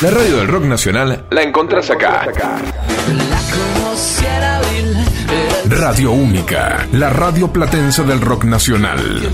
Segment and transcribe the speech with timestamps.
[0.00, 2.28] La radio del rock nacional la encontrás acá.
[5.68, 9.28] Radio Única, la radio platense del rock nacional.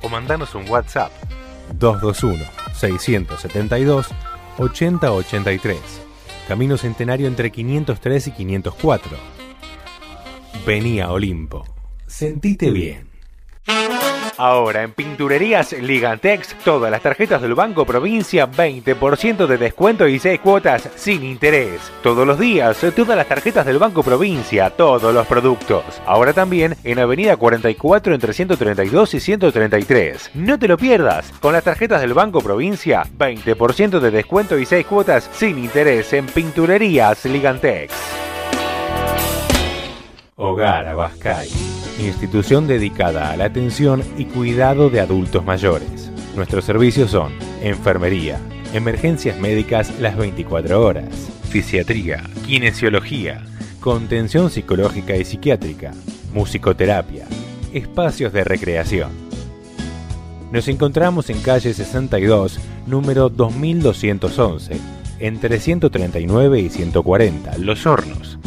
[0.02, 1.10] o mandanos un WhatsApp
[1.74, 2.44] 221
[2.74, 4.08] 672
[4.58, 5.78] 8083.
[6.48, 9.16] Camino Centenario entre 503 y 504.
[10.64, 11.64] Venía Olimpo.
[12.06, 13.08] Sentite bien.
[14.38, 20.41] Ahora en Pinturerías Ligantex, todas las tarjetas del Banco Provincia, 20% de descuento y 6
[20.41, 21.80] cuotas sin interés.
[22.02, 25.84] Todos los días, todas las tarjetas del Banco Provincia, todos los productos.
[26.05, 30.30] Ahora también en Avenida 44 entre 132 y 133.
[30.34, 31.33] No te lo pierdas.
[31.41, 36.27] Con las tarjetas del Banco Provincia, 20% de descuento y 6 cuotas sin interés en
[36.27, 37.94] Pinturerías Ligantex.
[40.36, 46.11] Hogar Abascay institución dedicada a la atención y cuidado de adultos mayores.
[46.34, 48.39] Nuestros servicios son enfermería,
[48.72, 51.08] emergencias médicas las 24 horas,
[51.48, 53.42] fisiatría, kinesiología,
[53.80, 55.92] contención psicológica y psiquiátrica,
[56.34, 57.27] musicoterapia,
[57.72, 59.11] espacios de recreación.
[60.52, 64.77] Nos encontramos en calle 62, número 2211,
[65.19, 68.39] entre 139 y 140, Los Hornos.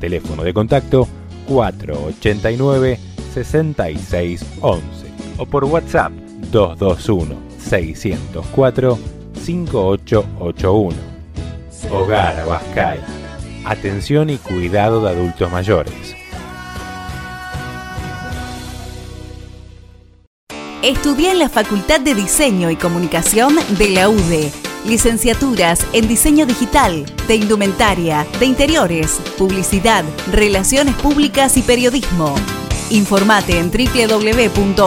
[0.00, 1.08] Teléfono de contacto
[1.48, 2.98] 489
[3.34, 4.82] 6611
[5.38, 6.12] o por WhatsApp
[6.52, 8.98] 221 604
[9.34, 10.96] 5881.
[11.90, 13.00] Hogar Abascal.
[13.64, 16.14] Atención y cuidado de adultos mayores.
[20.82, 27.04] Estudia en la Facultad de Diseño y Comunicación de la UDE Licenciaturas en diseño digital,
[27.26, 32.34] de indumentaria, de interiores, publicidad, relaciones públicas y periodismo.
[32.88, 34.86] Informate en www.ude.edu.ar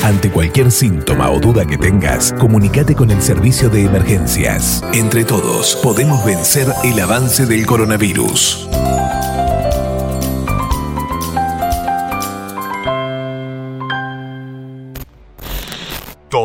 [0.03, 4.83] Ante cualquier síntoma o duda que tengas, comunícate con el servicio de emergencias.
[4.95, 8.71] Entre todos, podemos vencer el avance del coronavirus.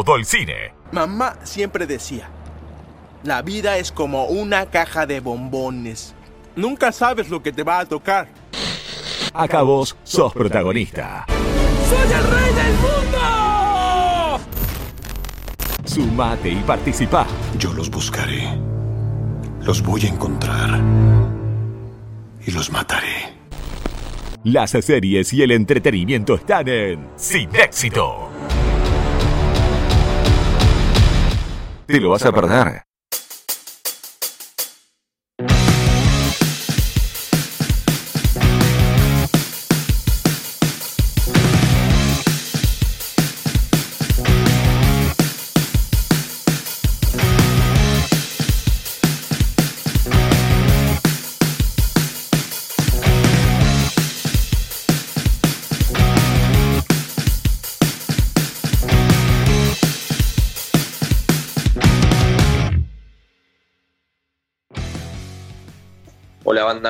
[0.03, 0.73] Todo el cine.
[0.91, 2.29] Mamá siempre decía,
[3.23, 6.13] la vida es como una caja de bombones.
[6.55, 8.27] Nunca sabes lo que te va a tocar.
[9.33, 11.25] Acá vos sos protagonista.
[11.89, 14.39] ¡Soy el rey del mundo!
[15.85, 17.25] Sumate y participa.
[17.57, 18.57] Yo los buscaré.
[19.61, 20.79] Los voy a encontrar.
[22.45, 23.33] Y los mataré.
[24.43, 28.34] Las series y el entretenimiento están en Sin Éxito.
[31.85, 32.83] Te lo vas a perder.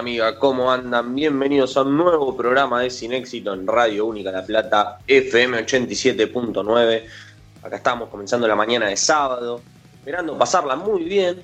[0.06, 1.16] Amiga, ¿cómo andan?
[1.16, 7.04] Bienvenidos a un nuevo programa de Sin Éxito en Radio Única La Plata, FM 87.9.
[7.63, 9.62] Acá estamos comenzando la mañana de sábado.
[9.96, 11.42] esperando pasarla muy bien,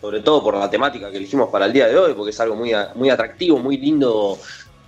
[0.00, 2.56] sobre todo por la temática que elegimos para el día de hoy, porque es algo
[2.56, 4.38] muy, muy atractivo, muy lindo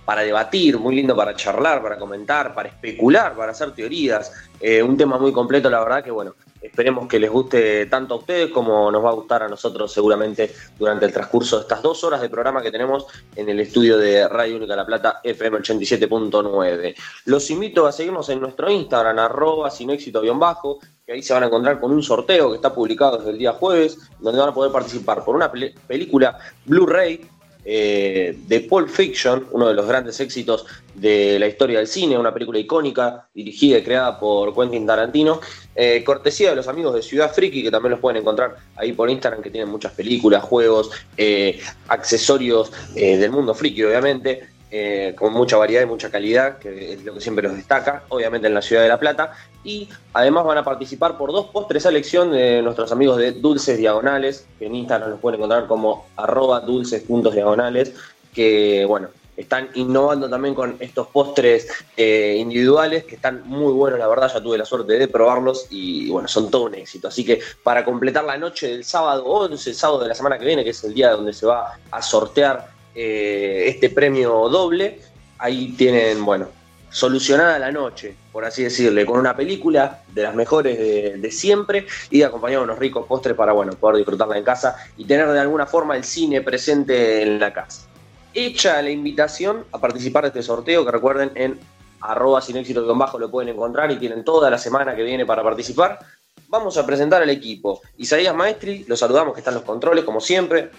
[0.05, 4.31] para debatir, muy lindo para charlar, para comentar, para especular, para hacer teorías.
[4.59, 8.17] Eh, un tema muy completo, la verdad que bueno, esperemos que les guste tanto a
[8.17, 12.03] ustedes como nos va a gustar a nosotros seguramente durante el transcurso de estas dos
[12.03, 13.05] horas de programa que tenemos
[13.35, 16.95] en el estudio de Radio Única La Plata FM 87.9.
[17.25, 21.43] Los invito a seguirnos en nuestro Instagram, arroba sin éxito bajo, que ahí se van
[21.43, 24.53] a encontrar con un sorteo que está publicado desde el día jueves, donde van a
[24.53, 27.29] poder participar por una película Blu-ray
[27.65, 30.65] eh, de Pulp Fiction, uno de los grandes éxitos
[30.95, 35.39] de la historia del cine, una película icónica dirigida y creada por Quentin Tarantino,
[35.75, 39.09] eh, cortesía de los amigos de Ciudad Friki, que también los pueden encontrar ahí por
[39.09, 44.52] Instagram, que tienen muchas películas, juegos, eh, accesorios del mundo friki, obviamente.
[44.75, 48.47] Eh, con mucha variedad y mucha calidad, que es lo que siempre los destaca, obviamente
[48.47, 49.33] en la ciudad de La Plata.
[49.63, 53.77] Y además van a participar por dos postres a elección de nuestros amigos de Dulces
[53.77, 57.93] Diagonales, que en Instagram los pueden encontrar como arroba dulces.diagonales,
[58.33, 64.07] que bueno, están innovando también con estos postres eh, individuales que están muy buenos, la
[64.07, 67.09] verdad, ya tuve la suerte de probarlos y bueno, son todo un éxito.
[67.09, 70.45] Así que para completar la noche del sábado 11, el sábado de la semana que
[70.45, 74.99] viene, que es el día donde se va a sortear eh, este premio doble.
[75.37, 76.47] Ahí tienen, bueno,
[76.93, 82.21] solucionada la noche, por así decirle, con una película de las mejores de, siempre y
[82.21, 85.65] acompañado de unos ricos postres para, bueno, poder disfrutarla en casa y tener de alguna
[85.65, 87.87] forma el cine presente en la casa.
[88.33, 91.59] Hecha la invitación a participar de este sorteo, que recuerden en
[91.99, 95.41] arroba sin éxito bajo lo pueden encontrar y tienen toda la semana que viene para
[95.41, 95.99] participar.
[96.47, 97.81] Vamos a presentar al equipo.
[97.97, 100.69] Isaías Maestri, los saludamos que están los controles, como siempre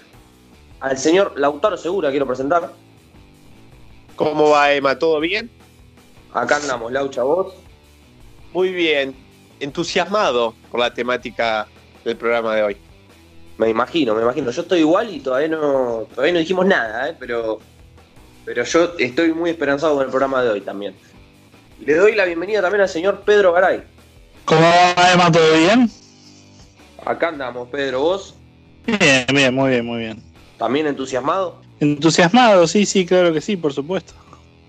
[0.80, 2.70] al señor Lautaro Segura, quiero presentar.
[4.16, 4.98] ¿Cómo va, Emma?
[4.98, 5.50] ¿Todo bien?
[6.32, 7.54] Acá andamos, Laucha, vos.
[8.52, 9.14] Muy bien,
[9.60, 11.66] entusiasmado por la temática
[12.04, 12.76] del programa de hoy.
[13.56, 14.50] Me imagino, me imagino.
[14.50, 17.16] Yo estoy igual y todavía no, todavía no dijimos nada, ¿eh?
[17.18, 17.60] pero,
[18.44, 20.94] pero yo estoy muy esperanzado con el programa de hoy también.
[21.80, 23.82] Le doy la bienvenida también al señor Pedro Garay.
[24.44, 25.30] ¿Cómo va, Emma?
[25.30, 25.90] ¿Todo bien?
[27.04, 28.34] Acá andamos, Pedro, ¿vos?
[28.86, 30.33] Bien, bien, muy bien, muy bien.
[30.58, 31.56] ¿También entusiasmado?
[31.80, 34.14] Entusiasmado, sí, sí, claro que sí, por supuesto.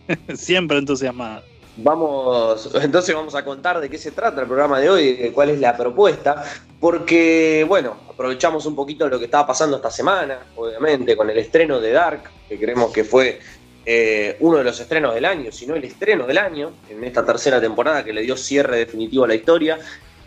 [0.35, 1.43] Siempre entusiasmado.
[1.77, 5.59] Vamos, entonces vamos a contar de qué se trata el programa de hoy, cuál es
[5.59, 6.45] la propuesta,
[6.79, 11.81] porque, bueno, aprovechamos un poquito lo que estaba pasando esta semana, obviamente, con el estreno
[11.81, 13.39] de Dark, que creemos que fue
[13.85, 17.25] eh, uno de los estrenos del año, si no el estreno del año, en esta
[17.25, 19.77] tercera temporada que le dio cierre definitivo a la historia,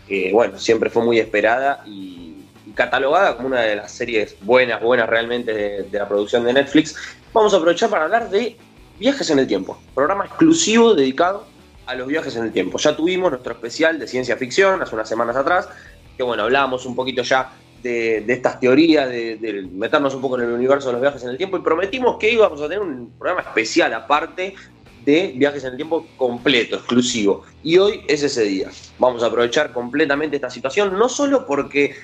[0.07, 2.28] que, bueno, siempre fue muy esperada y
[2.79, 6.95] catalogada como una de las series buenas, buenas realmente de, la producción de Netflix,
[7.33, 8.55] vamos a aprovechar para hablar de
[8.97, 9.77] viajes en el tiempo.
[9.93, 11.45] Programa exclusivo dedicado
[11.85, 12.77] a los viajes en el tiempo.
[12.77, 15.67] Ya tuvimos nuestro especial de ciencia ficción hace unas semanas atrás,
[16.15, 17.51] que bueno, hablábamos un poquito ya
[17.83, 21.37] de, estas teorías, de, meternos un poco en el universo de los viajes en el
[21.37, 24.55] tiempo y prometimos que íbamos a tener un programa especial aparte
[25.03, 27.43] de viajes en el tiempo completo, exclusivo.
[27.61, 28.69] Y hoy es ese día.
[28.99, 31.95] Vamos a aprovechar completamente esta situación, no solo porque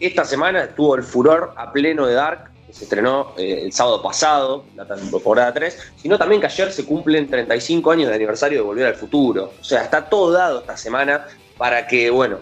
[0.00, 4.02] esta semana estuvo el furor a pleno de Dark, que se estrenó eh, el sábado
[4.02, 8.64] pasado, la temporada 3, sino también que ayer se cumplen 35 años de aniversario de
[8.64, 9.52] Volver al Futuro.
[9.58, 11.26] O sea, está todo dado esta semana
[11.56, 12.38] para que, bueno,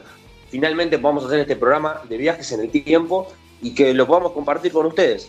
[0.50, 4.72] finalmente podamos hacer este programa de viajes en el tiempo y que lo podamos compartir
[4.72, 5.28] con ustedes.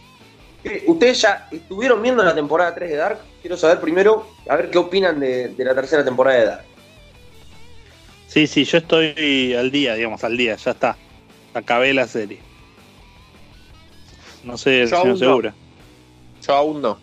[0.63, 3.19] Eh, ustedes ya estuvieron viendo la temporada 3 de Dark.
[3.41, 6.65] Quiero saber primero, a ver qué opinan de, de la tercera temporada de Dark.
[8.27, 10.97] Sí, sí, yo estoy al día, digamos, al día, ya está
[11.59, 12.39] acabé la serie.
[14.43, 15.53] No sé, si no segura.
[16.45, 16.99] Yo aún no.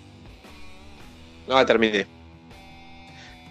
[1.48, 2.06] No la terminé.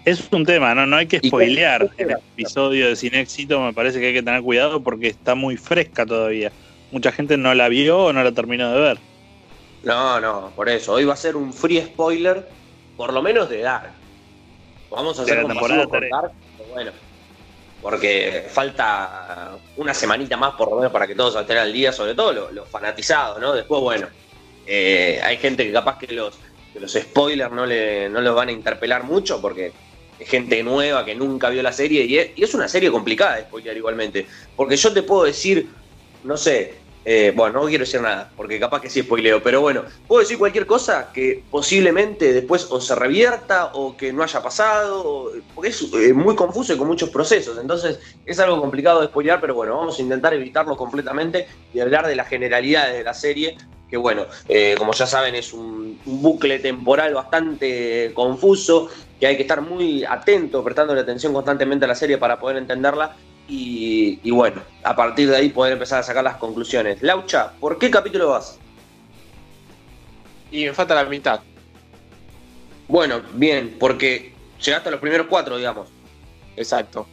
[0.04, 0.86] Es un tema, ¿no?
[0.86, 3.60] No hay que spoilear el episodio de Sin Éxito.
[3.60, 6.50] Me parece que hay que tener cuidado porque está muy fresca todavía.
[6.90, 8.98] Mucha gente no la vio o no la terminó de ver.
[9.84, 10.94] No, no, por eso.
[10.94, 12.48] Hoy va a ser un free spoiler,
[12.96, 13.92] por lo menos de Dark.
[14.90, 16.32] Vamos a hacer un temporada Dark,
[16.72, 16.92] bueno
[17.82, 22.14] porque falta una semanita más por lo menos para que todos estén al día, sobre
[22.14, 23.52] todo los, fanatizados, ¿no?
[23.52, 24.06] Después, bueno,
[24.66, 26.38] eh, hay gente que capaz que los,
[26.74, 29.72] los spoilers no, le, no los van a interpelar mucho porque
[30.18, 33.36] es gente nueva que nunca vio la serie y es, y es una serie complicada
[33.36, 35.68] de spoiler igualmente, porque yo te puedo decir,
[36.22, 39.82] no sé, eh, bueno, no quiero decir nada, porque capaz que sí spoileo, pero bueno,
[40.06, 45.32] puedo decir cualquier cosa que posiblemente después o se revierta o que no haya pasado,
[45.54, 49.54] porque es muy confuso y con muchos procesos, entonces es algo complicado de spoilear, pero
[49.54, 53.56] bueno, vamos a intentar evitarlo completamente y hablar de las generalidades de la serie,
[53.90, 59.36] que bueno, eh, como ya saben es un, un, bucle temporal bastante confuso, que hay
[59.36, 63.16] que estar muy atento, prestando atención constantemente a la serie para poder entenderla
[63.52, 67.02] y, y bueno, a partir de ahí poder empezar a sacar las conclusiones.
[67.02, 68.58] Laucha, ¿por qué capítulo vas?
[70.50, 71.40] Y me falta la mitad.
[72.88, 74.32] Bueno, bien, porque
[74.64, 75.90] llegaste a los primeros cuatro, digamos.
[76.56, 77.06] Exacto.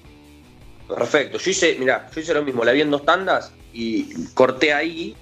[0.87, 1.37] Perfecto.
[1.39, 5.17] Yo hice, mira, yo hice lo mismo, la vi en dos tandas y corté ahí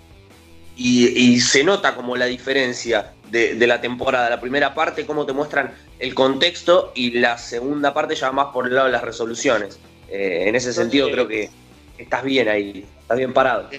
[0.75, 4.29] y, y se nota como la diferencia de, de la temporada.
[4.29, 8.67] La primera parte, cómo te muestran el contexto y la segunda parte ya más por
[8.67, 9.79] el lado de las resoluciones.
[10.07, 11.49] Eh, en ese sentido creo que
[11.97, 13.69] estás bien ahí, estás bien parado.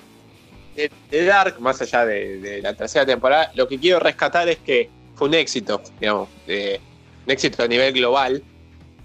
[0.74, 4.58] De, de Dark, más allá de, de la tercera temporada, lo que quiero rescatar es
[4.58, 6.80] que fue un éxito, digamos, de-
[7.26, 8.44] un éxito a nivel global,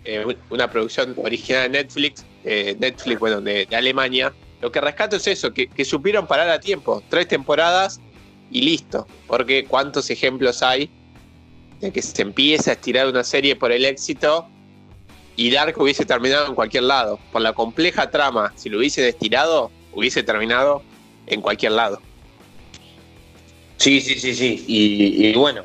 [0.04, 4.36] eh, un- una producción original de Netflix, eh, Netflix, bueno, de, de Alemania.
[4.62, 8.00] Lo que rescato es eso, que, que supieron parar a tiempo, tres temporadas
[8.50, 10.92] y listo, porque cuántos ejemplos hay
[11.80, 14.53] de que se empieza a estirar una serie por el éxito
[15.36, 17.20] y Dark hubiese terminado en cualquier lado.
[17.32, 20.84] Por la compleja trama, si lo hubiese estirado, hubiese terminado
[21.28, 22.02] en cualquier lado.
[23.78, 24.64] Sí, sí, sí, sí.
[24.68, 25.64] Y, bueno,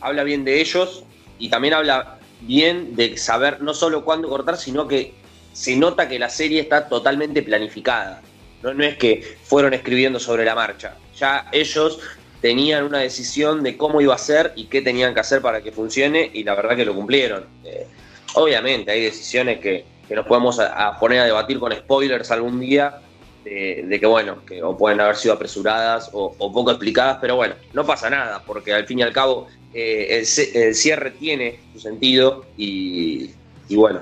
[0.00, 1.04] habla bien de ellos
[1.38, 5.14] y también habla bien de saber no solo cuándo cortar, sino que
[5.52, 8.20] se nota que la serie está totalmente planificada.
[8.62, 10.96] No, no es que fueron escribiendo sobre la marcha.
[11.18, 12.00] Ya ellos
[12.40, 15.72] tenían una decisión de cómo iba a ser y qué tenían que hacer para que
[15.72, 17.46] funcione y la verdad que lo cumplieron.
[17.64, 17.86] Eh,
[18.34, 20.60] obviamente hay decisiones que, que nos podemos
[21.00, 23.00] poner a debatir con spoilers algún día,
[23.44, 27.54] de, que bueno, que o pueden haber sido apresuradas o, o poco explicadas, pero bueno,
[27.72, 31.80] no pasa nada, porque al fin y al cabo eh, el, el cierre tiene su
[31.80, 33.30] sentido y,
[33.68, 34.00] y bueno,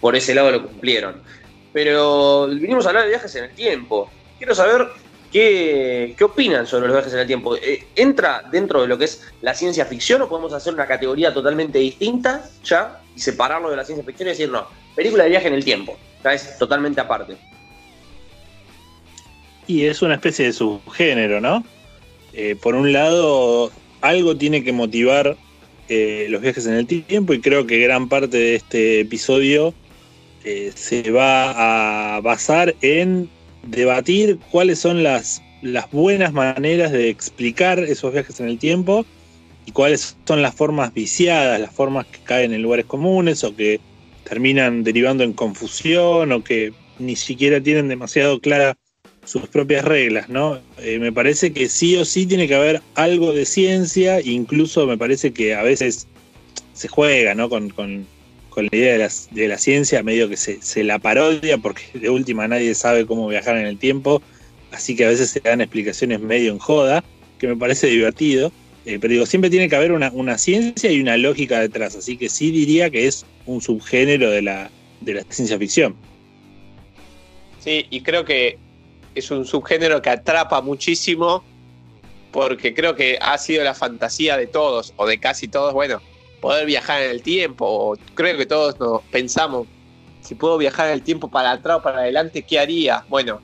[0.00, 1.20] por ese lado lo cumplieron.
[1.72, 4.10] Pero vinimos a hablar de viajes en el tiempo.
[4.38, 4.88] Quiero saber
[5.30, 7.56] qué, qué opinan sobre los viajes en el tiempo.
[7.56, 11.32] Eh, ¿Entra dentro de lo que es la ciencia ficción o podemos hacer una categoría
[11.32, 15.54] totalmente distinta ya separarlo de la ciencia ficción y decir, no, película de viaje en
[15.54, 15.96] el tiempo?
[16.24, 17.36] Ya es totalmente aparte.
[19.66, 21.64] Y es una especie de subgénero, ¿no?
[22.32, 23.70] Eh, por un lado,
[24.00, 25.36] algo tiene que motivar
[25.88, 29.72] eh, los viajes en el tiempo y creo que gran parte de este episodio
[30.44, 33.28] eh, se va a basar en
[33.62, 39.04] debatir cuáles son las, las buenas maneras de explicar esos viajes en el tiempo
[39.68, 43.80] y cuáles son las formas viciadas, las formas que caen en lugares comunes o que
[44.24, 48.78] terminan derivando en confusión o que ni siquiera tienen demasiado clara
[49.26, 50.58] sus propias reglas, ¿no?
[50.78, 54.96] Eh, me parece que sí o sí tiene que haber algo de ciencia, incluso me
[54.96, 56.06] parece que a veces
[56.72, 57.50] se juega, ¿no?
[57.50, 58.06] Con, con-
[58.48, 61.82] con la idea de, las- de la ciencia, medio que se, se la parodia, porque
[61.92, 64.22] de última nadie sabe cómo viajar en el tiempo,
[64.72, 67.04] así que a veces se dan explicaciones medio en joda,
[67.38, 68.50] que me parece divertido,
[68.88, 72.16] eh, pero digo, siempre tiene que haber una, una ciencia y una lógica detrás, así
[72.16, 74.70] que sí diría que es un subgénero de la,
[75.02, 75.94] de la ciencia ficción.
[77.60, 78.56] Sí, y creo que
[79.14, 81.44] es un subgénero que atrapa muchísimo
[82.32, 86.00] porque creo que ha sido la fantasía de todos o de casi todos, bueno,
[86.40, 87.94] poder viajar en el tiempo.
[88.14, 89.66] Creo que todos nos pensamos,
[90.22, 93.04] si puedo viajar en el tiempo para atrás o para adelante, ¿qué haría?
[93.10, 93.42] Bueno,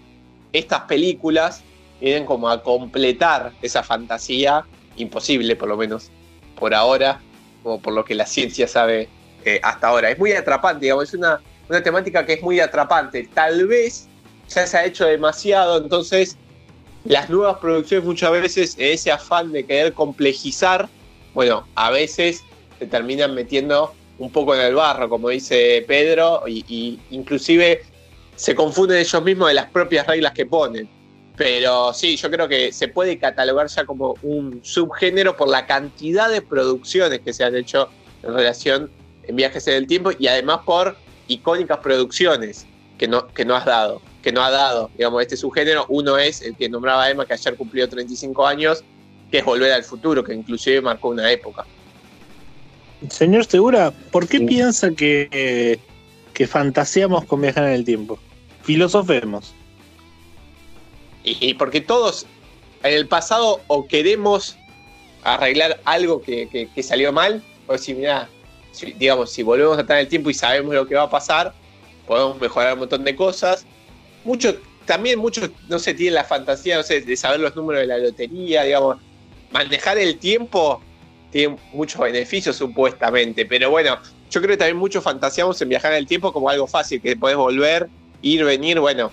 [0.54, 1.62] estas películas
[2.00, 4.64] vienen como a completar esa fantasía
[4.96, 6.10] imposible, por lo menos
[6.56, 7.20] por ahora,
[7.62, 9.08] o por lo que la ciencia sabe
[9.44, 10.10] eh, hasta ahora.
[10.10, 13.28] Es muy atrapante, digamos, es una, una temática que es muy atrapante.
[13.34, 14.08] Tal vez
[14.48, 16.36] ya se ha hecho demasiado, entonces
[17.04, 20.88] las nuevas producciones muchas veces, ese afán de querer complejizar,
[21.34, 22.42] bueno, a veces
[22.78, 27.82] se terminan metiendo un poco en el barro, como dice Pedro, y, y inclusive
[28.36, 30.88] se confunden ellos mismos de las propias reglas que ponen.
[31.36, 36.30] Pero sí, yo creo que se puede catalogar ya como un subgénero por la cantidad
[36.30, 37.88] de producciones que se han hecho
[38.22, 38.90] en relación
[39.24, 42.66] en viajes en el tiempo y además por icónicas producciones
[42.98, 45.86] que no, que no has dado, que no ha dado, digamos, este subgénero.
[45.88, 48.84] Uno es el que nombraba Emma, que ayer cumplió 35 años,
[49.30, 51.64] que es Volver al Futuro, que inclusive marcó una época.
[53.10, 55.78] Señor Segura, ¿por qué piensa que, eh,
[56.32, 58.18] que fantaseamos con viajar en el tiempo?
[58.62, 59.52] Filosofemos.
[61.24, 62.26] Y, porque todos
[62.82, 64.56] en el pasado o queremos
[65.22, 68.28] arreglar algo que, que- salió mal, o si, mira,
[68.98, 71.54] digamos, si volvemos a estar en el tiempo y sabemos lo que va a pasar,
[72.06, 73.64] podemos mejorar un montón de cosas.
[74.22, 77.86] Muchos, también muchos, no sé, tienen la fantasía, no sé, de saber los números de
[77.86, 78.98] la lotería, digamos.
[79.50, 80.82] Manejar el tiempo
[81.30, 83.98] tiene muchos beneficios supuestamente, pero bueno,
[84.30, 87.16] yo creo que también muchos fantaseamos en viajar en el tiempo como algo fácil, que
[87.16, 87.88] podés volver,
[88.20, 89.10] ir, venir, bueno,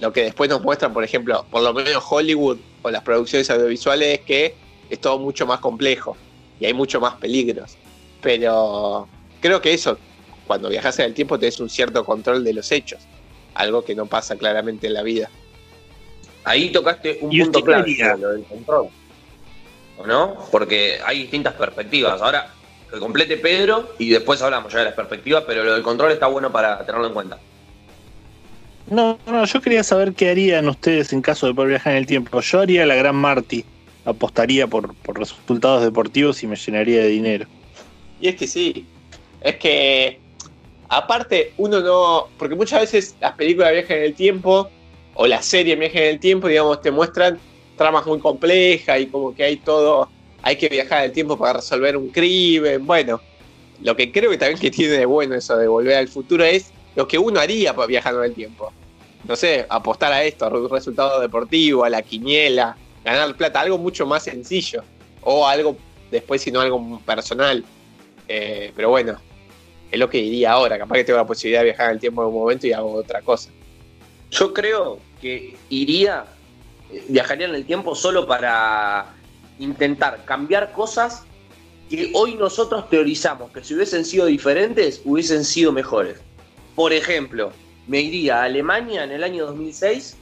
[0.00, 4.18] lo que después nos muestran, por ejemplo, por lo menos Hollywood o las producciones audiovisuales
[4.18, 4.54] es que
[4.90, 6.16] es todo mucho más complejo
[6.60, 7.76] y hay mucho más peligros.
[8.20, 9.08] Pero
[9.40, 9.98] creo que eso,
[10.46, 13.00] cuando viajas en el tiempo, tenés un cierto control de los hechos.
[13.54, 15.30] algo que no pasa claramente en la vida.
[16.44, 18.88] Ahí tocaste un punto clave, lo del control.
[19.96, 20.36] ¿O no?
[20.52, 22.20] Porque hay distintas perspectivas.
[22.20, 22.52] Ahora,
[22.90, 26.26] que complete Pedro y después hablamos ya de las perspectivas, pero lo del control está
[26.26, 27.38] bueno para tenerlo en cuenta.
[28.88, 32.06] No, no, yo quería saber qué harían ustedes en caso de poder viajar en el
[32.06, 32.40] tiempo.
[32.40, 33.64] Yo haría la gran Marty,
[34.04, 37.46] apostaría por, por resultados deportivos y me llenaría de dinero.
[38.20, 38.86] Y es que sí,
[39.40, 40.20] es que
[40.88, 44.70] aparte uno no, porque muchas veces las películas viajan en el tiempo
[45.14, 47.38] o las series viajan en el tiempo, digamos, te muestran
[47.76, 50.08] tramas muy complejas y como que hay todo,
[50.42, 52.86] hay que viajar en el tiempo para resolver un crimen.
[52.86, 53.20] Bueno,
[53.82, 56.72] lo que creo que también que tiene de bueno eso de volver al futuro es
[56.96, 58.72] lo que uno haría viajando en el tiempo.
[59.24, 63.78] No sé, apostar a esto, a un resultado deportivo, a la quiniela, ganar plata, algo
[63.78, 64.82] mucho más sencillo.
[65.22, 65.76] O algo
[66.10, 67.64] después, sino algo personal.
[68.28, 69.18] Eh, pero bueno,
[69.90, 70.78] es lo que diría ahora.
[70.78, 72.92] Capaz que tengo la posibilidad de viajar en el tiempo en un momento y hago
[72.92, 73.50] otra cosa.
[74.30, 76.24] Yo creo que iría,
[76.92, 79.14] eh, viajaría en el tiempo solo para
[79.58, 81.24] intentar cambiar cosas
[81.90, 86.20] que hoy nosotros teorizamos que si hubiesen sido diferentes, hubiesen sido mejores.
[86.76, 87.52] Por ejemplo,
[87.88, 90.16] me iría a Alemania en el año 2006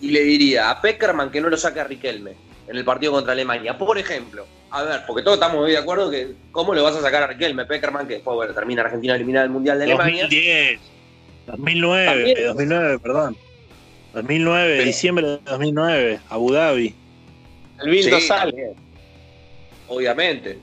[0.00, 2.32] y le diría a Peckerman que no lo saque a Riquelme
[2.68, 3.76] en el partido contra Alemania.
[3.76, 7.02] Por ejemplo, a ver, porque todos estamos muy de acuerdo que cómo le vas a
[7.02, 10.22] sacar a Riquelme, Peckerman, que después bueno, termina Argentina eliminada del Mundial de Alemania.
[10.22, 10.80] 2010,
[11.46, 13.36] 2009, 2009, perdón.
[14.14, 16.94] 2009, diciembre de 2009, Abu Dhabi.
[17.82, 18.74] El sale.
[19.88, 20.58] Obviamente.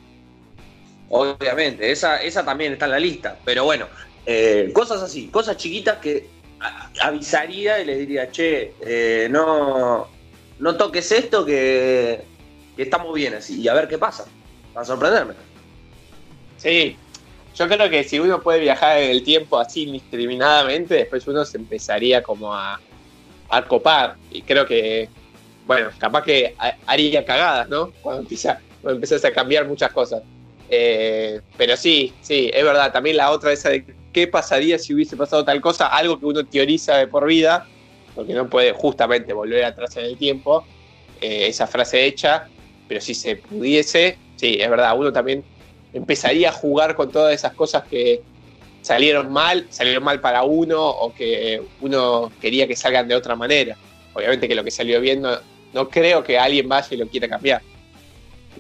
[1.09, 3.37] Obviamente, esa, esa también está en la lista.
[3.43, 3.87] Pero bueno,
[4.25, 6.27] eh, cosas así, cosas chiquitas que
[7.01, 10.07] avisaría y le diría, che, eh, no,
[10.59, 12.23] no toques esto que,
[12.77, 14.25] estamos bien así y a ver qué pasa,
[14.73, 15.33] para sorprenderme.
[16.57, 16.95] Sí,
[17.55, 21.57] yo creo que si uno puede viajar en el tiempo así indiscriminadamente, después uno se
[21.57, 22.79] empezaría como a,
[23.49, 25.09] a copar y creo que,
[25.65, 27.91] bueno, capaz que haría cagadas, ¿no?
[28.01, 30.23] Cuando, empieza, cuando empezás a cambiar muchas cosas.
[30.69, 32.91] Eh, pero sí, sí, es verdad.
[32.93, 36.45] También la otra esa de qué pasaría si hubiese pasado tal cosa, algo que uno
[36.45, 37.67] teoriza de por vida,
[38.15, 40.65] porque no puede justamente volver atrás en el tiempo,
[41.21, 42.47] eh, esa frase hecha,
[42.87, 45.43] pero si se pudiese, sí, es verdad, uno también
[45.93, 48.21] empezaría a jugar con todas esas cosas que
[48.81, 53.77] salieron mal, salieron mal para uno o que uno quería que salgan de otra manera.
[54.13, 55.37] Obviamente que lo que salió bien no,
[55.73, 57.61] no creo que alguien vaya y lo quiera cambiar.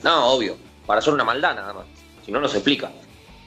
[0.03, 1.85] No, obvio, para hacer una maldad nada más,
[2.25, 2.91] si no, no se explica.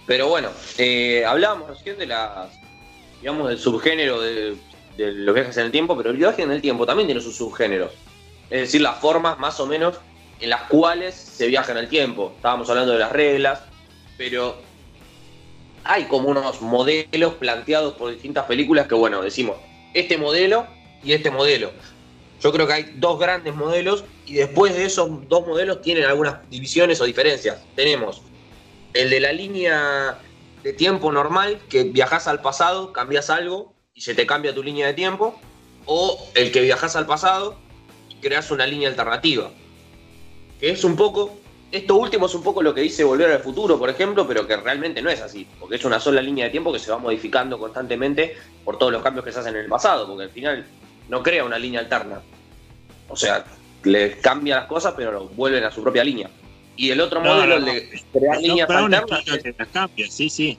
[0.06, 2.50] Pero bueno, eh, hablábamos recién de las,
[3.20, 4.56] digamos, del subgénero de,
[4.96, 7.92] los viajes en el tiempo, pero el viaje en el tiempo también tiene sus subgéneros.
[8.50, 9.96] Es decir, las formas más o menos
[10.40, 12.32] en las cuales se viaja en el tiempo.
[12.36, 13.62] Estábamos hablando de las reglas,
[14.18, 14.56] pero
[15.84, 19.56] hay como unos modelos planteados por distintas películas que, bueno, decimos,
[19.94, 20.66] este modelo
[21.02, 21.70] y este modelo.
[22.40, 26.48] Yo creo que hay dos grandes modelos y después de esos dos modelos tienen algunas
[26.50, 27.62] divisiones o diferencias.
[27.74, 28.22] Tenemos
[28.94, 30.18] el de la línea
[30.62, 34.86] de tiempo normal, que viajas al pasado, cambias algo y se te cambia tu línea
[34.86, 35.38] de tiempo,
[35.84, 37.58] o el que viajas al pasado
[38.08, 39.50] y creas una línea alternativa.
[40.58, 41.36] Que es un poco,
[41.70, 44.56] esto último es un poco lo que dice Volver al Futuro, por ejemplo, pero que
[44.56, 47.58] realmente no es así, porque es una sola línea de tiempo que se va modificando
[47.58, 50.64] constantemente por todos los cambios que se hacen en el pasado, porque al final
[51.08, 52.22] no crea una línea alterna.
[53.08, 53.44] O sea,
[53.82, 56.30] le cambia las cosas, pero vuelven a su propia línea.
[56.76, 59.68] Y el otro modelo, el de crear líneas alternas.
[59.72, 60.58] cambia, sí, sí.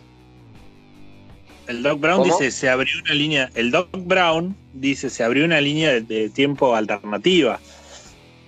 [1.68, 3.50] El Doc Brown dice se abrió una línea.
[3.56, 7.60] El Doc Brown dice se abrió una línea de, tiempo alternativa.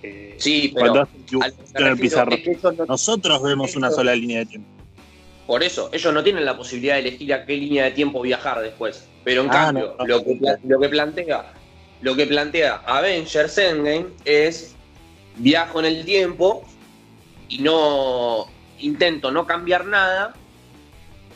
[0.03, 1.07] Eh, sí, pero
[2.87, 4.69] nosotros vemos una sola línea de tiempo.
[5.47, 8.61] Por eso, ellos no tienen la posibilidad de elegir a qué línea de tiempo viajar
[8.61, 9.07] después.
[9.23, 11.53] Pero en ah, cambio, lo, que, lo, que, plantea,
[12.01, 14.75] lo que plantea Avengers Endgame es
[15.37, 16.65] viajo en el tiempo
[17.49, 18.47] y no
[18.79, 20.33] intento no cambiar nada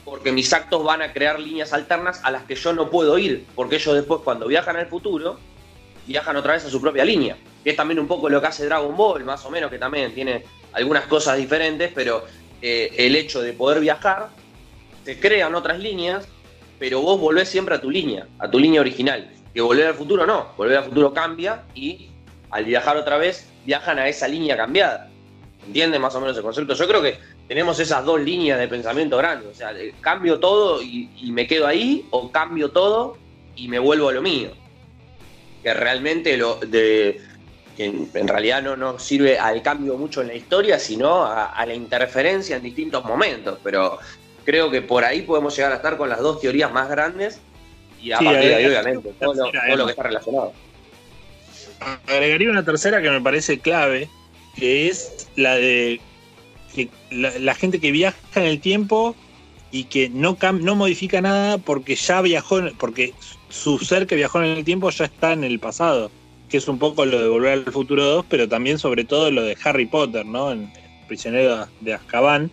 [0.05, 3.45] porque mis actos van a crear líneas alternas a las que yo no puedo ir,
[3.55, 5.39] porque ellos después cuando viajan al futuro,
[6.07, 8.65] viajan otra vez a su propia línea, que es también un poco lo que hace
[8.65, 10.43] Dragon Ball, más o menos, que también tiene
[10.73, 12.25] algunas cosas diferentes, pero
[12.61, 14.29] eh, el hecho de poder viajar,
[15.05, 16.27] te crean otras líneas,
[16.79, 19.31] pero vos volvés siempre a tu línea, a tu línea original.
[19.53, 22.09] Que volver al futuro no, volver al futuro cambia y
[22.49, 25.10] al viajar otra vez viajan a esa línea cambiada.
[25.65, 26.73] ¿Entiende más o menos el concepto?
[26.73, 29.49] Yo creo que tenemos esas dos líneas de pensamiento grandes.
[29.49, 33.17] O sea, cambio todo y, me quedo ahí, o cambio todo
[33.55, 34.51] y me vuelvo a lo mío.
[35.61, 37.21] Que realmente lo de,
[37.77, 41.73] que en, realidad no, no sirve al cambio mucho en la historia, sino a, la
[41.75, 43.59] interferencia en distintos momentos.
[43.63, 43.99] Pero
[44.43, 47.39] creo que por ahí podemos llegar a estar con las dos teorías más grandes
[48.01, 50.53] Y a Sí, partir de ahí, obviamente, todo lo, todo lo que está relacionado.
[52.07, 54.09] Agregaría una tercera que me parece clave,
[54.55, 55.99] que es la de
[57.11, 59.15] la, gente que viaja en el tiempo
[59.71, 63.13] y que no, no modifica nada porque ya viajó, porque
[63.49, 66.11] su ser que viajó en el tiempo ya está en el pasado,
[66.49, 69.43] que es un poco lo de Volver al Futuro 2, pero también sobre todo lo
[69.43, 70.51] de Harry Potter, ¿no?
[70.51, 70.71] En
[71.07, 72.51] Prisionero de Azkaban,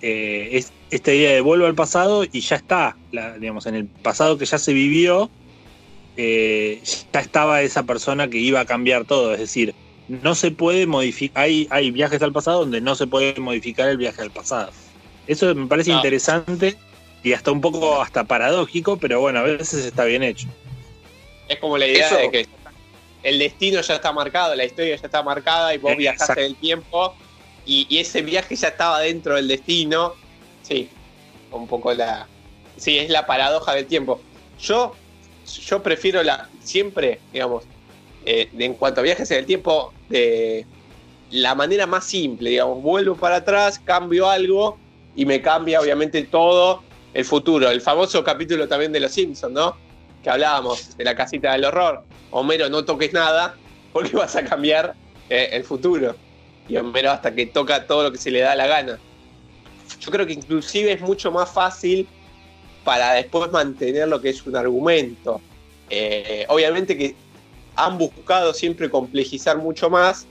[0.00, 3.86] eh, es esta idea de vuelvo al pasado y ya está, la- digamos, en el
[3.86, 5.30] pasado que ya se vivió,
[6.16, 9.32] eh, ya estaba esa persona que iba a cambiar todo.
[9.34, 9.74] Es decir,
[10.08, 11.44] no se puede modificar.
[11.44, 14.70] Hay, hay viajes al pasado donde no se puede modificar el viaje al pasado.
[15.26, 15.96] Eso me parece No.
[15.98, 16.76] interesante
[17.22, 20.48] y hasta un poco hasta paradójico, pero bueno, a veces está bien hecho.
[21.48, 22.46] Es como la idea Eso- de que
[23.22, 25.98] el destino ya está marcado, la historia ya está marcada y vos Exacto.
[25.98, 27.14] viajaste en el tiempo
[27.66, 30.14] y, y ese viaje ya estaba dentro del destino.
[30.62, 30.88] Sí,
[31.50, 32.26] un poco la.
[32.76, 34.20] Sí, es la paradoja del tiempo.
[34.60, 34.94] Yo,
[35.66, 36.48] yo prefiero la.
[36.62, 37.64] Siempre, digamos,
[38.24, 40.66] eh, en cuanto a viajes en el tiempo, de
[41.30, 44.78] la manera más simple, digamos, vuelvo para atrás, cambio algo
[45.14, 46.82] y me cambia, obviamente, todo
[47.14, 47.70] el futuro.
[47.70, 49.76] El famoso capítulo también de Los Simpsons, ¿no?
[50.22, 52.04] Que hablábamos de la casita del horror.
[52.30, 53.56] Homero, no toques nada
[53.92, 54.94] porque vas a cambiar
[55.28, 56.14] eh, el futuro.
[56.68, 58.98] Y Homero hasta que toca todo lo que se le da la gana.
[60.00, 62.06] Yo creo que inclusive es mucho más fácil
[62.84, 65.40] para después mantener lo que es un argumento.
[65.90, 67.16] Eh, obviamente que
[67.78, 70.26] han buscado siempre complejizar mucho más,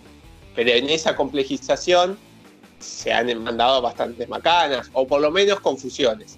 [0.56, 2.18] pero en esa complejización
[2.80, 6.38] se han mandado bastantes macanas, o por lo menos confusiones.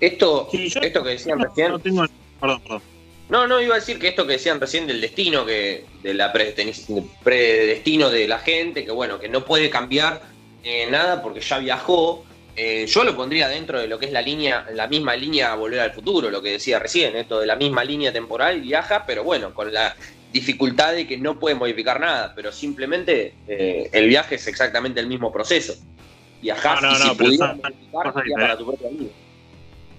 [0.00, 1.70] Esto, Sí, yo- esto que decían No, recién.
[1.70, 2.04] no tengo.
[2.40, 2.82] Perdón, perdón.
[3.28, 6.32] No, no, iba a decir que esto que decían recién del destino, que de la
[6.32, 10.22] predestino de la gente, que bueno, que no puede cambiar
[10.62, 12.24] eh, nada porque ya viajó.
[12.56, 15.80] Eh, yo lo pondría dentro de lo que es la línea, la misma línea volver
[15.80, 19.52] al futuro, lo que decía recién, esto de la misma línea temporal, viaja, pero bueno,
[19.54, 19.96] con la
[20.32, 25.06] dificultad de que no puede modificar nada, pero simplemente eh, el viaje es exactamente el
[25.06, 25.74] mismo proceso.
[26.42, 29.10] No, no, y si no, pudieras son modificar, para tu propia vida.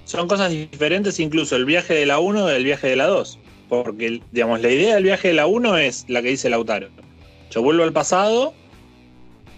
[0.03, 3.39] Son cosas diferentes, incluso el viaje de la 1 del viaje de la 2.
[3.67, 6.89] Porque, digamos, la idea del viaje de la 1 es la que dice Lautaro.
[7.49, 8.53] Yo vuelvo al pasado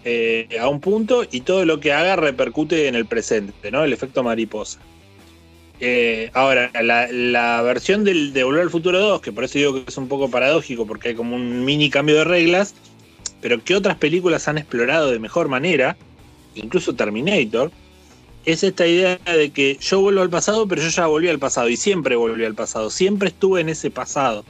[0.09, 3.83] eh, a un punto y todo lo que haga repercute en el presente, ¿no?
[3.83, 4.79] El efecto mariposa.
[5.81, 9.83] Eh, ahora, la, versión del, de Volver al Futuro 2, que por eso digo que
[9.85, 12.73] es un poco paradójico, porque hay como un mini cambio de reglas,
[13.41, 15.97] pero que otras películas han explorado de mejor manera,
[16.55, 17.69] incluso Terminator,
[18.45, 21.67] es esta idea de que yo vuelvo al pasado, pero yo ya volví al pasado
[21.67, 24.45] y siempre volví al pasado, siempre estuve en ese pasado.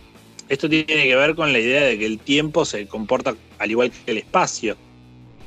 [0.50, 3.90] Esto tiene que ver con la idea de que el tiempo se comporta al igual
[3.90, 4.78] que el espacio,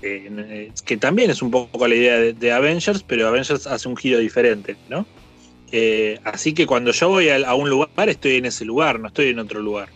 [0.02, 4.18] eh, que también es un poco la idea de, Avengers, pero Avengers hace un giro
[4.18, 5.06] diferente, ¿no?
[5.72, 9.28] Eh, así que cuando yo voy a, un lugar, estoy en ese lugar, no estoy
[9.28, 9.88] en otro lugar.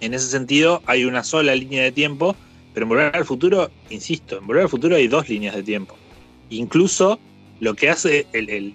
[0.00, 2.36] En ese sentido, hay una sola línea de tiempo,
[2.74, 5.96] pero en Volver al Futuro, insisto, en Volver al Futuro hay dos líneas de tiempo.
[6.50, 7.18] Incluso
[7.60, 8.26] lo que hace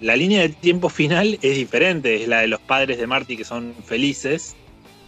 [0.01, 3.43] la línea de tiempo final es diferente, es la de los padres de Marty que
[3.43, 4.55] son felices,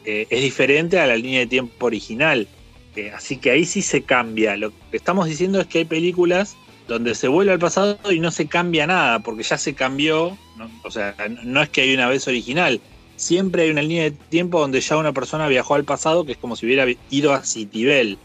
[0.06, 2.48] eh, es diferente a la línea de tiempo original.
[2.95, 4.58] Eh, así que ahí sí se cambia.
[4.58, 6.56] Lo que estamos diciendo es que hay películas
[6.88, 10.38] donde se vuelve al pasado y no se cambia nada, porque ya se cambió,
[10.84, 12.82] o sea, no es que hay una vez original,
[13.15, 16.38] siempre hay una línea de tiempo donde ya una persona viajó al pasado, que es
[16.39, 18.17] como si hubiera ido a Citibel,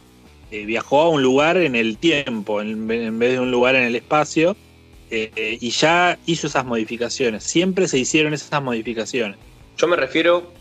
[0.50, 3.82] Eh, viajó a un lugar en el tiempo, en, en vez de un lugar en
[3.82, 4.54] el espacio,
[5.10, 9.36] eh, y ya hizo esas modificaciones, siempre se hicieron esas modificaciones.
[9.76, 10.52] Yo me refiero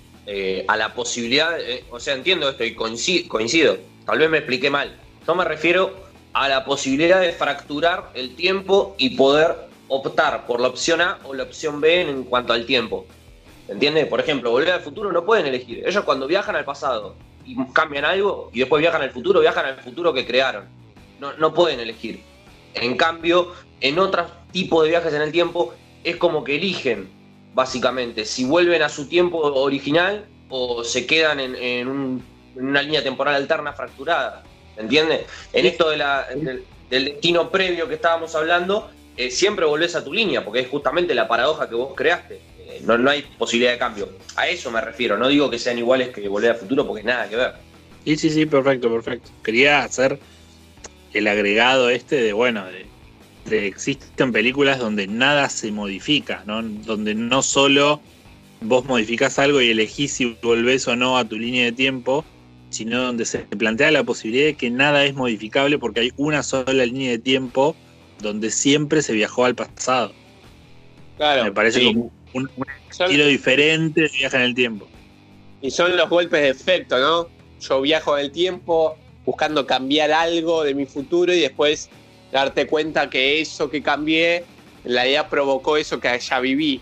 [0.67, 1.51] a la posibilidad,
[1.91, 4.95] o sea, entiendo esto y coincido, tal vez me expliqué mal.
[5.25, 5.93] Yo me refiero
[6.33, 9.55] a la posibilidad de fracturar el tiempo y poder
[9.87, 13.05] optar por la opción A o la opción B en cuanto al tiempo.
[13.67, 14.07] ¿Entiendes?
[14.07, 15.83] Por ejemplo, volver al futuro no pueden elegir.
[15.87, 19.77] Ellos cuando viajan al pasado y cambian algo y después viajan al futuro, viajan al
[19.81, 20.65] futuro que crearon.
[21.19, 22.21] No, no pueden elegir.
[22.73, 27.07] En cambio, en otros tipos de viajes en el tiempo es como que eligen,
[27.53, 32.81] básicamente, si vuelven a su tiempo original o se quedan en, en un- en una
[32.81, 34.43] línea temporal alterna fracturada.
[34.77, 35.21] ¿Entiendes?
[35.51, 40.03] En esto de la- del, del destino previo que estábamos hablando, eh, siempre volvés a
[40.03, 42.39] tu línea, porque es justamente la paradoja que vos creaste.
[42.59, 44.09] Eh, no, no hay posibilidad de cambio.
[44.35, 45.17] A eso me refiero.
[45.17, 47.53] No digo que sean iguales que volver al futuro, porque nada que ver.
[48.05, 49.29] Sí, sí, sí, perfecto, perfecto.
[49.43, 50.19] Quería hacer
[51.13, 52.87] el agregado este de, bueno, de,
[53.45, 56.63] de existen películas donde nada se modifica, ¿no?
[56.63, 58.01] Donde no solo
[58.61, 62.25] vos modificás algo y elegís si volvés o no a tu línea de tiempo,
[62.73, 66.85] sino donde se plantea la posibilidad de que nada es modificable porque hay una sola
[66.85, 67.75] línea de tiempo
[68.19, 70.11] donde siempre se viajó al pasado.
[71.17, 71.43] Claro.
[71.43, 71.85] Me parece sí.
[71.87, 74.87] como un, un estilo diferente de viaje en el tiempo.
[75.61, 77.29] Y son los golpes de efecto, ¿no?
[77.61, 81.89] Yo viajo en el tiempo buscando cambiar algo de mi futuro y después
[82.31, 84.37] darte cuenta que eso que cambié,
[84.83, 86.81] en realidad provocó eso que ya viví.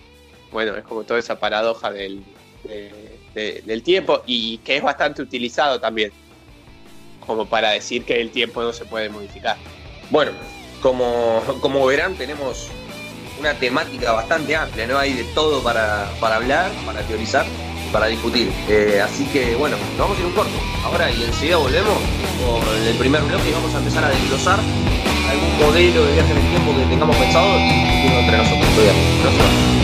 [0.51, 2.21] Bueno, es como toda esa paradoja del,
[2.63, 6.11] de- de- del tiempo y que es bastante utilizado también,
[7.25, 9.57] como para decir que el tiempo no se puede modificar.
[10.09, 10.31] Bueno,
[10.81, 12.67] como, como verán, tenemos
[13.39, 14.97] una temática bastante amplia, ¿no?
[14.97, 17.45] Hay de todo para, para hablar, para teorizar,
[17.91, 18.51] para discutir.
[18.67, 20.51] Eh, así que, bueno, nos vamos a ir un corto
[20.83, 21.97] ahora y enseguida volvemos
[22.45, 24.59] con el primer bloque y vamos a empezar a desglosar
[25.29, 28.67] algún modelo de viaje en el tiempo que tengamos pensado entre nosotros.
[28.75, 29.80] Todavía.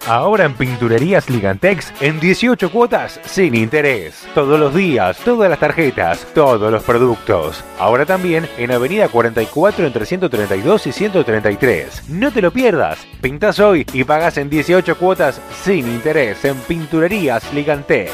[0.07, 4.25] Ahora en Pinturerías Ligantex en 18 cuotas sin interés.
[4.33, 7.61] Todos los días, todas las tarjetas, todos los productos.
[7.77, 12.09] Ahora también en Avenida 44 entre 132 y 133.
[12.09, 13.05] No te lo pierdas.
[13.19, 18.13] Pintas hoy y pagas en 18 cuotas sin interés en Pinturerías Ligantex.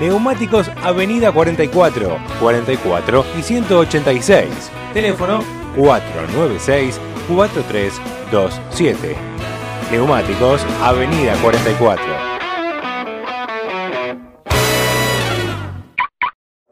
[0.00, 4.50] Neumáticos Avenida 44, 44 y 186.
[4.92, 5.42] Teléfono
[7.28, 9.16] 496-4327.
[9.90, 12.04] Neumáticos Avenida 44.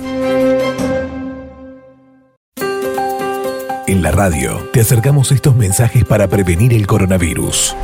[3.86, 7.74] En la radio te acercamos estos mensajes para prevenir el coronavirus.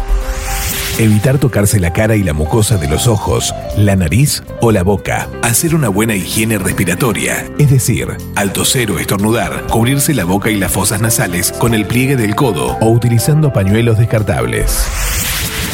[0.97, 5.29] Evitar tocarse la cara y la mucosa de los ojos, la nariz o la boca.
[5.43, 10.57] Hacer una buena higiene respiratoria, es decir, al toser o estornudar, cubrirse la boca y
[10.57, 14.87] las fosas nasales con el pliegue del codo o utilizando pañuelos descartables.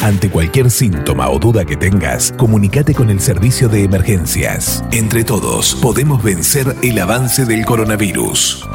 [0.01, 4.83] Ante cualquier síntoma o duda que tengas, comunícate con el servicio de emergencias.
[4.91, 8.67] Entre todos, podemos vencer el avance del coronavirus.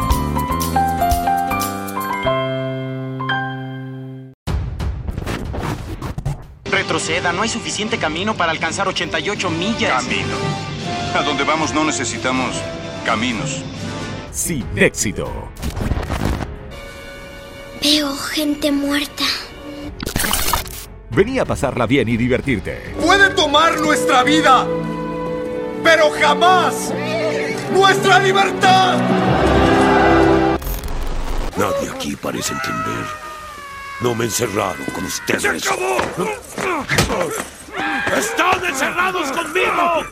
[7.33, 10.03] No hay suficiente camino para alcanzar 88 millas.
[10.03, 10.37] Camino.
[11.15, 12.57] A donde vamos no necesitamos
[13.05, 13.63] caminos.
[14.31, 15.49] Sin éxito.
[17.83, 19.25] Veo gente muerta.
[21.11, 22.95] Vení a pasarla bien y divertirte.
[23.01, 24.67] Puede tomar nuestra vida,
[25.83, 26.93] pero jamás
[27.73, 28.99] nuestra libertad.
[31.57, 33.26] Nadie aquí parece entender.
[34.03, 35.43] No me encerraron con ustedes.
[35.43, 35.97] ¡Se acabó!
[38.15, 40.05] ¡Están encerrados conmigo!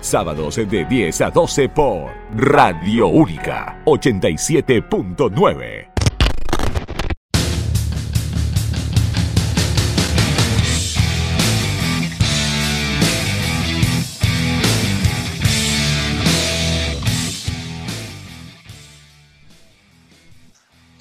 [0.00, 5.91] Sábados de 10 a 12 por Radio Única 87.9.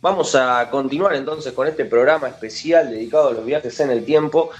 [0.00, 4.50] Vamos a continuar entonces con este programa especial dedicado a los viajes en el tiempo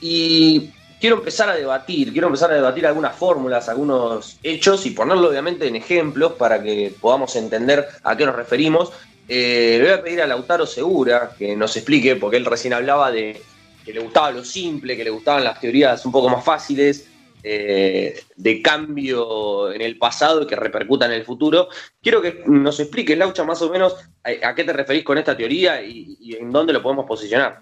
[0.00, 5.28] y quiero empezar a debatir, quiero empezar a debatir algunas fórmulas, algunos hechos y ponerlo
[5.28, 8.92] obviamente en ejemplos para que podamos entender a qué nos referimos
[9.28, 13.10] eh, le voy a pedir a Lautaro Segura que nos explique, porque él recién hablaba
[13.10, 13.40] de
[13.84, 17.08] que le gustaba lo simple, que le gustaban las teorías un poco más fáciles,
[17.44, 21.68] eh, de cambio en el pasado y que repercutan en el futuro.
[22.00, 25.82] Quiero que nos explique, Laucha, más o menos a, qué te referís con esta teoría
[25.82, 27.60] y, en dónde lo podemos posicionar.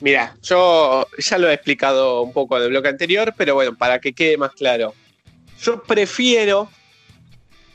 [0.00, 3.98] Mira, yo ya lo he explicado un poco en el bloque anterior, pero bueno, para
[3.98, 4.94] que quede más claro.
[5.60, 6.70] Yo prefiero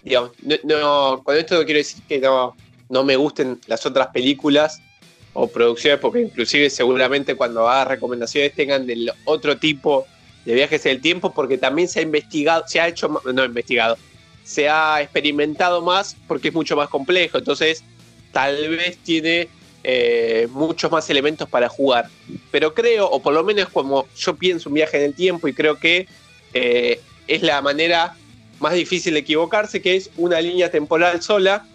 [0.03, 0.31] digamos,
[0.63, 2.55] no, con esto no quiero decir que no,
[2.89, 4.81] no me gusten las otras películas
[5.33, 10.05] o producciones, porque inclusive seguramente cuando haga recomendaciones tengan del otro tipo
[10.45, 13.97] de viajes en el tiempo, porque también se ha investigado, se ha hecho, no investigado,
[14.43, 17.83] se ha experimentado más porque es mucho más complejo, entonces
[18.31, 19.47] tal vez tiene
[19.83, 22.09] eh, muchos más elementos para jugar.
[22.51, 25.53] Pero creo, o por lo menos como yo pienso un viaje en el tiempo y
[25.53, 26.07] creo que
[26.53, 28.15] eh, es la manera
[28.61, 31.65] más difícil equivocarse, que es una línea temporal sola,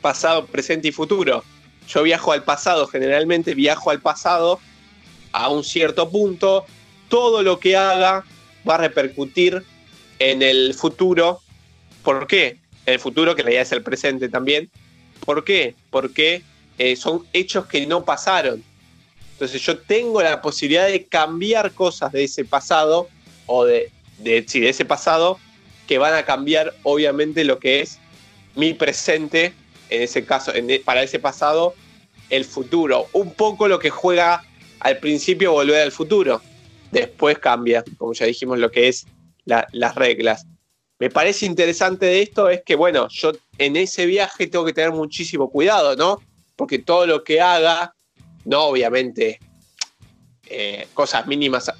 [0.00, 1.42] pasado, presente y futuro.
[1.88, 4.60] Yo viajo al pasado, generalmente viajo al pasado
[5.32, 6.64] a un cierto punto,
[7.08, 8.24] todo lo que haga
[8.68, 9.64] va a repercutir
[10.20, 11.40] en el futuro.
[12.04, 12.60] ¿Por qué?
[12.86, 14.70] En el futuro, que la idea es el presente también.
[15.24, 15.74] ¿Por qué?
[15.90, 16.42] Porque
[16.78, 18.62] eh, son hechos que no pasaron.
[19.32, 23.08] Entonces yo tengo la posibilidad de cambiar cosas de ese pasado
[23.46, 25.40] o de, de, de ese pasado
[25.86, 27.98] que van a cambiar obviamente lo que es
[28.54, 29.54] mi presente,
[29.90, 31.74] en ese caso, e, para ese pasado,
[32.30, 33.08] el futuro.
[33.12, 34.44] Un poco lo que juega
[34.80, 36.40] al principio volver al futuro.
[36.90, 39.06] Después cambia, como ya dijimos, lo que es
[39.44, 40.46] las reglas.
[40.98, 44.92] Me parece interesante de esto es que, bueno, yo en ese viaje tengo que tener
[44.92, 46.22] muchísimo cuidado, ¿no?
[46.54, 47.94] Porque todo lo que haga,
[48.44, 49.40] no obviamente
[50.48, 51.70] eh, cosas mínimas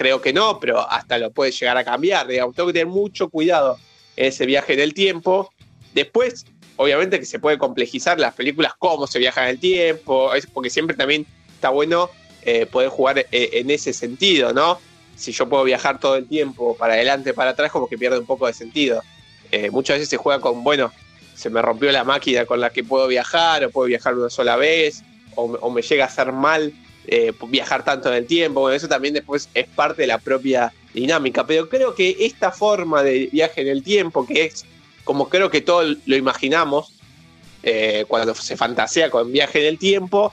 [0.00, 2.26] creo que no, pero hasta lo puede llegar a cambiar.
[2.26, 3.76] Digamos, tengo que tener mucho cuidado
[4.16, 5.52] en ese viaje en el tiempo.
[5.92, 10.70] Después, obviamente que se puede complejizar las películas, cómo se viaja en el tiempo, porque
[10.70, 12.08] siempre también está bueno
[12.46, 14.80] eh, poder jugar eh, en ese sentido, ¿no?
[15.16, 18.26] Si yo puedo viajar todo el tiempo para adelante, para atrás, como que pierde un
[18.26, 19.02] poco de sentido.
[19.52, 20.90] Eh, muchas veces se juega con, bueno,
[21.34, 24.56] se me rompió la máquina con la que puedo viajar, o puedo viajar una sola
[24.56, 25.02] vez,
[25.34, 26.72] o, o me llega a hacer mal
[27.06, 30.72] eh, viajar tanto en el tiempo, bueno, eso también después es parte de la propia
[30.92, 34.64] dinámica, pero creo que esta forma de viaje en el tiempo, que es
[35.04, 37.00] como creo que todos lo imaginamos,
[37.62, 40.32] eh, cuando se fantasea con viaje en el tiempo,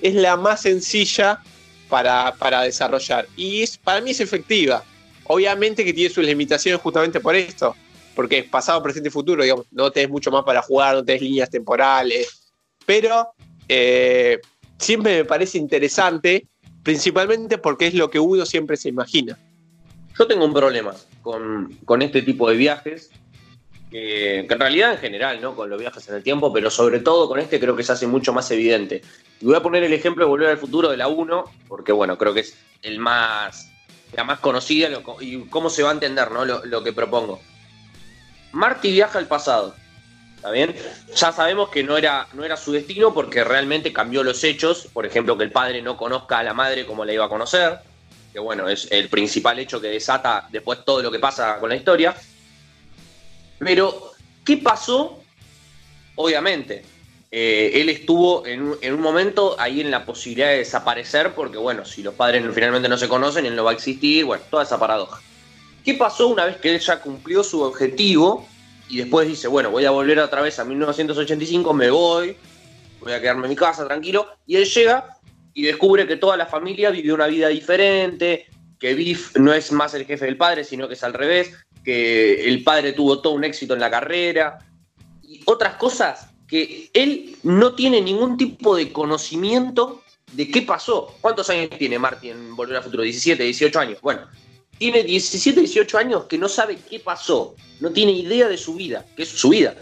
[0.00, 1.40] es la más sencilla
[1.88, 3.26] para, para desarrollar.
[3.36, 4.84] Y es, para mí es efectiva.
[5.24, 7.74] Obviamente que tiene sus limitaciones justamente por esto,
[8.14, 11.22] porque es pasado, presente y futuro, digamos, no tenés mucho más para jugar, no tenés
[11.22, 12.50] líneas temporales,
[12.84, 13.32] pero
[13.68, 14.38] eh,
[14.78, 16.46] siempre me parece interesante
[16.82, 19.36] principalmente porque es lo que uno siempre se imagina.
[20.16, 23.10] Yo tengo un problema con, con este tipo de viajes,
[23.90, 25.54] que, en realidad en general, ¿no?
[25.54, 28.06] Con los viajes en el tiempo, pero sobre todo con este creo que se hace
[28.06, 29.02] mucho más evidente.
[29.40, 32.16] Y voy a poner el ejemplo de Volver al Futuro de la 1, porque bueno,
[32.16, 33.70] creo que es el más,
[34.14, 34.88] la más conocida
[35.20, 36.44] y cómo se va a entender, ¿no?
[36.44, 37.40] Lo, lo que propongo.
[38.52, 39.74] Marty viaja al pasado,
[40.46, 40.76] ¿está bien?
[41.12, 45.04] Ya sabemos que no era, no era su destino porque realmente cambió los hechos, por
[45.04, 47.80] ejemplo, que el padre no conozca a la madre como la iba a conocer,
[48.32, 51.74] que bueno, es el principal hecho que desata después todo lo que pasa con la
[51.74, 52.14] historia.
[53.58, 54.12] Pero,
[54.44, 55.18] ¿qué pasó?
[56.14, 56.84] Obviamente,
[57.32, 61.58] eh, él estuvo en un, en un momento ahí en la posibilidad de desaparecer, porque
[61.58, 64.62] bueno, si los padres finalmente no se conocen, él no va a existir, bueno, toda
[64.62, 65.20] esa paradoja.
[65.84, 68.46] ¿Qué pasó una vez que él ya cumplió su objetivo
[68.88, 72.36] y después dice, bueno, voy a volver otra vez a 1985, me voy,
[73.00, 75.18] voy a quedarme en mi casa tranquilo, y él llega
[75.54, 78.46] y descubre que toda la familia vivió una vida diferente,
[78.78, 81.52] que Biff no es más el jefe del padre, sino que es al revés,
[81.84, 84.58] que el padre tuvo todo un éxito en la carrera,
[85.22, 91.14] y otras cosas que él no tiene ningún tipo de conocimiento de qué pasó.
[91.20, 93.02] ¿Cuántos años tiene Marty en Volver al Futuro?
[93.02, 94.00] 17, 18 años.
[94.00, 94.28] Bueno,
[94.78, 99.04] tiene 17, 18 años que no sabe qué pasó, no tiene idea de su vida,
[99.16, 99.74] que es su vida.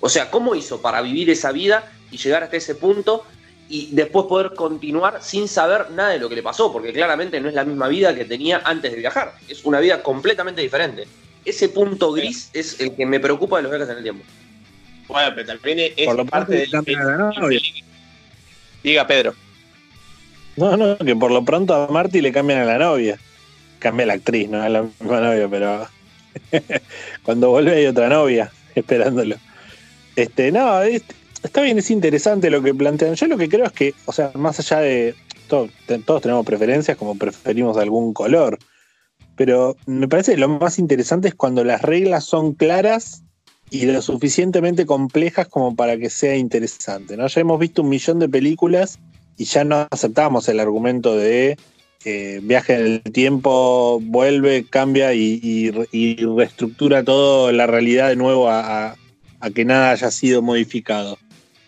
[0.00, 3.24] O sea, ¿cómo hizo para vivir esa vida y llegar hasta ese punto
[3.68, 6.72] y después poder continuar sin saber nada de lo que le pasó?
[6.72, 10.02] Porque claramente no es la misma vida que tenía antes de viajar, es una vida
[10.02, 11.06] completamente diferente.
[11.44, 14.24] Ese punto gris es el que me preocupa de los viajes en el tiempo.
[15.08, 16.70] Bueno, pero también es Por lo parte pronto del.
[16.70, 17.60] cambian a la novia.
[18.82, 19.34] Diga, Pedro.
[20.56, 23.18] No, no, que por lo pronto a Marty le cambian a la novia.
[23.84, 25.86] Cambia la actriz, no a la misma novia, pero
[27.22, 29.36] cuando vuelve hay otra novia esperándolo.
[30.16, 31.02] Este, no, es-
[31.42, 33.14] está bien, es interesante lo que plantean.
[33.14, 35.14] Yo lo que creo es que, o sea, más allá de.
[35.48, 38.58] todos tenemos preferencias, como preferimos algún color.
[39.36, 43.22] Pero me parece que lo más interesante es cuando las reglas son claras
[43.68, 47.18] y lo suficientemente complejas como para que sea interesante.
[47.18, 47.26] ¿no?
[47.26, 48.98] Ya hemos visto un millón de películas
[49.36, 51.58] y ya no aceptamos el argumento de
[52.04, 58.08] eh, viaje en el tiempo, vuelve, cambia y, y re- y reestructura toda la realidad
[58.08, 58.96] de nuevo a,
[59.54, 61.18] que nada haya sido modificado.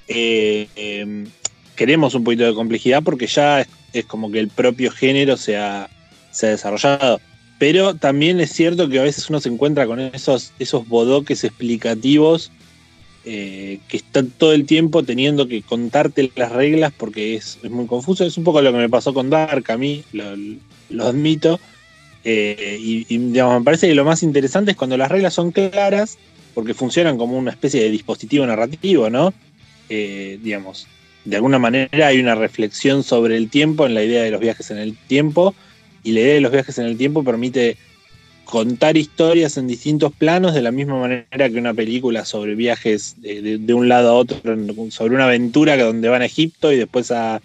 [0.08, 1.26] Eh, eh,
[1.74, 5.56] queremos un poquito de complejidad porque ya es, es como que el propio género se
[5.56, 5.90] ha,
[6.30, 7.20] se ha desarrollado.
[7.58, 12.50] Pero también es cierto que a veces uno se encuentra con esos, esos bodoques explicativos
[13.28, 18.24] eh, que están todo el tiempo teniendo que contarte las reglas porque es, muy confuso.
[18.24, 21.60] Es un poco lo que me pasó con Dark a mí, lo, admito.
[22.24, 25.52] Eh, y, y, digamos, me parece que lo más interesante es cuando las reglas son
[25.52, 26.18] claras
[26.56, 29.34] porque funcionan como una especie de dispositivo narrativo, ¿no?
[29.90, 30.86] Eh, digamos,
[31.26, 34.70] de alguna manera hay una reflexión sobre el tiempo en la idea de los viajes
[34.70, 35.54] en el tiempo
[36.02, 37.76] y la idea de los viajes en el tiempo permite
[38.46, 43.58] contar historias en distintos planos de la misma manera que una película sobre viajes de,
[43.58, 44.38] de- un lado a otro,
[44.90, 47.42] sobre una aventura que donde van a Egipto y después a,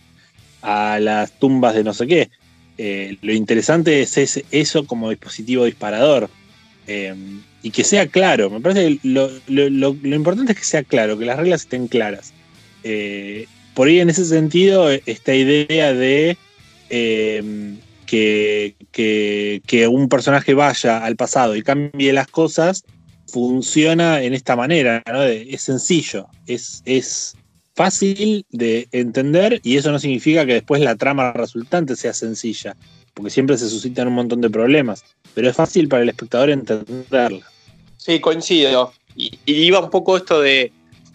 [0.61, 2.29] a las tumbas de no sé qué.
[2.77, 6.29] Eh, lo interesante es ese- eso como dispositivo disparador.
[6.87, 7.13] Eh,
[7.63, 8.49] y que sea claro.
[8.49, 11.87] Me parece que lo, lo- lo- importante es que sea claro, que las reglas estén
[11.87, 12.31] claras.
[12.83, 16.37] Eh, por ahí en ese sentido, esta idea de
[18.11, 22.83] que, un personaje vaya al pasado y cambie las cosas
[23.27, 27.35] funciona en esta manera, es sencillo, es, es
[27.75, 32.75] fácil de entender y eso no significa que después la trama resultante sea sencilla,
[33.13, 37.47] porque siempre se suscitan un montón de problemas, pero es fácil para el espectador entenderla.
[37.95, 38.91] Sí, coincido.
[39.15, 40.73] Y, y iba un poco esto de,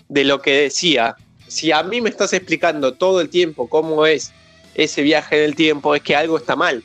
[0.09, 1.17] de lo que decía.
[1.49, 4.33] Si a mí me estás explicando todo el tiempo cómo es
[4.77, 6.85] ese viaje en el tiempo, es que algo está mal.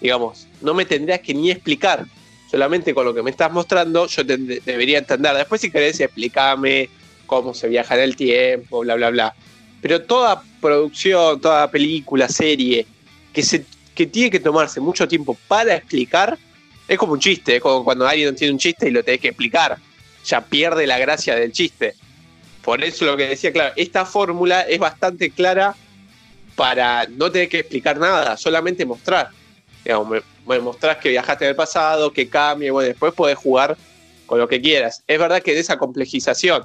[0.00, 2.06] Digamos, no me tendrías que ni explicar.
[2.50, 5.34] Solamente con lo que me estás mostrando, yo debería entender.
[5.34, 6.88] Después, si querés, explícame
[7.26, 9.34] cómo se viaja en el tiempo, bla, bla, bla.
[9.80, 12.86] Pero toda producción, toda película, serie,
[13.32, 13.64] que, se,
[13.94, 16.38] que tiene que tomarse mucho tiempo para explicar,
[16.86, 19.28] es como un chiste, es como cuando alguien tiene un chiste y lo tenés que
[19.28, 19.78] explicar.
[20.26, 21.94] Ya pierde la gracia del chiste.
[22.62, 25.74] Por eso lo que decía, claro, esta fórmula es bastante clara
[26.56, 29.28] para no tener que explicar nada, solamente mostrar.
[29.84, 33.76] Digamos, me, me mostrás que viajaste en el pasado, que cambie, bueno, después podés jugar
[34.26, 35.02] con lo que quieras.
[35.06, 36.64] Es verdad que de esa complejización,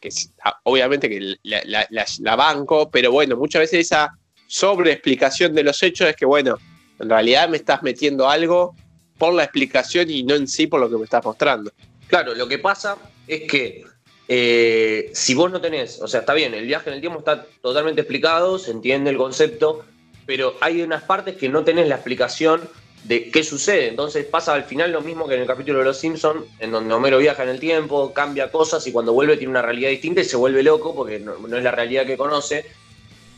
[0.00, 0.08] que
[0.44, 1.86] ah, obviamente que la-
[2.18, 4.12] la banco, pero bueno, muchas veces esa
[4.46, 6.58] sobreexplicación de los hechos es que, bueno,
[6.98, 8.74] en realidad me estás metiendo algo
[9.18, 11.70] por la explicación y no en sí por lo que me estás mostrando.
[12.08, 13.84] Claro, lo que pasa es que
[14.28, 17.46] eh, si vos no tenés, o sea, está bien, el viaje en el tiempo está
[17.62, 19.84] totalmente explicado, se entiende el concepto,
[20.26, 22.62] pero hay unas partes que no tenés la explicación
[23.04, 23.88] de qué sucede.
[23.88, 26.92] Entonces pasa al final lo mismo que en el capítulo de Los Simpsons, en donde
[26.92, 30.24] Homero viaja en el tiempo, cambia cosas y cuando vuelve tiene una realidad distinta y
[30.24, 32.64] se vuelve loco porque no, es la realidad que conoce.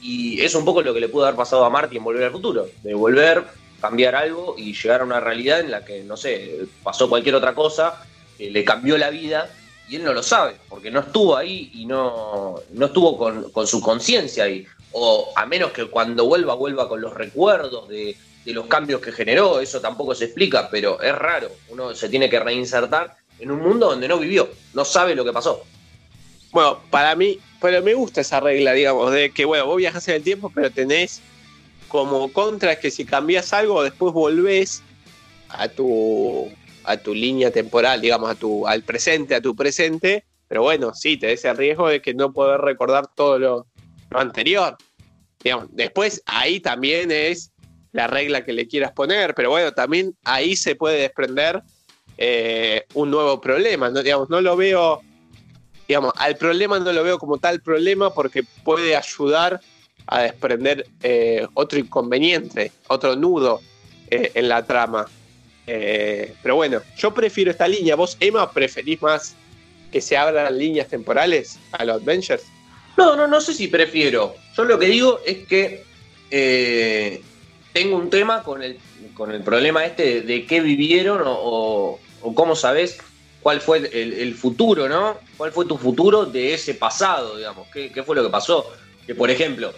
[0.00, 2.32] Y es un poco lo que le pudo haber pasado a Marty en Volver al
[2.32, 3.44] Futuro, de volver,
[3.80, 7.54] cambiar algo y llegar a una realidad en la que, no sé, pasó cualquier otra
[7.54, 8.06] cosa,
[8.38, 9.50] que le cambió la vida
[9.88, 13.66] y él no lo sabe, porque no estuvo ahí y no, no estuvo con, con
[13.66, 14.66] su conciencia ahí.
[14.92, 19.12] O a menos que cuando vuelva, vuelva con los recuerdos de, de los cambios que
[19.12, 21.50] generó, eso tampoco se explica, pero es raro.
[21.68, 25.32] Uno se tiene que reinsertar en un mundo donde no vivió, no sabe lo que
[25.32, 25.62] pasó.
[26.50, 30.16] Bueno, para mí, pero me gusta esa regla, digamos, de que, bueno, vos viajas en
[30.16, 31.20] el tiempo, pero tenés
[31.88, 34.82] como contra que si cambias algo, después volvés
[35.48, 36.50] a tu,
[36.88, 41.18] a tu línea temporal, digamos, a tu, al presente, a tu presente, pero bueno, sí,
[41.18, 43.66] tenés el riesgo de que no poder recordar todo lo,
[44.10, 44.76] anterior.
[45.70, 47.52] Después ahí también es
[47.92, 51.62] la regla que le quieras poner, pero bueno, también ahí se puede desprender
[52.16, 54.02] eh, un nuevo problema, ¿no?
[54.02, 55.02] Digamos, no lo veo,
[55.86, 59.60] digamos, al problema no lo veo como tal problema porque puede ayudar
[60.06, 63.60] a desprender eh, otro inconveniente, otro nudo
[64.10, 65.06] eh, en la trama.
[65.68, 67.94] Eh, pero bueno, yo prefiero esta línea.
[67.94, 69.36] ¿Vos, Emma, preferís más
[69.92, 72.42] que se abran líneas temporales a los Avengers?
[72.96, 74.34] No, no, no sé si prefiero.
[74.56, 75.84] Yo lo que digo es que
[76.30, 77.22] eh,
[77.72, 78.78] tengo un tema con el,
[79.14, 82.00] con el problema este de, qué vivieron o
[82.34, 82.98] cómo sabés
[83.40, 85.18] cuál fue el, el futuro, ¿no?
[85.36, 87.68] ¿Cuál fue tu futuro de ese pasado, digamos?
[87.72, 88.70] ¿Qué, qué fue lo que pasó?
[89.06, 89.72] Que, por ejemplo,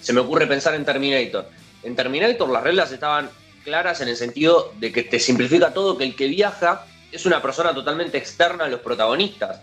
[0.00, 1.46] se me ocurre pensar en Terminator.
[1.82, 3.30] En Terminator las reglas estaban
[3.64, 7.42] claras en el sentido de que te simplifica todo, que el que viaja es una
[7.42, 9.60] persona totalmente externa a los protagonistas.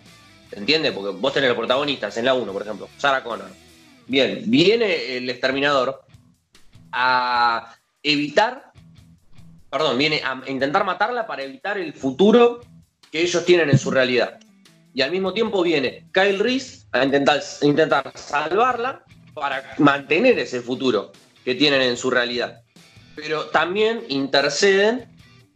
[0.49, 0.91] ¿Se entiende?
[0.91, 3.49] Porque vos tenés los protagonistas en la 1, por ejemplo, Sarah Connor.
[4.07, 6.03] Bien, viene el exterminador
[6.91, 8.71] a evitar,
[9.69, 12.61] perdón, viene a intentar matarla para evitar el futuro
[13.11, 14.39] que ellos tienen en su realidad.
[14.93, 21.11] Y al mismo tiempo viene Kyle Reese a intentar, intentar salvarla para mantener ese futuro
[21.45, 22.61] que tienen en su realidad.
[23.21, 25.05] Pero también interceden,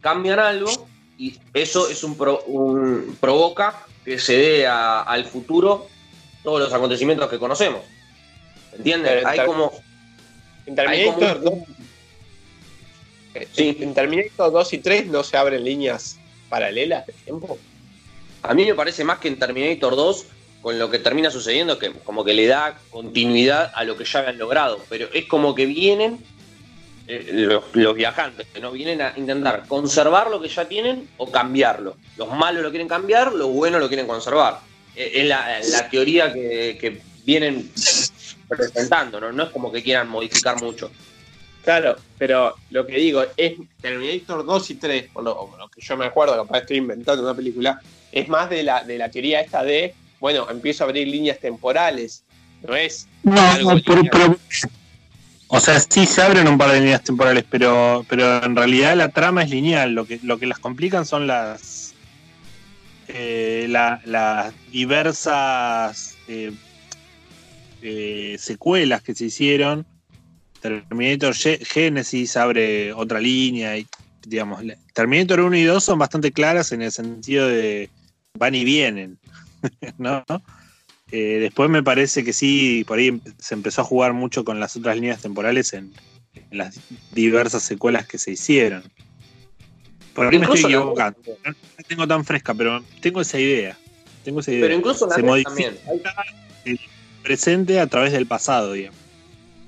[0.00, 0.70] cambian algo
[1.18, 5.88] y eso es un, pro- un- provoca que se dé a- al futuro
[6.44, 7.80] todos los acontecimientos que conocemos.
[8.76, 9.24] ¿Entiendes?
[9.24, 9.72] Hay como
[10.66, 11.54] En como Terminator, un- 2,
[13.34, 17.58] eh, en Terminator 2 y 3 no se abren líneas paralelas de tiempo.
[18.42, 20.26] A mí me parece más que en Terminator 2,
[20.62, 24.20] con lo que termina sucediendo, que como que le da continuidad a lo que ya
[24.20, 24.80] habían logrado.
[24.88, 26.18] Pero es como que vienen
[27.08, 31.30] eh, los, los viajantes, que no vienen a intentar conservar lo que ya tienen o
[31.30, 31.96] cambiarlo.
[32.16, 34.60] Los malos lo quieren cambiar, los buenos lo quieren conservar.
[34.94, 37.70] Eh, es la, la teoría que, que vienen
[38.48, 39.32] presentando, ¿no?
[39.32, 40.90] No es como que quieran modificar mucho.
[41.64, 45.80] Claro, pero lo que digo es Terminator 2 y 3, por lo, por lo que
[45.80, 47.80] yo me acuerdo, capaz estoy inventando una película,
[48.12, 52.22] es más de la, de la teoría esta de, bueno, empiezo a abrir líneas temporales.
[52.62, 54.36] No es No, algo no, pero- pero-
[55.48, 59.08] o sea, sí se abren un par de líneas temporales, pero, pero en realidad la
[59.10, 59.92] trama es lineal.
[59.92, 61.94] Lo que, lo que las complican son las
[63.08, 66.52] eh, la- las diversas eh,
[67.82, 69.86] eh, secuelas que se hicieron.
[70.60, 73.86] Terminator Ge- Genesis abre otra línea y
[74.26, 74.60] digamos,
[74.92, 77.88] Terminator 1 y 2 son bastante claras en el sentido de
[78.36, 79.18] van y vienen,
[79.98, 80.24] ¿no?
[81.12, 84.76] Eh, después me parece que sí, por ahí se empezó a jugar mucho con las
[84.76, 85.92] otras líneas temporales en,
[86.34, 86.80] en las
[87.12, 88.82] diversas secuelas que se hicieron.
[90.14, 91.20] Por ahí me estoy la- equivocando.
[91.44, 93.78] No la tengo tan fresca, pero tengo esa idea.
[94.24, 94.62] Tengo esa idea.
[94.62, 95.78] Pero incluso la se también.
[96.64, 96.80] el
[97.22, 98.98] presente a través del pasado, digamos.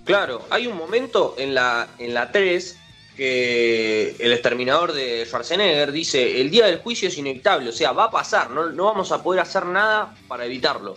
[0.05, 2.76] Claro, hay un momento en la, en la 3
[3.16, 8.05] que el exterminador de Schwarzenegger dice, el día del juicio es inevitable, o sea, va
[8.05, 10.97] a pasar, no, no vamos a poder hacer nada para evitarlo.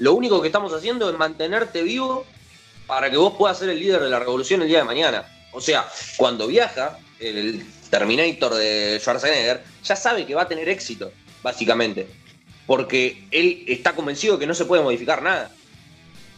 [0.00, 2.26] Lo único que estamos haciendo es mantenerte vivo
[2.86, 5.24] para que vos puedas ser el líder de la revolución el día de mañana.
[5.52, 5.86] O sea,
[6.16, 12.08] cuando viaja el Terminator de Schwarzenegger, ya sabe que va a tener éxito, básicamente.
[12.66, 15.50] Porque él está convencido que no se puede modificar nada.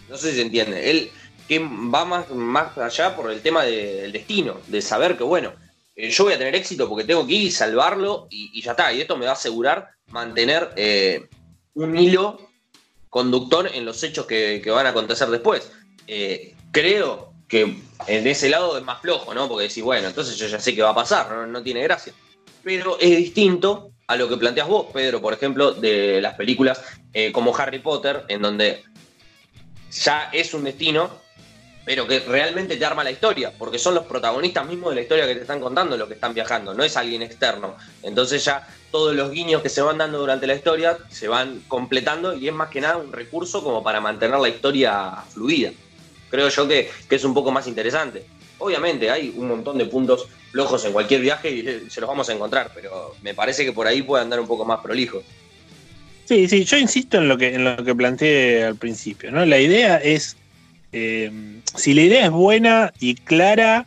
[0.08, 0.90] No sé si se entiende.
[0.90, 1.10] Él
[1.46, 5.52] que va más, más allá por el tema de- del destino, de saber que, bueno,
[5.94, 8.92] eh, yo voy a tener éxito porque tengo que ir y salvarlo y, ya está.
[8.92, 11.28] Y esto me va a asegurar mantener eh,
[11.74, 12.48] un hilo
[13.12, 15.70] conductor en los hechos que, van a acontecer después.
[16.06, 19.48] Eh, creo que en ese lado es más flojo, ¿no?
[19.48, 22.14] Porque decís, bueno, entonces yo ya sé qué va a pasar, no, no tiene gracia.
[22.64, 26.82] Pero es distinto a lo que planteas vos, Pedro, por ejemplo, de las películas
[27.12, 28.82] eh, como Harry Potter, en donde
[29.90, 31.10] ya es un destino
[31.84, 35.26] pero que realmente te arma la historia, porque son los protagonistas mismos de la historia
[35.26, 37.76] que te están contando los que están viajando, no es alguien externo.
[38.02, 42.34] Entonces ya todos los guiños que se van dando durante la historia se van completando
[42.34, 45.72] y es más que nada un recurso como para mantener la historia fluida.
[46.30, 48.24] Creo yo que, que es un poco más interesante.
[48.58, 52.32] Obviamente hay un montón de puntos flojos en cualquier viaje y se los vamos a
[52.32, 55.22] encontrar, pero me parece que por ahí puede andar un poco más prolijo.
[56.26, 59.44] Sí, sí, yo insisto en lo que, en lo que planteé al principio, ¿no?
[59.44, 60.36] La idea es
[60.92, 61.30] eh,
[61.74, 63.86] si la idea es buena y clara,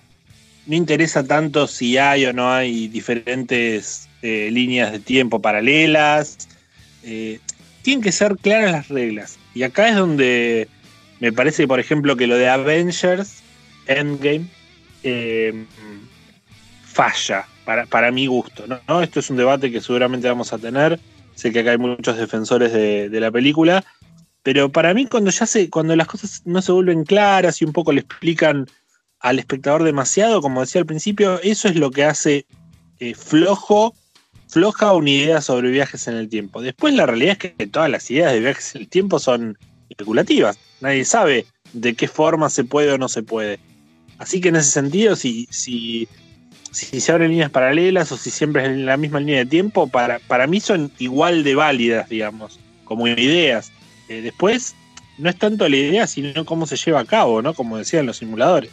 [0.65, 6.47] no interesa tanto si hay o no hay diferentes eh, líneas de tiempo paralelas.
[7.03, 7.39] Eh,
[7.83, 9.37] tienen que ser claras las reglas.
[9.53, 10.67] Y acá es donde
[11.19, 13.43] me parece, por ejemplo, que lo de Avengers
[13.85, 14.47] Endgame
[16.83, 18.65] falla, para, para, mi gusto.
[18.87, 19.01] ¿no?
[19.01, 20.99] Esto es un debate que seguramente vamos a tener.
[21.35, 23.83] Sé que acá hay muchos defensores de, de la película.
[24.45, 27.73] Pero para mí, cuando ya se, cuando las cosas no se vuelven claras y un
[27.73, 28.67] poco le explican
[29.19, 32.45] al espectador demasiado, como decía al principio, eso es lo que hace
[32.99, 33.95] eh, flojo,
[34.47, 36.61] floja una idea sobre viajes en el tiempo.
[36.61, 39.57] Después la realidad es que todas las ideas de viajes en el tiempo son
[39.89, 40.59] especulativas.
[40.79, 43.57] Nadie sabe de qué forma se puede o no se puede.
[44.19, 46.07] Así que en ese sentido, si, si,
[46.69, 50.19] si se abren líneas paralelas o si siempre es la misma línea de tiempo, para,
[50.19, 53.71] para mí son igual de válidas, digamos, como ideas.
[54.09, 54.75] Eh, después,
[55.17, 57.53] no es tanto la idea, sino cómo se lleva a cabo, ¿no?
[57.53, 58.71] Como decían los simuladores.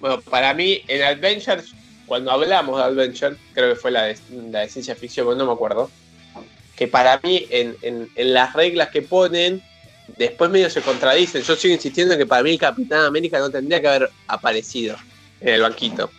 [0.00, 1.74] Bueno, para mí, en Adventures,
[2.06, 5.90] cuando hablamos de Adventure, creo que fue la de, ciencia ficción, no me acuerdo,
[6.76, 9.62] que para mí, en, las reglas que ponen,
[10.16, 11.42] después medio se contradicen.
[11.42, 14.96] Yo sigo insistiendo en que para mí el Capitán América no tendría que haber aparecido
[15.40, 16.10] en el banquito.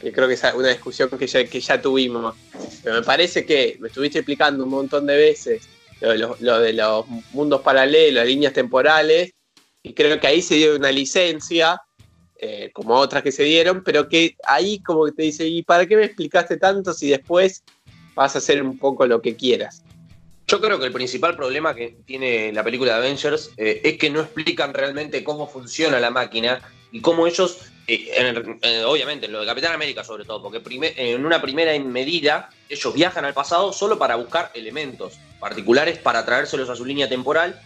[0.00, 2.34] Que creo que es una discusión que ya, que ya tuvimos.
[2.82, 5.68] Pero me parece que me estuviste explicando un montón de veces
[6.00, 9.32] lo de los, mundos paralelos, líneas temporales,
[9.82, 11.80] y creo que ahí se dio una licencia,
[12.38, 15.86] eh, como otras que se dieron, pero que ahí como que te dice, ¿y para
[15.86, 17.62] qué me explicaste tanto si después
[18.14, 19.82] vas a hacer un poco lo que quieras?
[20.46, 24.10] Yo creo que el principal problema que tiene la película de Avengers eh, es que
[24.10, 26.60] no explican realmente cómo funciona la máquina
[26.92, 30.62] y cómo ellos, eh, en, obviamente en lo de Capitán América sobre todo, porque
[30.96, 36.68] en una primera medida ellos viajan al pasado solo para buscar elementos particulares para traérselos
[36.68, 37.60] a su línea temporal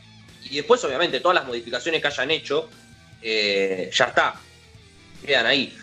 [0.44, 2.68] y después obviamente todas las modificaciones que hayan hecho
[3.22, 4.34] eh, ya está,
[5.24, 5.76] quedan ahí.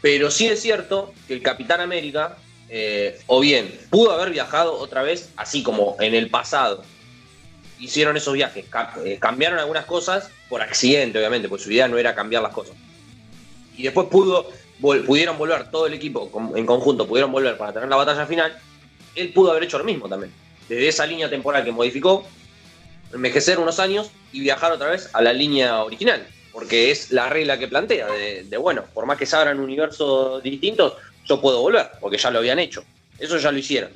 [0.00, 2.36] Pero sí es cierto que el Capitán América,
[2.68, 6.84] eh, o bien pudo haber viajado otra vez, así como en el pasado,
[7.80, 8.64] hicieron esos viajes,
[9.04, 12.76] eh, cambiaron algunas cosas por accidente, obviamente, porque su idea no era cambiar las cosas.
[13.76, 14.50] Y después pudo,
[14.80, 18.56] pudieron volver, todo el equipo en conjunto pudieron volver para tener la batalla final.
[19.14, 20.32] Él pudo haber hecho lo mismo también.
[20.68, 22.26] Desde esa línea temporal que modificó,
[23.12, 26.26] envejecer unos años y viajar otra vez a la línea original.
[26.52, 30.94] Porque es la regla que plantea, de, bueno, por más que se abran universos distintos,
[31.24, 32.84] yo puedo volver, porque ya lo habían hecho.
[33.18, 33.90] Eso ya lo hicieron.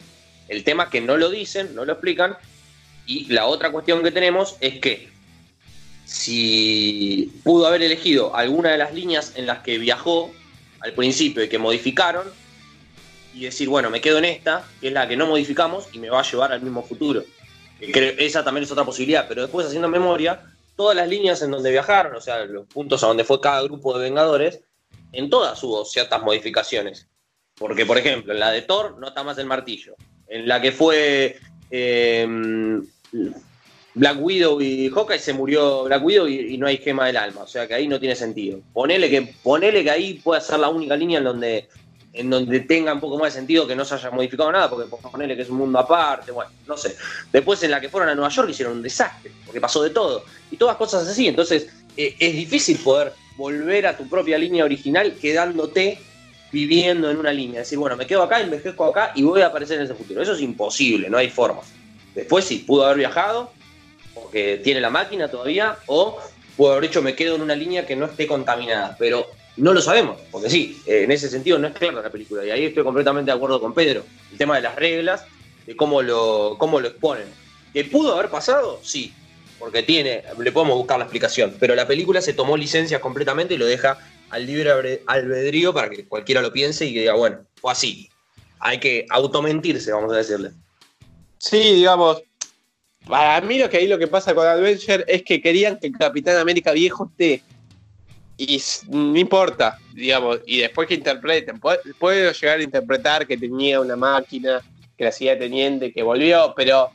[0.48, 2.36] El tema es que no lo dicen, no lo explican,
[3.06, 5.08] y la otra cuestión que tenemos es que
[6.04, 10.30] si pudo haber elegido alguna de las líneas en las que viajó
[10.80, 12.26] al principio y que modificaron,
[13.34, 16.10] y decir, bueno, me quedo en esta, que es la que no modificamos y me
[16.10, 17.24] va a llevar al mismo futuro.
[17.80, 20.40] Esa también es otra posibilidad, pero después haciendo memoria,
[20.76, 23.96] todas las líneas en donde viajaron, o sea, los puntos a donde fue cada grupo
[23.96, 24.60] de Vengadores,
[25.12, 27.08] en todas hubo ciertas modificaciones.
[27.56, 29.94] Porque, por ejemplo, en la de Thor no está más el martillo.
[30.26, 31.38] En la que fue
[31.70, 32.26] eh,
[33.94, 37.42] Black Widow y Hawkeye se murió Black Widow y, no hay gema del alma.
[37.42, 38.60] O sea que ahí no tiene sentido.
[38.72, 41.68] Ponele que, ponele que ahí puede ser la única línea en donde,
[42.12, 44.88] en donde tenga un poco más de sentido que no se haya modificado nada, porque
[45.10, 46.96] ponele que es un mundo aparte, bueno, no sé.
[47.32, 50.24] Después en la que fueron a Nueva York hicieron un desastre, porque pasó de todo.
[50.50, 51.26] Y todas cosas así.
[51.26, 55.98] Entonces eh, es difícil poder volver a tu propia línea original quedándote
[56.52, 57.60] viviendo en una línea.
[57.60, 60.20] Decir, bueno, me quedo acá, envejezco acá y voy a aparecer en ese futuro.
[60.20, 61.62] Eso es imposible, no hay forma.
[62.14, 63.52] Después sí, pudo haber viajado,
[64.14, 66.18] porque tiene la máquina todavía, o
[66.58, 68.96] pudo haber dicho me quedo en una línea que no esté contaminada.
[68.98, 69.26] Pero
[69.56, 72.44] no lo sabemos, porque sí, en ese sentido no es clara la película.
[72.44, 74.04] Y ahí estoy completamente de acuerdo con Pedro.
[74.30, 75.26] El tema de las reglas,
[75.66, 77.26] de cómo lo, cómo lo exponen.
[77.72, 78.80] ¿Que pudo haber pasado?
[78.82, 79.12] Sí,
[79.58, 81.54] porque tiene, le podemos buscar la explicación.
[81.60, 83.98] Pero la película se tomó licencia completamente y lo deja
[84.30, 88.08] al libre albedrío para que cualquiera lo piense y que diga, bueno, fue así.
[88.58, 90.52] Hay que automentirse, vamos a decirle.
[91.38, 92.22] Sí, digamos,
[93.06, 95.98] para mí lo que ahí lo que pasa con Adventure es que querían que el
[95.98, 97.42] Capitán América viejo esté.
[98.36, 103.94] Y no importa, digamos, y después que interpreten, puedo llegar a interpretar que tenía una
[103.94, 104.60] máquina,
[104.96, 106.90] que la sigue teniendo y que volvió, pero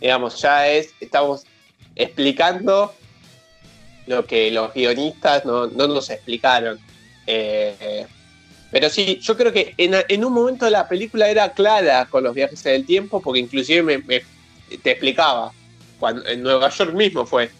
[0.00, 1.44] digamos, ya es, estamos
[1.94, 2.94] explicando
[4.06, 6.78] lo que los guionistas no, no nos explicaron.
[7.26, 8.06] Eh,
[8.70, 12.34] pero sí, yo creo que en, en, un momento la película era clara con los
[12.34, 14.22] viajes en el tiempo, porque inclusive me,
[14.82, 15.52] te explicaba,
[15.98, 17.50] cuando en Nueva York mismo fue,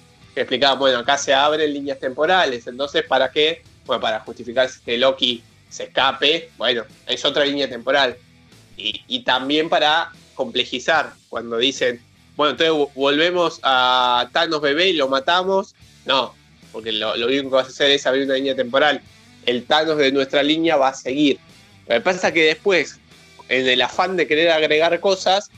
[0.47, 3.63] que bueno, acá se abren líneas temporales, entonces ¿para qué?
[3.87, 8.17] Bueno, para justificar que Loki se escape, bueno, es otra línea temporal.
[8.77, 12.01] Y, también para complejizar, cuando dicen,
[12.37, 15.75] bueno, entonces volvemos a Thanos bebé y lo matamos.
[16.07, 16.33] No,
[16.71, 19.01] porque lo, lo único que vas a hacer es abrir una línea temporal.
[19.47, 21.41] El Thanos de nuestra línea va a seguir.
[21.89, 23.01] Lo que pasa es que después,
[23.49, 25.51] en el afán de querer agregar cosas,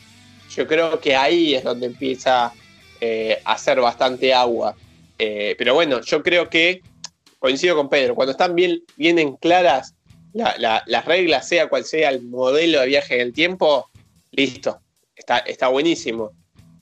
[0.56, 2.52] yo creo que ahí es donde empieza
[3.00, 4.76] eh, hacer bastante agua.
[5.18, 6.82] Eh, pero bueno, yo creo que
[7.38, 9.94] coincido con Pedro, cuando están bien, bien en claras
[10.32, 13.88] la, la, las reglas, sea cual sea el modelo de viaje en el tiempo,
[14.32, 14.78] listo,
[15.16, 16.32] está, está buenísimo.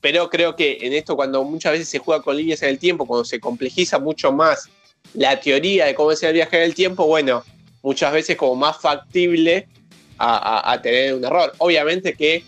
[0.01, 3.05] Pero creo que en esto, cuando muchas veces se juega con líneas en el tiempo,
[3.05, 4.69] cuando se complejiza mucho más
[5.13, 7.43] la teoría de cómo es el viaje en el tiempo, bueno,
[7.81, 9.67] muchas veces como más factible
[10.17, 11.53] a tener un error.
[11.59, 12.43] Obviamente que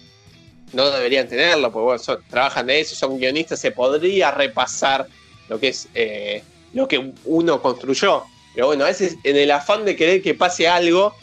[0.74, 5.07] no deberían tenerlo, porque bueno, son, trabajan de eso, son guionistas, se podría repasar
[5.49, 6.43] lo que es eh,
[6.74, 8.24] lo que uno construyó.
[8.53, 11.13] Pero bueno, a veces en el afán de querer que pase algo,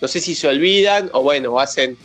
[0.00, 1.96] no sé si se olvidan o bueno, hacen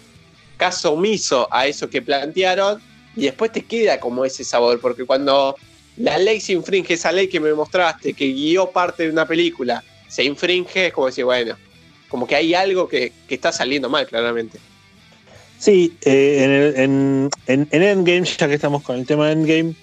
[0.58, 2.82] caso omiso a eso que plantearon
[3.16, 5.56] y después te queda como ese sabor, porque cuando
[5.98, 9.84] la ley se infringe, esa ley que me mostraste, que guió parte de una película,
[10.08, 11.58] se infringe, es como decir, bueno,
[12.10, 14.60] como que hay algo que, que está saliendo mal, claramente.
[15.62, 19.34] Sí, eh, en, el, en, en, en, Endgame, ya que estamos con el tema de
[19.34, 19.76] Endgame,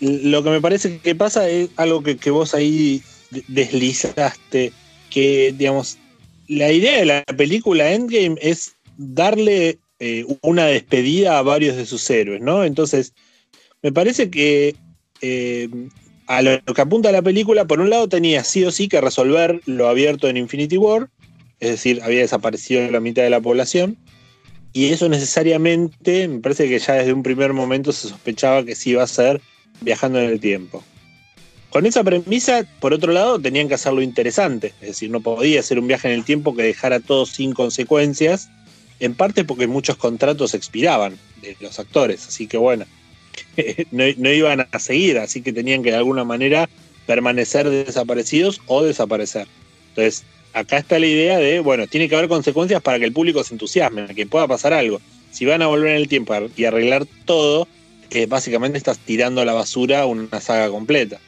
[0.00, 3.00] lo que me parece que pasa es algo que, que vos ahí
[3.46, 4.72] deslizaste,
[5.10, 5.98] que digamos,
[6.48, 12.10] la idea de la película Endgame es darle eh, una despedida a varios de sus
[12.10, 12.64] héroes, ¿no?
[12.64, 13.14] Entonces,
[13.82, 14.74] me parece que
[15.20, 15.68] eh,
[16.26, 19.60] a lo que apunta la película, por un lado tenía sí o sí que resolver
[19.66, 21.08] lo abierto en Infinity War,
[21.60, 23.96] es decir, había desaparecido la mitad de la población,
[24.74, 28.90] y eso necesariamente, me parece que ya desde un primer momento se sospechaba que sí
[28.90, 29.40] iba a ser
[29.80, 30.82] viajando en el tiempo.
[31.70, 35.78] Con esa premisa, por otro lado, tenían que hacerlo interesante, es decir, no podía ser
[35.78, 38.48] un viaje en el tiempo que dejara todo sin consecuencias,
[38.98, 42.84] en parte porque muchos contratos expiraban de los actores, así que bueno,
[43.92, 46.68] no, no, iban a seguir, así que tenían que de alguna manera
[47.06, 49.46] permanecer desaparecidos o desaparecer.
[49.90, 53.42] Entonces, acá está la idea de, bueno, tiene que haber consecuencias para que el público
[53.44, 55.00] se entusiasme, que pueda pasar algo.
[55.30, 57.66] Si van a volver en el tiempo y arreglar todo,
[58.10, 61.20] eh, básicamente estás tirando a la basura una saga completa.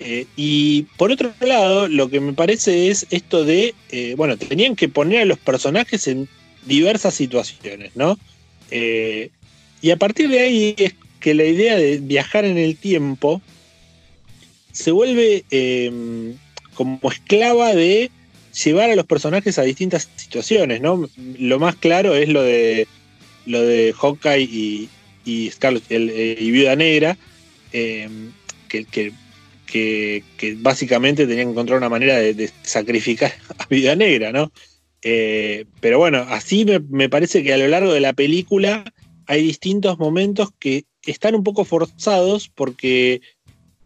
[0.00, 4.74] Eh, y por otro lado, lo que me parece es esto de, eh, bueno, tenían
[4.74, 6.28] que poner a los personajes en
[6.66, 8.18] diversas situaciones, ¿no?
[9.82, 13.40] Y a partir de ahí es que la idea de viajar en el tiempo
[14.72, 15.44] se vuelve
[16.74, 18.10] como esclava de
[18.64, 21.08] llevar a los personajes a distintas situaciones, ¿no?
[21.38, 22.86] Lo más claro es lo de
[23.46, 24.88] lo de Hawkeye y,
[25.24, 27.16] y Scarlet el, eh, y Viuda Negra,
[27.72, 28.08] eh,
[28.68, 29.12] que, que,
[29.66, 34.52] que, básicamente tenían que encontrar una manera de, de sacrificar a Viuda Negra, ¿no?
[35.02, 38.84] Eh, pero bueno, así me, me, parece que a lo largo de la película
[39.26, 43.22] hay distintos momentos que están un poco forzados porque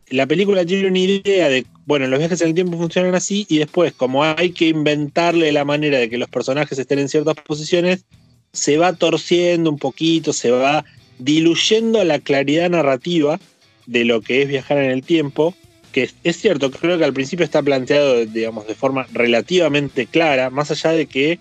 [0.09, 3.59] la película tiene una idea de, bueno, los viajes en el tiempo funcionan así y
[3.59, 8.05] después como hay que inventarle la manera de que los personajes estén en ciertas posiciones,
[8.53, 10.85] se va torciendo un poquito, se va
[11.19, 13.39] diluyendo la claridad narrativa
[13.87, 15.55] de lo que es viajar en el tiempo
[15.95, 20.73] que es cierto, creo que al principio está planteado, digamos, de forma relativamente clara, más
[20.73, 21.39] allá de que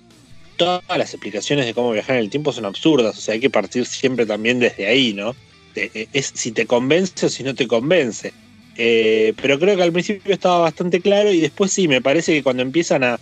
[0.57, 3.49] todas las explicaciones de cómo viajar en el tiempo son absurdas, o sea, hay que
[3.49, 5.35] partir siempre también desde ahí, ¿no?
[5.73, 8.31] Es si te convence o si no te convence.
[8.77, 12.43] Eh, pero creo que al principio estaba bastante claro y después sí, me parece que
[12.43, 13.19] cuando empiezan a...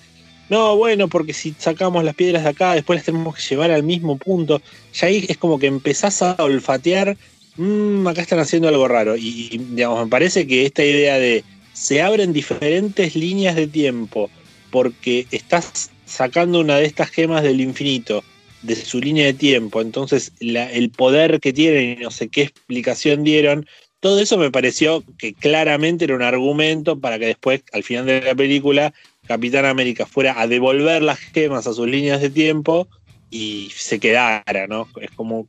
[0.49, 3.83] No, bueno, porque si sacamos las piedras de acá, después las tenemos que llevar al
[3.83, 4.61] mismo punto.
[4.93, 7.15] Ya ahí es como que empezás a olfatear
[7.57, 9.15] mmm, acá están haciendo algo raro.
[9.15, 11.43] Y, digamos, me parece que esta idea de
[11.73, 14.29] se abren diferentes líneas de tiempo
[14.71, 18.23] porque estás sacando una de estas gemas del infinito
[18.61, 23.23] de su línea de tiempo, entonces el poder que tienen y no sé qué explicación
[23.23, 23.65] dieron,
[24.01, 28.21] todo eso me pareció que claramente era un argumento para que después, al final de
[28.21, 28.93] la película,
[29.27, 32.87] Capitán América fuera a devolver las gemas a sus líneas de tiempo
[33.29, 34.87] y se quedara, ¿no?
[34.99, 35.47] Es como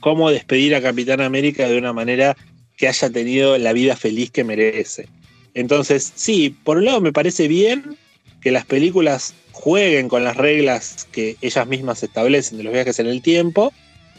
[0.00, 2.36] cómo despedir a Capitán América de una manera
[2.76, 5.08] que haya tenido la vida feliz que merece.
[5.54, 7.96] Entonces, sí, por un lado me parece bien
[8.42, 13.06] que las películas jueguen con las reglas que ellas mismas establecen de los viajes en
[13.06, 13.72] el tiempo,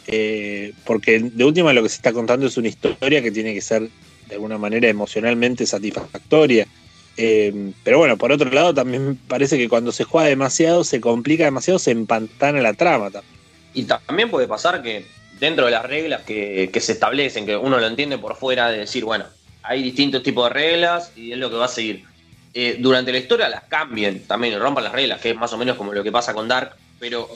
[0.08, 3.62] eh, porque de última lo que se está contando es una historia que tiene que
[3.62, 3.90] ser
[4.28, 6.68] de alguna manera emocionalmente satisfactoria.
[7.18, 11.46] Eh, pero bueno, por otro lado, también parece que cuando se juega demasiado, se complica
[11.46, 13.10] demasiado, se empantana la trama.
[13.74, 15.06] Y también puede pasar que
[15.40, 18.80] dentro de las reglas que, que se establecen, que uno lo entiende por fuera, de
[18.80, 19.26] decir, bueno,
[19.64, 22.04] hay distintos tipos de reglas y es lo que va a seguir.
[22.54, 25.76] Eh, durante la historia las cambien también rompan las reglas, que es más o menos
[25.76, 27.28] como lo que pasa con Dark, pero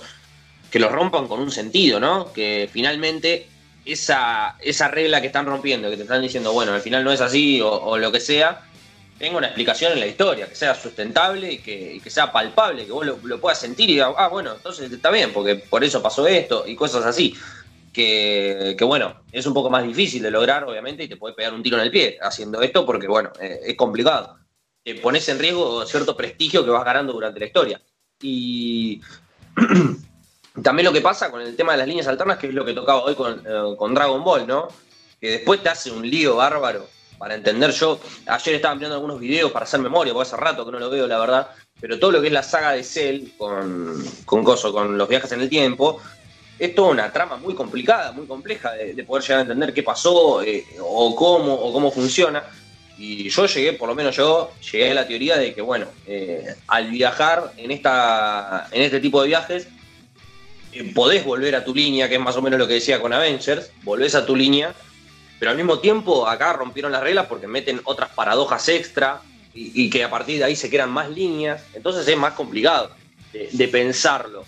[0.71, 2.31] que lo rompan con un sentido, ¿no?
[2.33, 3.47] Que finalmente
[3.85, 7.21] esa, esa regla que están rompiendo, que te están diciendo, bueno, al final no es
[7.21, 8.61] así o, lo que sea,
[9.17, 13.05] tenga una explicación en la historia, que sea sustentable y que, sea palpable, que vos
[13.05, 16.65] lo, puedas sentir y digas, ah, bueno, entonces está bien, porque por eso pasó esto
[16.67, 17.35] y cosas así.
[17.91, 21.53] Que, que, bueno, es un poco más difícil de lograr, obviamente, y te puede pegar
[21.53, 24.37] un tiro en el pie haciendo esto, porque bueno, eh, es complicado.
[24.83, 27.81] Te pones en riesgo cierto prestigio que vas ganando durante la historia.
[28.21, 29.01] Y
[30.63, 32.73] también lo que pasa con el tema de las líneas alternas, que es lo que
[32.73, 34.67] tocaba hoy con, eh, con Dragon Ball, ¿no?
[35.19, 36.87] Que después te hace un lío bárbaro
[37.17, 37.99] para entender yo.
[38.25, 41.07] Ayer estaba mirando algunos videos para hacer memoria, porque hace rato que no lo veo,
[41.07, 41.49] la verdad.
[41.79, 45.31] Pero todo lo que es la saga de Cell con, con Coso, con los viajes
[45.31, 46.01] en el tiempo,
[46.57, 49.83] es toda una trama muy complicada, muy compleja de, de poder llegar a entender qué
[49.83, 52.43] pasó eh, o cómo cómo funciona.
[52.97, 56.53] Y yo llegué, por lo menos yo, llegué a la teoría de que, bueno, eh,
[56.67, 59.69] al viajar en, esta, en este tipo de viajes,
[60.71, 63.13] eh, podés volver a tu línea, que es más o menos lo que decía con
[63.13, 64.73] Avengers, volvés a tu línea,
[65.39, 69.21] pero al mismo tiempo acá rompieron las reglas porque meten otras paradojas extra
[69.53, 72.91] y, que a partir de ahí se crean más líneas, entonces es más complicado
[73.33, 74.45] de, de pensarlo.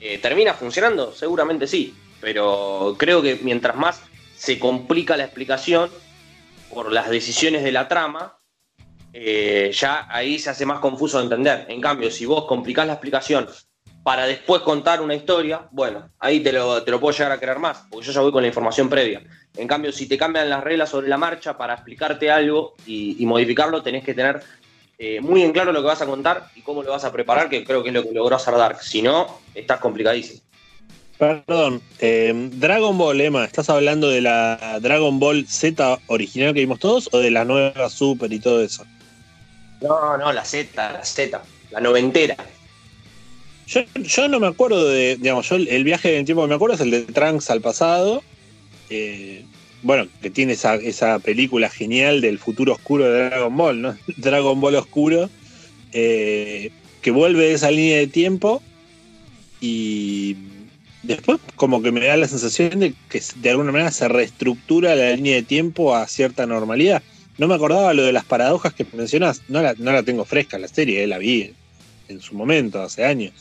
[0.00, 1.14] Eh, ¿Termina funcionando?
[1.14, 4.02] Seguramente sí, pero creo que mientras más
[4.36, 5.90] se complica la explicación
[6.68, 8.38] por las decisiones de la trama,
[9.12, 11.66] eh, ya ahí se hace más confuso de entender.
[11.68, 13.48] En cambio, si vos complicás la explicación
[14.04, 17.58] para después contar una historia, bueno, ahí te lo, te lo puedo llegar a creer
[17.58, 19.22] más, porque yo ya voy con la información previa.
[19.56, 23.24] En cambio, si te cambian las reglas sobre la marcha para explicarte algo y, y
[23.24, 24.42] modificarlo, tenés que tener
[24.98, 27.48] eh, muy en claro lo que vas a contar y cómo lo vas a preparar,
[27.48, 28.82] que creo que es lo que logró hacer Dark.
[28.82, 30.40] Si no, estás complicadísimo.
[31.16, 36.78] Perdón, eh, Dragon Ball, Emma, ¿estás hablando de la Dragon Ball Z original que vimos
[36.78, 38.84] todos o de la nueva Super y todo eso?
[39.80, 41.40] No, no, la Z, la Z,
[41.70, 42.36] la noventera.
[43.66, 46.74] Yo, yo no me acuerdo de, digamos, yo el viaje en tiempo que me acuerdo
[46.74, 48.22] es el de Trunks al pasado.
[48.90, 49.44] Eh,
[49.82, 53.96] bueno, que tiene esa, esa, película genial del futuro oscuro de Dragon Ball, ¿no?
[54.16, 55.30] Dragon Ball oscuro,
[55.92, 56.70] eh,
[57.02, 58.62] que vuelve de esa línea de tiempo
[59.60, 60.36] y
[61.02, 65.12] después como que me da la sensación de que de alguna manera se reestructura la
[65.12, 67.02] línea de tiempo a cierta normalidad.
[67.36, 70.58] No me acordaba lo de las paradojas que mencionás, no la, no la tengo fresca
[70.58, 71.52] la serie, eh, la vi
[72.08, 73.32] en su momento, hace años.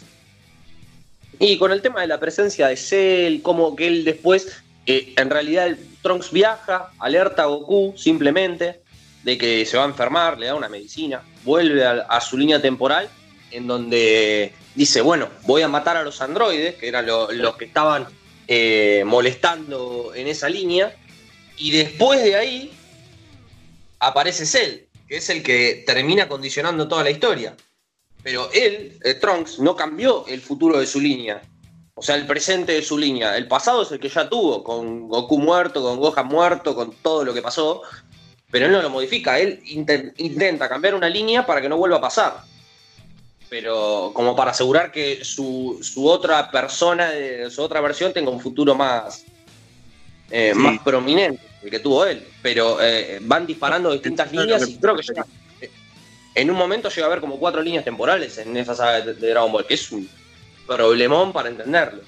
[1.40, 5.30] Y con el tema de la presencia de Cell, como que él después, eh, en
[5.30, 8.82] realidad Trunks viaja, alerta a Goku simplemente
[9.24, 12.62] de que se va a enfermar, le da una medicina, vuelve a, a su línea
[12.62, 13.10] temporal
[13.52, 17.66] en donde dice, bueno, voy a matar a los androides, que eran lo, los que
[17.66, 18.08] estaban
[18.48, 20.94] eh, molestando en esa línea,
[21.58, 22.72] y después de ahí
[24.00, 27.56] aparece Cell, que es el que termina condicionando toda la historia.
[28.24, 31.42] Pero él, eh, Trunks, no cambió el futuro de su línea.
[31.96, 33.38] O sea, el presente de su línea.
[33.38, 37.24] El pasado es el que ya tuvo, con Goku muerto, con Gohan muerto, con todo
[37.24, 37.82] lo que pasó.
[38.50, 39.38] Pero él no lo modifica.
[39.38, 42.42] Él intent intenta cambiar una línea para que no vuelva a pasar.
[43.50, 47.12] Pero como para asegurar que su, su otra persona,
[47.52, 49.26] su otra versión tenga un futuro más,
[50.32, 50.60] eh, sí.
[50.60, 52.26] más prominente, el que tuvo él.
[52.42, 55.28] Pero eh, van disparando distintas líneas y creo que llega,
[56.36, 59.52] en un momento llega a haber como cuatro líneas temporales en esa saga de, Dragon
[59.52, 60.10] Ball, que es un
[60.68, 62.02] problemón para entenderlo.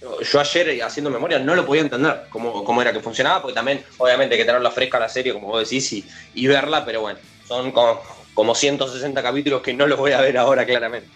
[0.00, 3.84] Yo, ayer, haciendo memoria, no lo podía entender cómo, cómo, era que funcionaba, porque también,
[3.98, 6.04] obviamente, hay que tenerla fresca la serie, como vos decís, y,
[6.34, 8.00] y verla, pero bueno, son como,
[8.34, 11.08] como, 160 capítulos que no los voy a ver ahora, claramente.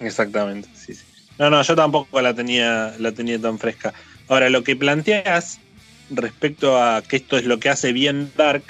[0.00, 1.04] Exactamente, sí, sí.
[1.38, 3.94] No, no, yo tampoco la tenía, la tenía tan fresca.
[4.28, 5.60] Ahora, lo que planteas
[6.10, 8.64] respecto a que esto es lo que hace bien Dark,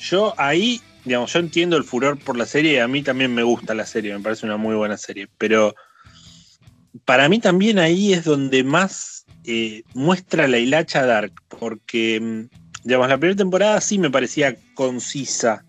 [0.00, 3.42] yo ahí, digamos, yo entiendo el furor por la serie y a mí también me
[3.42, 5.74] gusta la serie, me parece una muy buena serie, pero
[7.04, 12.48] para mí también ahí es donde más eh, muestra la hilacha Dark, porque, mm,
[12.84, 15.64] digamos, la primera temporada sí me parecía concisa.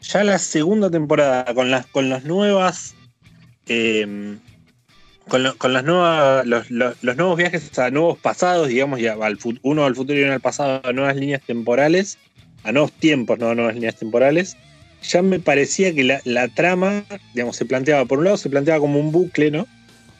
[0.00, 2.94] Ya la segunda temporada, con las, con las nuevas.
[3.66, 4.38] Eh,
[5.28, 5.72] con, con.
[5.72, 6.70] Los, los,
[7.02, 10.40] los, nuevos viajes a nuevos pasados, digamos, ya al, uno al futuro y uno al
[10.40, 12.18] pasado, a nuevas líneas temporales,
[12.64, 14.56] a nuevos tiempos, no a nuevas líneas temporales.
[15.02, 17.04] Ya me parecía que la, la trama,
[17.34, 19.66] digamos, se planteaba, por un lado, se planteaba como un bucle, ¿no?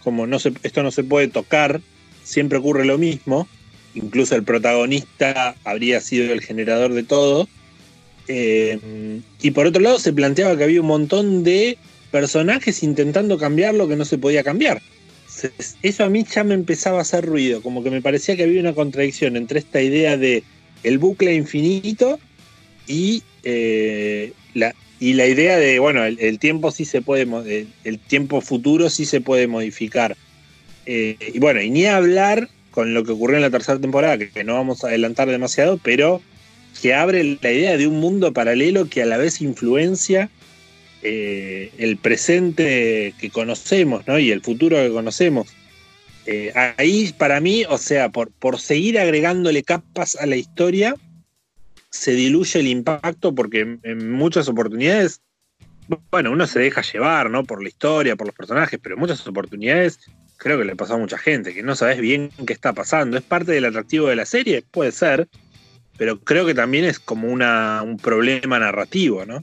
[0.03, 1.80] como no se, esto no se puede tocar,
[2.24, 3.47] siempre ocurre lo mismo,
[3.95, 7.49] incluso el protagonista habría sido el generador de todo,
[8.32, 8.78] Eh,
[9.43, 11.76] y por otro lado se planteaba que había un montón de
[12.12, 14.80] personajes intentando cambiar lo que no se podía cambiar.
[15.82, 18.61] Eso a mí ya me empezaba a hacer ruido, como que me parecía que había
[18.61, 20.45] una contradicción entre esta idea de
[20.84, 22.20] el bucle infinito
[22.91, 28.41] y, eh, la, y la idea de, bueno, el, tiempo sí se puede, el, tiempo
[28.41, 30.16] futuro sí se puede modificar.
[30.86, 34.45] Eh, y bueno, y ni hablar con lo que ocurrió en la tercera temporada, que,
[34.45, 36.20] no vamos a adelantar demasiado, pero
[36.82, 40.28] que abre la idea de un mundo paralelo que a la vez influencia
[41.03, 44.18] eh, el presente que conocemos ¿no?
[44.18, 45.49] y el futuro que conocemos.
[46.55, 50.95] Ahí para mí, o sea, por, por seguir agregándole capas a la historia,
[51.91, 55.22] se diluye el impacto porque en, muchas oportunidades,
[56.11, 57.45] bueno, uno se deja llevar, ¿no?
[57.45, 60.01] Por la historia, por los personajes, pero en muchas oportunidades
[60.36, 63.18] creo que le pasó a mucha gente, que no sabes bien qué está pasando.
[63.18, 64.62] ¿Es parte del atractivo de la serie?
[64.62, 65.28] Puede ser,
[65.99, 69.43] pero creo que también es como una, un problema narrativo, ¿no?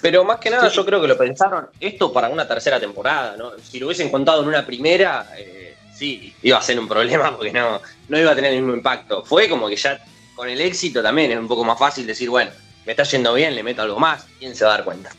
[0.00, 3.52] Pero más que nada yo creo que lo pensaron esto para una tercera temporada, ¿no?
[3.58, 7.52] Si lo hubiesen contado en una primera, eh, sí, iba a ser un problema porque
[7.52, 9.24] no, no iba a tener el mismo impacto.
[9.24, 10.02] Fue como que ya
[10.34, 12.50] con el éxito también es un poco más fácil decir, bueno,
[12.86, 15.10] me está yendo bien, le meto algo más, ¿quién se va a dar cuenta?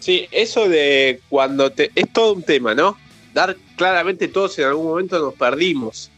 [0.00, 1.90] Sí, eso de cuando te...
[1.94, 2.98] Es todo un tema, ¿no?
[3.32, 6.10] Dar claramente todos en algún momento nos perdimos.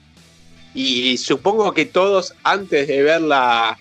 [0.75, 3.79] Y supongo que todos antes de ver la,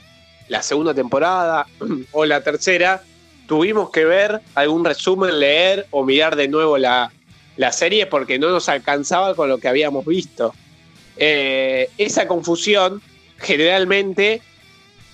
[0.47, 1.65] la segunda temporada
[2.11, 3.03] o la tercera,
[3.47, 7.11] tuvimos que ver algún resumen, leer o mirar de nuevo la,
[7.71, 10.53] serie porque no nos alcanzaba con lo que habíamos visto.
[11.17, 13.01] Eh, esa confusión
[13.37, 14.41] generalmente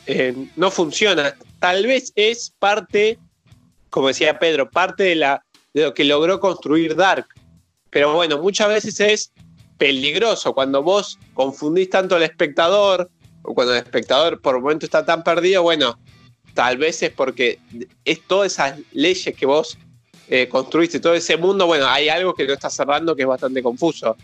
[0.05, 1.36] eh, no funciona.
[1.59, 3.19] Tal vez es parte,
[3.89, 5.39] como decía Pedro, parte de,
[5.74, 7.28] lo que logró construir Dark.
[7.89, 9.34] Pero bueno, muchas veces es
[9.78, 13.09] peligroso cuando vos confundís tanto al espectador
[13.41, 15.99] o cuando el espectador por un momento está tan perdido, bueno,
[16.53, 17.59] tal vez es porque
[18.05, 19.78] es todas esas leyes que vos
[20.28, 23.61] eh, construiste, todo ese mundo, bueno, hay algo que no está cerrando que es bastante
[23.61, 24.15] confuso.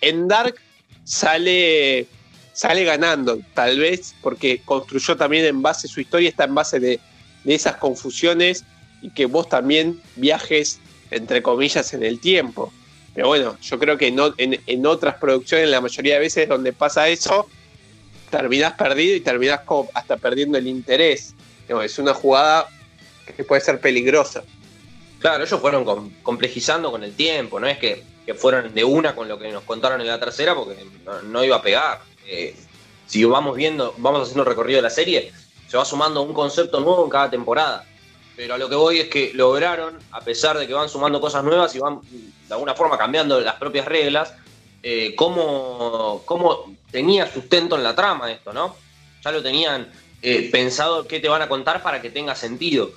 [0.00, 0.56] En Dark
[1.04, 2.08] sale,
[2.52, 7.00] sale ganando, tal vez porque construyó también en base, su historia está en base de,
[7.44, 8.64] esas confusiones
[9.00, 10.78] y que vos también viajes,
[11.10, 12.72] entre comillas, en el tiempo.
[13.14, 16.72] Pero bueno, yo creo que no, en, en otras producciones, la mayoría de veces donde
[16.72, 17.48] pasa eso,
[18.30, 21.34] terminás perdido y terminás hasta perdiendo el interés
[21.80, 22.68] es una jugada
[23.36, 24.42] que puede ser peligrosa.
[25.20, 28.04] Claro, ellos fueron complejizando con el tiempo, no es que,
[28.36, 30.76] fueron de una con lo que nos contaron en la tercera, porque
[31.24, 32.00] no, iba a pegar.
[32.32, 32.56] Eh,
[33.06, 35.32] si vamos viendo, vamos haciendo el recorrido de la serie,
[35.68, 37.84] se va sumando un concepto nuevo en cada temporada.
[38.34, 41.44] Pero a lo que voy es que lograron, a pesar de que van sumando cosas
[41.44, 44.32] nuevas y van de alguna forma cambiando las propias reglas,
[44.82, 48.74] eh, cómo, cómo tenía sustento en la trama esto, ¿no?
[49.22, 52.90] Ya lo tenían eh, pensado qué te van a contar para que tenga sentido.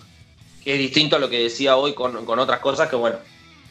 [0.63, 3.17] Que es distinto a lo que decía hoy con, otras cosas que, bueno,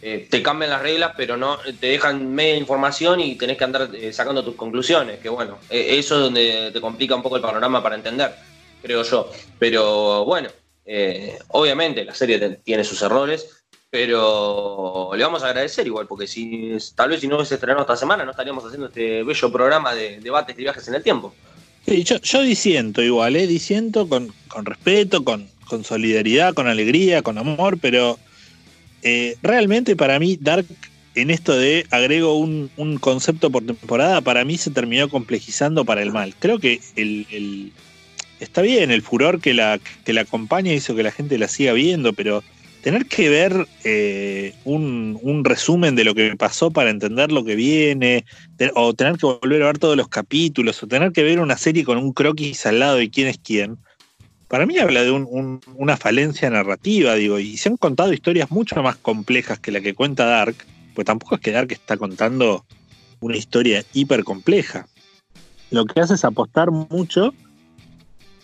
[0.05, 3.89] eh, te cambian las reglas, pero no te dejan media información y tenés que andar
[3.95, 5.19] eh, sacando tus conclusiones.
[5.19, 8.35] Que, bueno, eso es donde te complica un poco el panorama para entender,
[8.83, 9.31] creo yo.
[9.59, 10.51] Pero, bueno,
[11.49, 17.11] obviamente la serie tiene sus errores, pero le vamos a agradecer igual, porque si tal
[17.11, 20.57] vez si no hubiese estrenado esta semana, no estaríamos haciendo este bello programa de debates
[20.57, 21.35] de viajes en el tiempo
[21.87, 23.47] yo, yo disiento igual, ¿eh?
[23.47, 24.33] disiento con,
[24.65, 25.49] respeto, con,
[25.85, 28.19] solidaridad, con alegría, con amor, pero
[29.05, 30.67] eh, realmente para mí Dark
[31.15, 36.13] en esto de agrego un, concepto por temporada, para mí se terminó complejizando para el
[36.13, 36.35] mal.
[36.39, 37.73] Creo que el,
[38.41, 41.73] está bien, el furor que la, que la acompaña hizo que la gente la siga
[41.73, 42.43] viendo, pero
[42.83, 48.25] tener que ver eh, un, resumen de lo que pasó para entender lo que viene,
[48.75, 51.85] o tener que volver a ver todos los capítulos, o tener que ver una serie
[51.85, 53.79] con un croquis al lado de quién es quién,
[54.55, 58.95] para mí habla de una falencia narrativa, digo, y se han contado historias mucho más
[58.95, 60.57] complejas que la que cuenta Dark,
[60.95, 62.65] pues tampoco es que Dark está contando
[63.19, 64.87] una historia hiper compleja.
[65.71, 67.35] Lo que hace es apostar mucho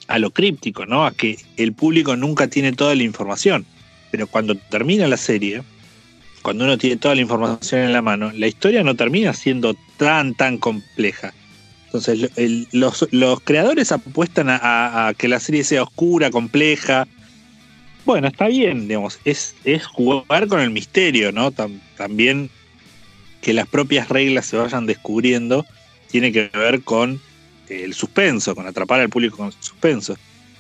[0.09, 1.07] a lo críptico, ¿no?
[1.07, 3.65] A que el público nunca tiene toda la información
[4.11, 5.63] pero cuando termina la serie,
[6.43, 10.35] cuando uno tiene toda la información en la mano, la historia no termina siendo tan,
[10.35, 11.33] tan compleja.
[11.93, 12.31] Entonces,
[12.71, 17.09] los, creadores apuestan a, que la serie sea oscura, compleja.
[18.05, 21.53] Bueno, está bien, digamos, es, es jugar con el misterio, ¿no?
[21.97, 22.49] también
[23.43, 25.67] que las propias reglas se vayan descubriendo
[26.11, 27.21] tiene que ver con
[27.69, 30.17] el suspenso, con atrapar al público con suspenso.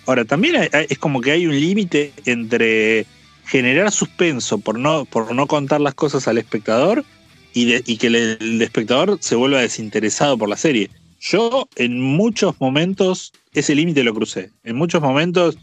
[0.06, 3.06] Ahora, también es como que hay un límite entre
[3.46, 7.04] generar suspenso por no, por no contar las cosas al espectador
[7.52, 10.88] y, que el, espectador se vuelva desinteresado por la serie.
[11.20, 14.50] Yo en muchos momentos ese límite lo crucé.
[14.64, 15.58] En muchos momentos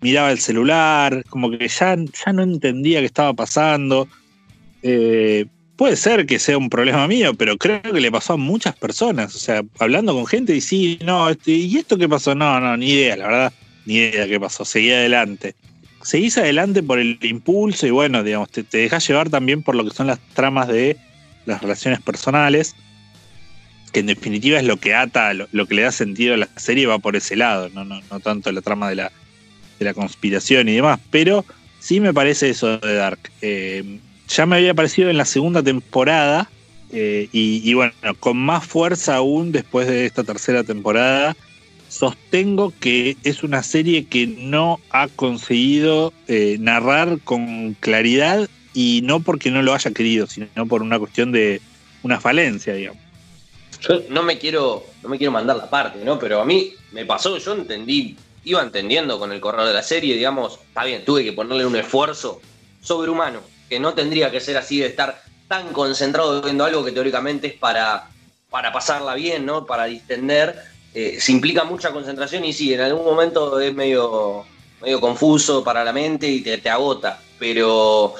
[0.00, 4.08] miraba el celular, como que ya, ya no entendía qué estaba pasando.
[4.82, 5.46] Eh,
[5.76, 9.34] puede ser que sea un problema mío, pero creo que le pasó a muchas personas.
[9.36, 12.34] O sea, hablando con gente y sí, no, este, ¿y esto qué pasó?
[12.34, 13.52] No, no, ni idea, la verdad,
[13.84, 14.64] ni idea qué pasó.
[14.64, 15.54] Seguí adelante.
[16.02, 19.84] Seguís adelante por el impulso y bueno, digamos, te, te dejas llevar también por lo
[19.84, 20.96] que son las tramas de
[21.46, 22.74] las relaciones personales,
[23.92, 26.86] que en definitiva es lo que ata, lo, que le da sentido a la serie,
[26.86, 29.12] va por ese lado, no, no, no tanto la trama de la,
[29.78, 31.44] de la conspiración y demás, pero
[31.78, 33.30] sí me parece eso de Dark.
[33.42, 36.50] Eh, ya me había parecido en la segunda temporada
[36.92, 41.36] eh, y, y, bueno, con más fuerza aún después de esta tercera temporada,
[41.88, 49.20] sostengo que es una serie que no ha conseguido eh, narrar con claridad y no
[49.20, 51.60] porque no lo haya querido, sino por una cuestión de
[52.02, 53.02] una falencia, digamos.
[53.80, 56.18] Yo no me quiero, no me quiero mandar la parte, ¿no?
[56.18, 60.14] Pero a mí me pasó, yo entendí, iba entendiendo con el correr de la serie,
[60.14, 62.40] digamos, está bien, tuve que ponerle un esfuerzo
[62.80, 67.48] sobrehumano, que no tendría que ser así de estar tan concentrado viendo algo que teóricamente
[67.48, 68.08] es para,
[68.50, 69.66] para pasarla bien, ¿no?
[69.66, 70.56] Para distender.
[70.94, 74.44] Eh, se implica mucha concentración y sí, en algún momento es medio,
[74.80, 77.20] medio confuso para la mente y te, te agota.
[77.38, 78.14] Pero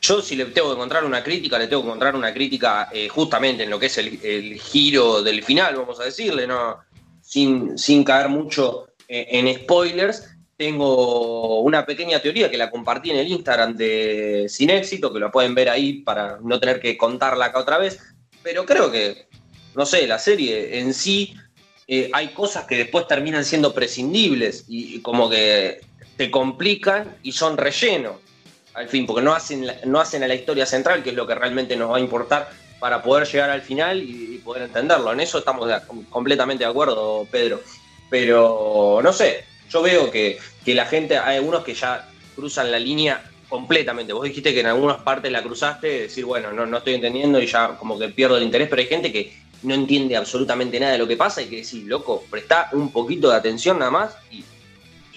[0.00, 3.08] yo si le tengo que encontrar una crítica, le tengo que encontrar una crítica eh,
[3.08, 6.78] justamente en lo que es el, giro del final, vamos a decirle, ¿no?
[7.20, 10.24] Sin, sin caer mucho en spoilers,
[10.58, 15.30] tengo una pequeña teoría que la compartí en el Instagram de Sin Éxito, que lo
[15.30, 18.00] pueden ver ahí para no tener que contarla acá otra vez,
[18.42, 19.28] pero creo que,
[19.76, 21.32] no sé, la serie en sí
[21.86, 25.80] eh, hay cosas que después terminan siendo prescindibles y, como que
[26.16, 28.20] te complican y son relleno,
[28.78, 31.34] al fin, porque no hacen, no hacen a la historia central, que es lo que
[31.34, 35.12] realmente nos va a importar para poder llegar al final y, poder entenderlo.
[35.12, 35.68] En eso estamos
[36.08, 37.60] completamente de acuerdo, Pedro.
[38.08, 42.78] Pero, no sé, yo veo que, que, la gente, hay algunos que ya cruzan la
[42.78, 44.12] línea completamente.
[44.12, 47.46] Vos dijiste que en algunas partes la cruzaste, decir, bueno, no, no estoy entendiendo y
[47.46, 50.98] ya como que pierdo el interés, pero hay gente que no entiende absolutamente nada de
[50.98, 54.44] lo que pasa y que decís, loco, presta un poquito de atención nada más y,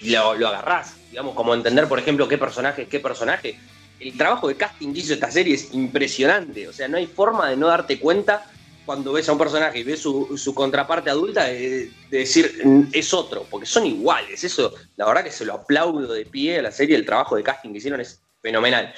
[0.02, 0.96] y lo, lo, agarrás.
[1.12, 3.60] Digamos, como entender, por ejemplo, qué personaje es qué personaje.
[4.00, 6.68] El trabajo de casting que hizo esta serie es impresionante.
[6.68, 8.50] O sea, no hay forma de no darte cuenta
[8.86, 13.14] cuando ves a un personaje y ves su, su contraparte adulta de, de, decir es
[13.14, 14.44] otro, porque son iguales.
[14.44, 17.44] Eso, la verdad que se lo aplaudo de pie a la serie, el trabajo de
[17.44, 18.92] casting que hicieron es fenomenal.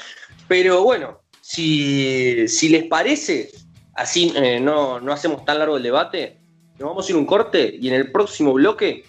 [0.47, 3.51] Pero bueno, si, si les parece,
[3.95, 6.39] así eh, no, no hacemos tan largo el debate,
[6.79, 9.03] nos vamos a ir un corte y en el próximo bloque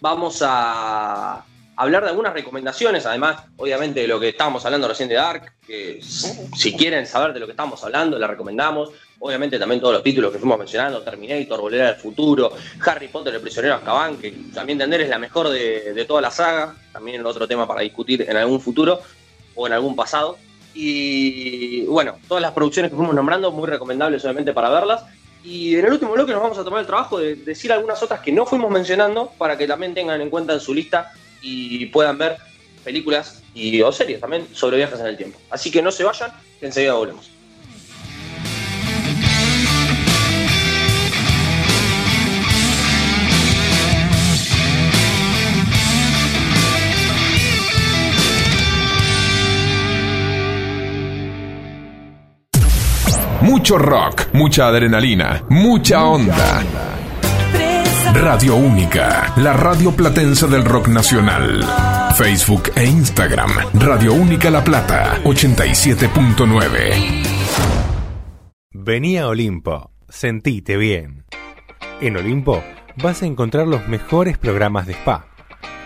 [0.00, 1.44] vamos a
[1.82, 6.00] hablar de algunas recomendaciones, además, obviamente, de lo que estábamos hablando recién de Dark, que
[6.00, 8.90] si quieren saber de lo que estamos hablando, la recomendamos.
[9.18, 12.52] Obviamente también todos los títulos que fuimos mencionando, Terminator, Volver al Futuro,
[12.84, 16.30] Harry Potter, El Prisionero Azkaban, que también entender es la mejor de, de toda la
[16.30, 19.00] saga, también otro tema para discutir en algún futuro
[19.54, 20.38] o en algún pasado.
[20.74, 25.04] Y bueno, todas las producciones que fuimos nombrando, muy recomendables obviamente para verlas.
[25.44, 28.20] Y en el último bloque nos vamos a tomar el trabajo de decir algunas otras
[28.20, 31.12] que no fuimos mencionando para que también tengan en cuenta en su lista
[31.42, 32.36] y puedan ver
[32.84, 35.38] películas y o series también sobre viajes en el tiempo.
[35.50, 37.30] Así que no se vayan, enseguida volvemos.
[53.42, 56.62] Mucho rock, mucha adrenalina, mucha onda.
[58.14, 61.64] Radio Única, la radio platense del rock nacional.
[62.14, 67.22] Facebook e Instagram, Radio Única La Plata, 87.9.
[68.72, 71.24] Vení a Olimpo, sentite bien.
[72.02, 72.62] En Olimpo
[73.02, 75.24] vas a encontrar los mejores programas de spa.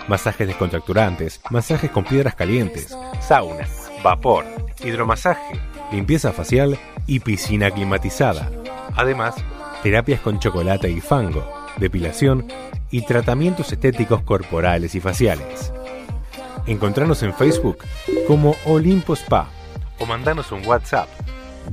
[0.09, 3.69] Masajes descontracturantes, masajes con piedras calientes, sauna,
[4.03, 4.45] vapor,
[4.85, 5.61] hidromasaje,
[5.93, 6.77] limpieza facial
[7.07, 8.51] y piscina climatizada.
[8.97, 9.37] Además,
[9.83, 12.47] terapias con chocolate y fango, depilación
[12.91, 15.73] y tratamientos estéticos corporales y faciales.
[16.67, 17.79] Encontranos en Facebook
[18.27, 19.51] como Olimpo Spa
[19.99, 21.09] o mandanos un WhatsApp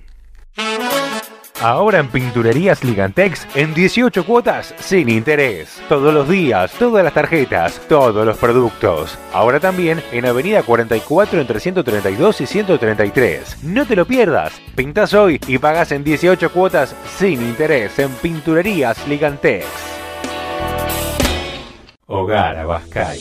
[1.62, 5.82] Ahora en Pinturerías Ligantex en 18 cuotas sin interés.
[5.88, 9.18] Todos los días, todas las tarjetas, todos los productos.
[9.34, 13.64] Ahora también en Avenida 44 entre 132 y 133.
[13.64, 14.54] No te lo pierdas.
[14.76, 19.66] Pintas hoy y pagas en 18 cuotas sin interés en Pinturerías Ligantex.
[22.08, 23.20] Hogar Abascay.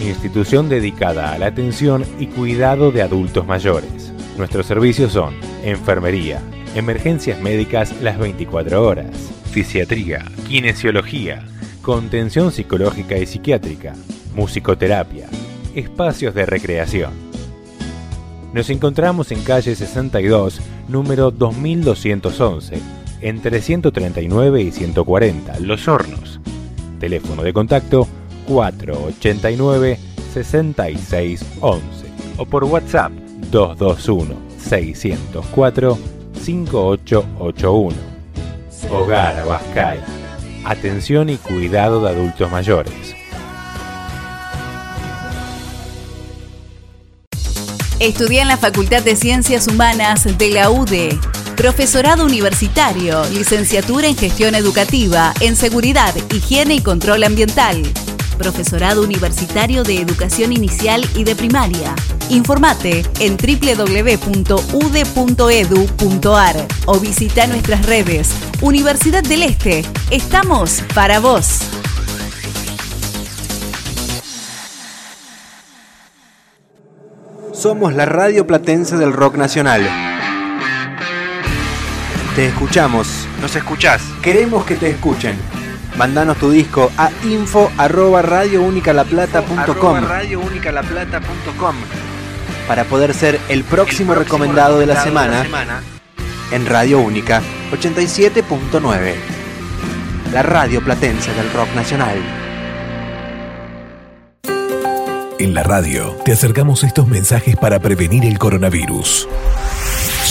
[0.00, 4.12] institución dedicada a la atención y cuidado de adultos mayores.
[4.36, 5.34] Nuestros servicios son
[5.64, 6.42] enfermería,
[6.76, 11.42] emergencias médicas las 24 horas, fisiatría, kinesiología,
[11.80, 13.94] contención psicológica y psiquiátrica,
[14.34, 15.26] musicoterapia,
[15.74, 17.12] espacios de recreación.
[18.52, 22.78] Nos encontramos en calle 62, número 2211,
[23.22, 26.40] entre 139 y 140, Los Hornos.
[27.00, 28.06] Teléfono de contacto
[28.48, 29.98] 489
[30.34, 33.12] 6611 o por WhatsApp
[33.50, 37.96] 221 604 5881.
[38.90, 40.04] Hogar Abascal.
[40.64, 43.14] Atención y cuidado de adultos mayores.
[47.98, 51.18] Estudia en la Facultad de Ciencias Humanas de la UDE.
[51.56, 57.82] Profesorado universitario, licenciatura en gestión educativa, en seguridad, higiene y control ambiental.
[58.36, 61.94] Profesorado Universitario de Educación Inicial y de Primaria.
[62.30, 64.26] Informate en www.ude.edu.ar
[66.86, 68.30] o visita nuestras redes.
[68.60, 69.84] Universidad del Este.
[70.10, 71.60] Estamos para vos.
[77.52, 79.88] Somos la radio platense del rock nacional.
[82.36, 83.26] Te escuchamos.
[83.40, 84.02] Nos escuchás.
[84.22, 85.55] Queremos que te escuchen.
[85.96, 88.22] Mandanos tu disco a info arroba
[92.68, 95.46] para poder ser el próximo recomendado de la semana
[96.50, 97.40] en Radio Única
[97.72, 99.14] 87.9.
[100.32, 102.18] La radio platense del rock nacional.
[105.38, 109.28] En la radio te acercamos estos mensajes para prevenir el coronavirus.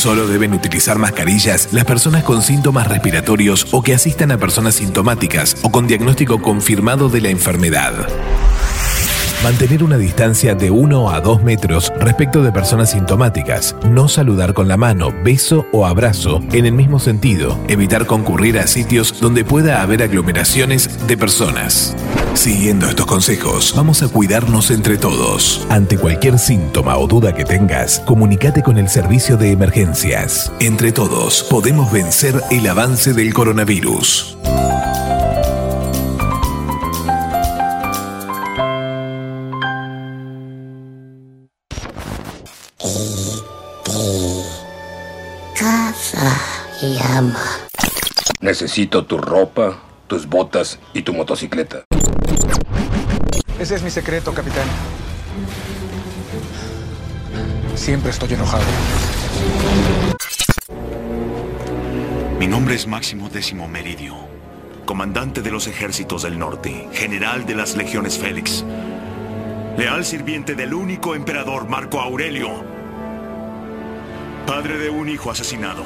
[0.06, 5.58] Solo deben utilizar mascarillas las personas con síntomas respiratorios o que asistan a personas sintomáticas
[5.64, 8.08] o con diagnóstico confirmado de la enfermedad.
[9.44, 13.76] Mantener una distancia de 1 a 2 metros respecto de personas sintomáticas.
[13.90, 17.58] No saludar con la mano, beso o abrazo en el mismo sentido.
[17.68, 21.96] Evitar concurrir a sitios donde pueda haber aglomeraciones de personas.
[22.34, 25.66] Siguiendo estos consejos, vamos a cuidarnos entre todos.
[25.70, 30.52] Ante cualquier síntoma o duda que tengas, comunícate con el servicio de emergencias.
[30.60, 34.38] Entre todos, podemos vencer el avance del coronavirus.
[47.16, 47.40] Ama.
[48.42, 51.84] Necesito tu ropa, tus botas y tu motocicleta.
[53.60, 54.68] Ese es mi secreto, capitán.
[57.76, 58.64] Siempre estoy enojado.
[62.40, 64.16] Mi nombre es Máximo Décimo Meridio,
[64.86, 68.66] comandante de los ejércitos del norte, general de las legiones Félix,
[69.78, 72.50] leal sirviente del único emperador Marco Aurelio,
[74.46, 75.84] padre de un hijo asesinado,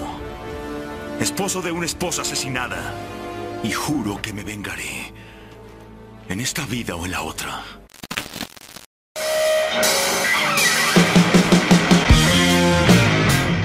[1.19, 2.93] esposo de una esposa asesinada,
[3.61, 5.11] y juro que me vengaré,
[6.29, 7.61] en esta vida o en la otra.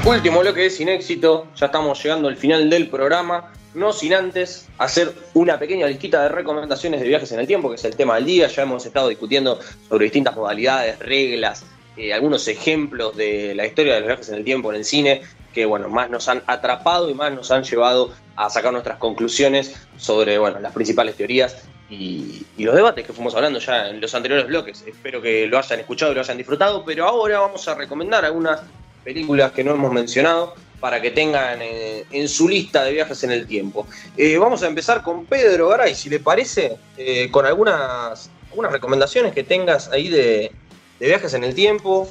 [0.04, 5.14] Último bloque sin éxito, ya estamos llegando al final del programa, no sin antes hacer
[5.34, 8.24] una pequeña listita de recomendaciones de viajes en el tiempo, que es el tema del
[8.24, 11.64] día, ya hemos estado discutiendo sobre distintas modalidades, reglas,
[11.96, 15.22] eh, algunos ejemplos de la historia de los viajes en el tiempo en el cine,
[15.54, 19.74] que bueno, más nos han atrapado y más nos han llevado a sacar nuestras conclusiones
[19.96, 24.46] sobre bueno, las principales teorías y, los debates que fuimos hablando ya en los anteriores
[24.46, 24.84] bloques.
[24.86, 28.60] Espero que lo hayan escuchado y lo hayan disfrutado, pero ahora vamos a recomendar algunas
[29.04, 33.30] películas que no hemos mencionado para que tengan eh, en su lista de viajes en
[33.30, 33.86] el tiempo.
[34.16, 38.30] Eh, vamos a empezar con Pedro Garay, si le parece, eh, con algunas,
[38.70, 40.52] recomendaciones que tengas ahí de,
[41.00, 42.08] de viajes en el tiempo,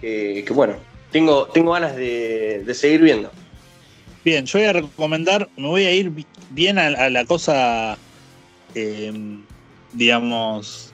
[0.00, 0.76] que bueno,
[1.12, 3.30] tengo, tengo ganas de, de, seguir viendo.
[4.24, 6.10] Bien, yo voy a recomendar, me voy a ir
[6.50, 7.96] bien a, la cosa,
[8.74, 9.12] eh,
[9.92, 10.92] digamos,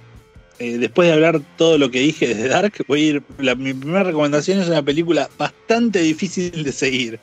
[0.59, 3.23] eh, después de hablar todo lo que dije de Dark, voy a ir.
[3.39, 7.21] La, mi primera recomendación es una película bastante difícil de seguir.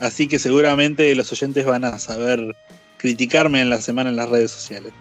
[0.00, 2.56] Así que seguramente los oyentes van a saber
[2.96, 4.92] criticarme en la semana en las redes sociales.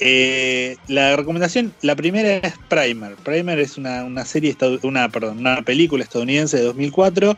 [0.00, 3.14] Eh, la recomendación, la primera es Primer.
[3.16, 7.36] Primer es una, una serie, una, perdón, una película estadounidense de 2004,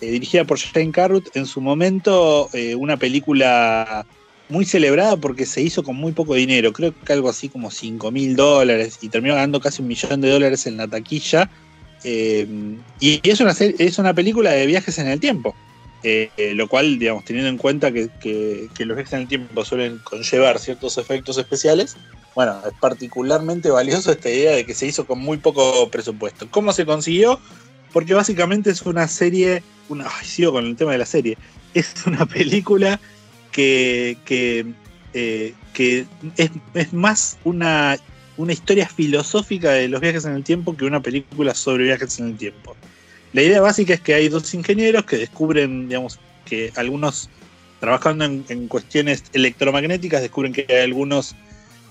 [0.00, 1.28] eh, dirigida por Jane Carruth.
[1.34, 4.04] En su momento, eh, una película
[4.48, 8.10] muy celebrada porque se hizo con muy poco dinero, creo que algo así como 5
[8.10, 11.48] mil dólares y terminó ganando casi un millón de dólares en la taquilla.
[12.02, 12.46] Eh,
[12.98, 15.54] y es una, es una película de viajes en el tiempo,
[16.02, 20.58] eh, lo cual, digamos, teniendo en cuenta que, los viajes en el tiempo suelen conllevar
[20.58, 21.96] ciertos efectos especiales,
[22.34, 26.46] bueno, es particularmente valioso esta idea de que se hizo con muy poco presupuesto.
[26.50, 27.40] ¿Cómo se consiguió?
[27.92, 31.36] Porque básicamente es una serie, una, ay, sigo con el tema de la serie,
[31.74, 33.00] es una película
[33.52, 34.66] que, que,
[35.12, 35.54] eh,
[36.36, 37.98] es, es, más una,
[38.36, 42.28] una historia filosófica de los viajes en el tiempo que una película sobre viajes en
[42.28, 42.76] el tiempo.
[43.32, 47.30] La idea básica es que hay dos ingenieros que descubren, digamos, que algunos,
[47.78, 51.36] trabajando en, cuestiones electromagnéticas, descubren que hay algunos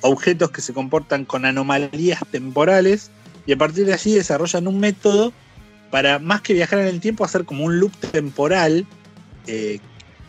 [0.02, 3.12] objetos que se comportan con anomalías temporales
[3.46, 5.34] y a partir de allí desarrollan un método
[5.92, 8.86] para más que viajar en el tiempo hacer como un loop temporal
[9.48, 9.80] eh,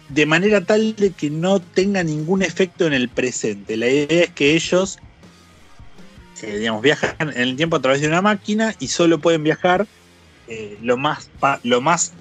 [0.08, 3.76] de manera tal de que no tenga ningún efecto en el presente.
[3.76, 4.98] La idea es que ellos
[6.42, 9.86] eh, digamos, viajan en el tiempo a través de una máquina y solo pueden viajar
[10.50, 11.30] eh, lo, más
[11.62, 12.12] lo más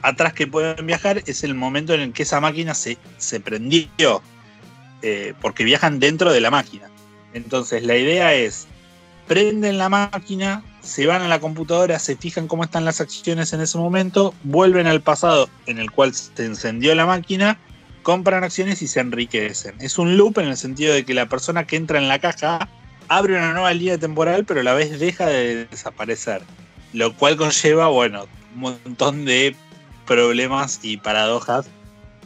[0.00, 4.22] atrás que pueden viajar es el momento en el que esa máquina se, se prendió.
[5.02, 6.88] Eh, porque viajan dentro de la máquina.
[7.34, 8.68] Entonces la idea es,
[9.26, 13.60] prenden la máquina, se van a la computadora, se fijan cómo están las acciones en
[13.60, 17.58] ese momento, vuelven al pasado en el cual se encendió la máquina,
[18.04, 19.74] compran acciones y se enriquecen.
[19.80, 22.68] Es un loop en el sentido de que la persona que entra en la caja
[23.08, 26.42] abre una nueva línea temporal, pero a la vez deja de desaparecer.
[26.92, 29.54] Lo cual conlleva, bueno, un montón de
[30.06, 31.66] problemas y paradojas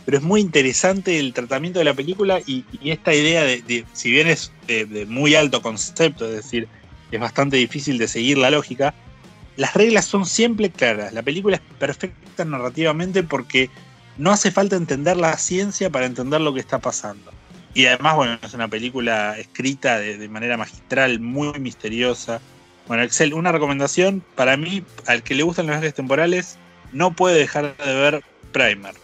[0.06, 4.28] pero es muy interesante el tratamiento de la película y, esta idea de, si bien
[4.28, 6.68] es de, muy alto concepto, es decir,
[7.10, 8.94] es bastante difícil de seguir la lógica,
[9.56, 11.12] las reglas son siempre claras.
[11.12, 13.68] La película es perfecta narrativamente porque
[14.16, 17.32] no hace falta entender la ciencia para entender lo que está pasando.
[17.74, 22.40] Y además, bueno, es una película escrita de, manera magistral, muy misteriosa.
[22.86, 26.58] Bueno, Excel, una recomendación para mí, al que le gustan los viajes temporales,
[26.92, 28.22] no puede dejar de ver
[28.52, 28.94] Primer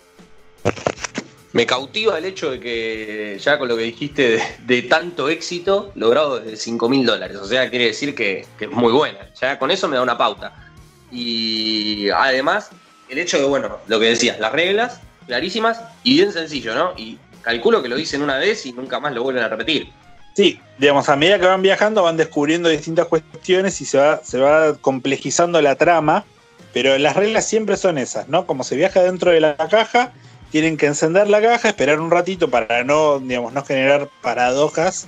[1.52, 6.40] me cautiva el hecho de que ya con lo que dijiste de, tanto éxito logrado
[6.40, 7.36] desde 5 mil dólares.
[7.36, 9.18] O sea, quiere decir que, es muy buena.
[9.40, 10.70] Ya con eso me da una pauta.
[11.10, 12.70] Y además,
[13.08, 16.94] el hecho de, bueno, lo que decías, las reglas clarísimas y bien sencillo, ¿no?
[16.96, 19.88] Y calculo que lo dicen una vez y nunca más lo vuelven a repetir.
[20.34, 24.38] Sí, digamos, a medida que van viajando van descubriendo distintas cuestiones y se va, se
[24.38, 26.24] va complejizando la trama,
[26.72, 28.46] pero las reglas siempre son esas, ¿no?
[28.46, 30.12] Como se viaja dentro de la caja,
[30.50, 35.06] tienen que encender la caja, esperar un ratito para no, digamos, no generar paradojas,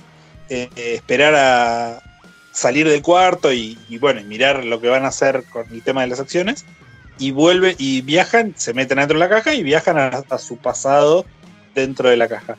[0.49, 2.03] eh, esperar a
[2.51, 6.01] salir del cuarto y, y, bueno, mirar lo que van a hacer con el tema
[6.01, 6.65] de las acciones.
[7.17, 10.57] Y vuelven y viajan, se meten dentro de la caja y viajan a, a su
[10.57, 11.25] pasado
[11.73, 12.57] dentro de la caja.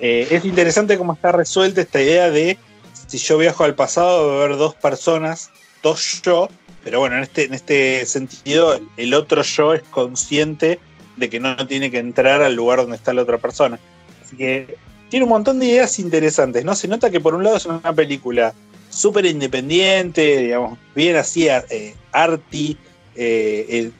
[0.00, 2.58] Eh, es interesante cómo está resuelta esta idea de
[3.06, 5.50] si yo viajo al pasado, va a haber dos personas,
[5.82, 6.48] dos yo,
[6.84, 10.78] pero bueno, en este, en este sentido, el otro yo es consciente
[11.16, 13.78] de que no tiene que entrar al lugar donde está la otra persona.
[14.24, 14.76] Así que
[15.10, 16.74] tiene un montón de ideas interesantes, ¿no?
[16.74, 18.54] Se nota que por un lado es una película
[18.88, 22.76] súper independiente, digamos, bien así, eh, arty,
[23.16, 23.90] eh,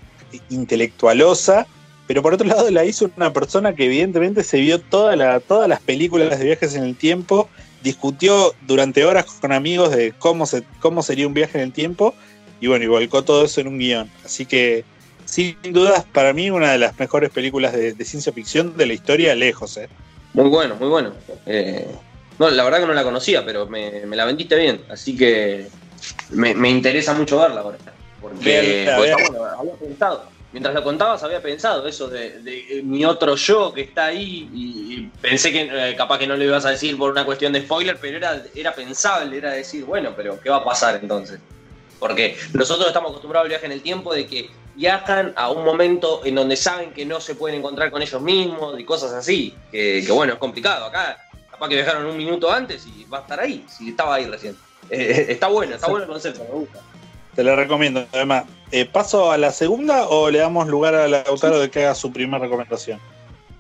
[0.49, 1.67] intelectualosa,
[2.11, 5.69] pero por otro lado la hizo una persona que evidentemente se vio toda la, todas
[5.69, 7.49] las películas de viajes en el tiempo,
[7.85, 12.13] discutió durante horas con amigos de cómo, se, cómo sería un viaje en el tiempo,
[12.61, 14.11] y bueno, y volcó todo eso en un guion.
[14.25, 14.85] Así que
[15.25, 18.95] sin dudas, para mí, una de las mejores películas de, de ciencia ficción de la
[18.95, 19.77] historia, lejos.
[19.77, 19.89] ¿eh?
[20.33, 21.13] Muy bueno, muy bueno.
[21.47, 21.87] Eh,
[22.41, 25.69] no, la verdad que no la conocía, pero me, me la vendiste bien, así que
[26.31, 27.79] me, me, interesa mucho verla ahora.
[28.21, 33.05] Porque, bien, porque bueno, había pensado, mientras lo contabas, había pensado eso de, de, mi
[33.05, 36.65] otro yo que está ahí y, y pensé que eh, capaz que no lo ibas
[36.65, 40.41] a decir por una cuestión de spoiler, pero era, era pensable, era decir, bueno, pero
[40.41, 41.39] ¿qué va a pasar entonces?
[41.99, 46.23] Porque nosotros estamos acostumbrados al viaje en el tiempo de que viajan a un momento
[46.25, 49.55] en donde saben que no se pueden encontrar con ellos mismos y cosas así.
[49.71, 50.87] Que, que bueno, es complicado.
[50.87, 51.19] Acá
[51.51, 54.57] capaz que viajaron un minuto antes y va a estar ahí, si estaba ahí recién.
[54.89, 56.81] Eh, está bueno, está bueno el concepto, me gusta.
[57.35, 58.45] Te lo recomiendo, además.
[58.73, 62.13] Eh, ¿Paso a la segunda o le damos lugar a Lautaro de que haga su
[62.13, 63.01] primera recomendación?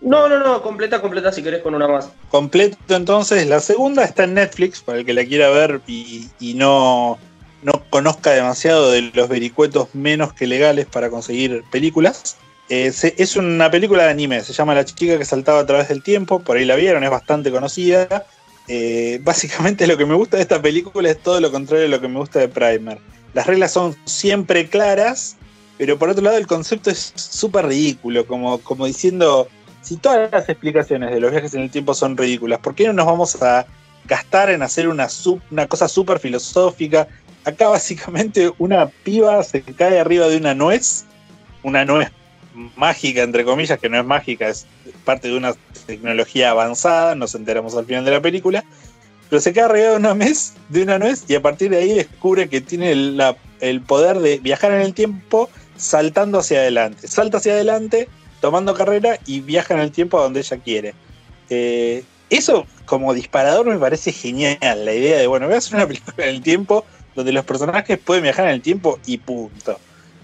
[0.01, 2.11] No, no, no, completa, completa si querés con una más.
[2.31, 6.55] Completo entonces, la segunda está en Netflix, para el que la quiera ver y, y
[6.55, 7.19] no,
[7.63, 12.37] no conozca demasiado de los vericuetos menos que legales para conseguir películas.
[12.71, 15.89] Eh, se, es una película de anime, se llama La chica que saltaba a través
[15.89, 18.27] del tiempo, por ahí la vieron, es bastante conocida.
[18.69, 22.01] Eh, básicamente lo que me gusta de esta película es todo lo contrario de lo
[22.01, 22.99] que me gusta de Primer.
[23.35, 25.37] Las reglas son siempre claras,
[25.79, 29.49] pero por otro lado el concepto es súper ridículo, como, como diciendo,
[29.83, 32.93] si todas las explicaciones de los viajes en el tiempo son ridículas, ¿por qué no
[32.93, 33.67] nos vamos a
[34.05, 35.09] gastar en hacer una,
[35.51, 37.09] una cosa súper filosófica,
[37.45, 41.05] acá básicamente una piba se cae arriba de una nuez,
[41.63, 42.11] una nuez
[42.77, 44.67] mágica, entre comillas, que no es mágica, es
[45.05, 45.55] parte de una
[45.87, 48.65] tecnología avanzada, nos enteramos al final de la película,
[49.31, 52.49] pero se queda regado una mes, de una nuez y a partir de ahí descubre
[52.49, 57.09] que tiene el poder de viajar en el tiempo saltando hacia adelante.
[57.09, 58.09] Salta hacia adelante,
[58.41, 60.95] tomando carrera y viaja en el tiempo a donde ella quiere.
[61.49, 65.87] Eh, eso como disparador me parece genial, la idea de, bueno, voy a hacer una
[65.89, 66.85] película en el tiempo
[67.15, 69.79] donde los personajes pueden viajar en el tiempo y punto.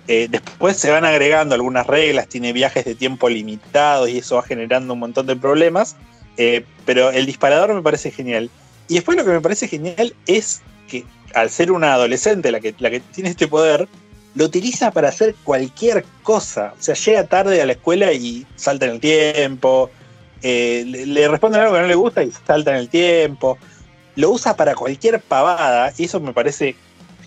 [0.08, 4.42] Eh, después se van agregando algunas reglas, tiene viajes de tiempo limitados y eso va
[4.42, 5.96] generando un montón de problemas,
[6.36, 8.50] eh, pero el disparador me parece genial.
[8.88, 11.04] Y después lo que me parece genial es que
[11.34, 13.88] al ser una adolescente la que, la que tiene este poder,
[14.34, 16.74] lo utiliza para hacer cualquier cosa.
[16.78, 19.90] O sea, llega tarde a la escuela y salta en el tiempo,
[20.42, 23.58] eh, le, le responden algo que no le gusta y salta en el tiempo.
[24.14, 26.76] Lo usa para cualquier pavada y eso me parece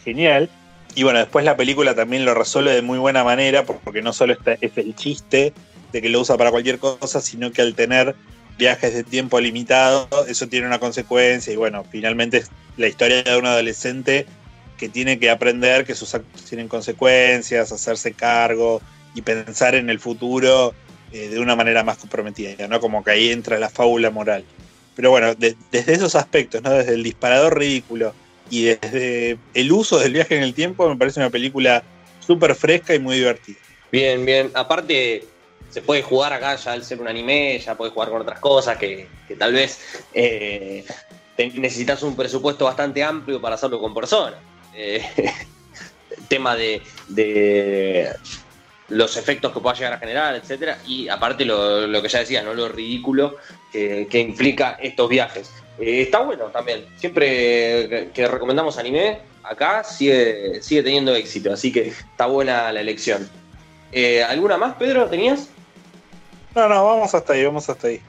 [0.03, 0.49] genial.
[0.95, 4.33] Y bueno, después la película también lo resuelve de muy buena manera, porque no solo
[4.33, 5.53] está, es el chiste
[5.91, 8.15] de que lo usa para cualquier cosa, sino que al tener
[8.59, 11.51] viajes de tiempo limitado, eso tiene una consecuencia.
[11.51, 14.27] Y bueno, finalmente es la historia de un adolescente
[14.77, 18.81] que tiene que aprender que sus actos tienen consecuencias, hacerse cargo
[19.15, 20.73] y pensar en el futuro
[21.11, 22.79] eh, de una manera más comprometida, ¿no?
[22.79, 24.43] Como que ahí entra la fábula moral.
[24.95, 26.71] Pero bueno, de, desde esos aspectos, ¿no?
[26.71, 28.13] Desde el disparador ridículo
[28.49, 31.83] y desde el uso del viaje en el tiempo, me parece una película
[32.19, 33.57] súper fresca y muy divertida.
[33.91, 34.51] Bien, bien.
[34.53, 35.23] Aparte,
[35.69, 38.77] se puede jugar acá ya al ser un anime, ya puedes jugar con otras cosas
[38.77, 40.83] que, que tal vez eh,
[41.37, 44.39] necesitas un presupuesto bastante amplio para hacerlo con personas.
[44.73, 45.03] Eh,
[46.27, 48.09] tema de, de,
[48.89, 52.43] los efectos que pueda llegar a generar, etcétera, y aparte lo, lo, que ya decías,
[52.43, 52.53] ¿no?
[52.53, 53.37] Lo ridículo
[53.71, 55.51] que, que implica estos viajes.
[55.79, 56.85] Eh, está bueno también.
[56.97, 63.29] Siempre que recomendamos anime, acá sigue, sigue teniendo éxito, así que está buena la elección.
[64.27, 65.49] ¿Alguna más, Pedro, tenías?
[66.55, 68.01] No, no, vamos hasta ahí, vamos hasta ahí.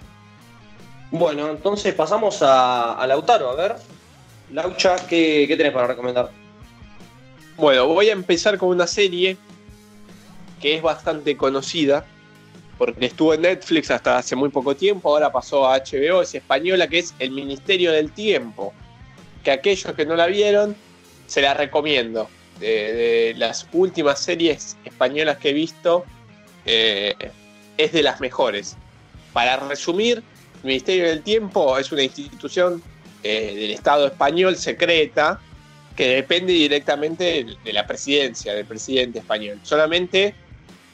[1.10, 3.76] Bueno, entonces pasamos a, a Lautaro, a ver.
[4.52, 6.30] Laucha, ¿qué, ¿qué tenés para recomendar?
[7.56, 9.36] Bueno, voy a empezar con una serie
[10.60, 12.04] que es bastante conocida,
[12.78, 16.88] porque estuvo en Netflix hasta hace muy poco tiempo, ahora pasó a HBO, es española,
[16.88, 18.72] que es El Ministerio del Tiempo,
[19.44, 20.76] que aquellos que no la vieron,
[21.26, 22.28] se la recomiendo.
[22.58, 26.04] De, de las últimas series españolas que he visto,
[26.66, 27.14] eh,
[27.84, 28.76] es de las mejores.
[29.32, 30.22] Para resumir,
[30.62, 32.82] el Ministerio del Tiempo es una institución
[33.22, 35.40] eh, del Estado español secreta
[35.96, 39.60] que depende directamente de, la presidencia, del presidente español.
[39.62, 40.34] Solamente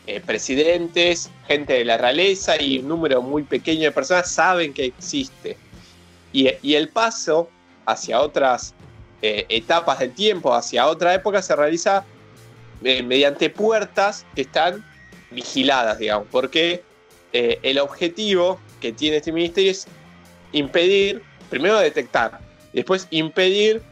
[0.07, 4.87] eh, presidentes, gente de la realeza y un número muy pequeño de personas saben que
[4.87, 5.57] existe.
[6.33, 7.49] Y, el paso
[7.87, 8.75] hacia otras
[9.23, 12.05] eh, etapas del tiempo, hacia otra época, se realiza
[12.83, 14.85] mediante puertas que están
[15.31, 16.83] vigiladas, digamos, porque
[17.33, 19.87] eh, el objetivo que tiene este ministerio es
[20.53, 22.41] impedir, primero detectar,
[22.73, 23.83] después impedir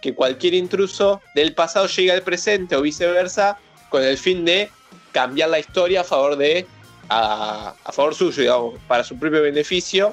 [0.00, 3.58] que cualquier intruso del pasado llegue al presente o viceversa,
[3.88, 4.70] con el fin de
[5.12, 6.66] cambiar la historia a favor de
[7.08, 10.12] a, a, favor suyo, digamos, para su propio beneficio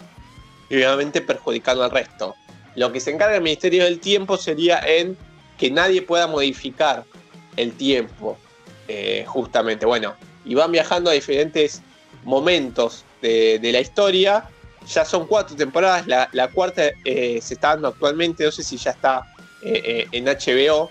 [0.69, 2.35] y obviamente perjudicando al resto.
[2.75, 5.17] Lo que se encarga el Ministerio del Tiempo sería en
[5.57, 7.03] que nadie pueda modificar
[7.57, 8.37] el tiempo,
[8.87, 9.85] eh, justamente.
[9.85, 10.15] Bueno,
[10.45, 11.81] y van viajando a diferentes
[12.23, 14.45] momentos de, de la historia.
[14.87, 18.91] Ya son cuatro temporadas, la, cuarta eh, se está dando actualmente, no sé si ya
[18.91, 19.21] está
[19.61, 20.89] eh, en HBO,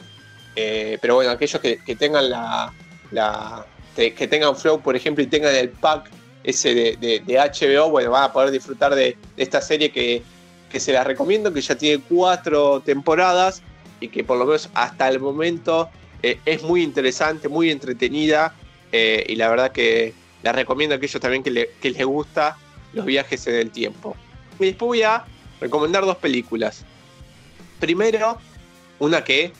[0.55, 2.73] pero bueno, aquellos que, que tengan la,
[3.11, 3.67] la,
[3.97, 6.11] que tengan Flow, por ejemplo, y tengan el pack
[6.45, 10.23] ese de, de, HBO, bueno, van a poder disfrutar de, esta serie que,
[10.71, 13.63] que, se las recomiendo, que ya tiene cuatro temporadas
[14.01, 15.91] y que por lo menos hasta el momento
[16.23, 18.55] eh, es muy interesante, muy entretenida
[18.93, 22.57] eh, y la verdad que la recomiendo a aquellos también que, le, que les gusta
[22.93, 24.17] los viajes en el tiempo.
[24.59, 25.25] Y después voy a
[25.61, 26.85] recomendar dos películas.
[27.79, 28.39] Primero,
[28.99, 29.53] una que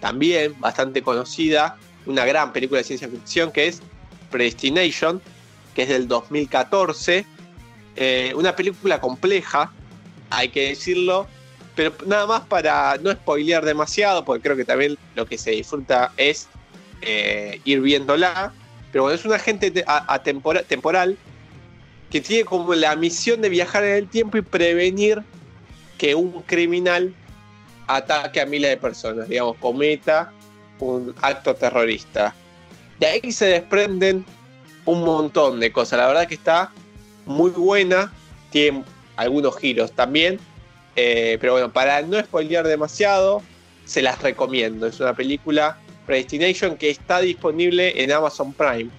[0.00, 3.80] también bastante conocida, una gran película de ciencia ficción que es
[4.30, 5.22] Predestination,
[5.74, 7.24] que es del 2014.
[7.96, 9.72] Eh, una película compleja,
[10.30, 11.26] hay que decirlo,
[11.74, 16.12] pero nada más para no spoilear demasiado, porque creo que también lo que se disfruta
[16.16, 16.48] es
[17.02, 18.52] eh, ir viéndola.
[18.94, 19.72] Pero bueno, es una gente
[20.68, 21.18] temporal
[22.12, 25.20] que tiene como la misión de viajar en el tiempo y prevenir
[25.98, 27.12] que un criminal
[27.88, 30.32] ataque a miles de personas, digamos, cometa
[30.78, 32.36] un acto terrorista.
[33.00, 34.24] De ahí se desprenden
[34.84, 35.98] un montón de cosas.
[35.98, 36.70] La verdad que está
[37.26, 38.12] muy buena.
[38.50, 38.84] Tiene
[39.16, 40.38] algunos giros también.
[40.94, 43.42] Eh, pero bueno, para no spoilear demasiado,
[43.86, 44.86] se las recomiendo.
[44.86, 48.90] Es una película Predestination que está disponible en Amazon Prime,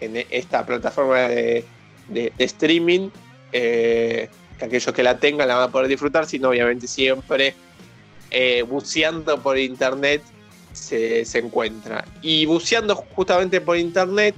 [0.00, 1.64] en esta plataforma de,
[2.38, 3.10] streaming.
[3.52, 4.28] Eh,
[4.58, 7.54] que aquellos que la tengan la van a poder disfrutar, sino obviamente siempre
[8.30, 10.22] eh, buceando por internet
[10.72, 12.04] se, se encuentra.
[12.22, 14.34] Y buceando justamente por internet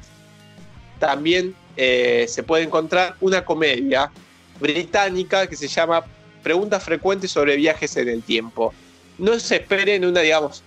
[0.98, 4.10] también eh, se puede encontrar una comedia
[4.60, 6.04] británica que se llama
[6.42, 8.72] Preguntas frecuentes sobre viajes en el tiempo.
[9.18, 10.62] No se esperen una, digamos,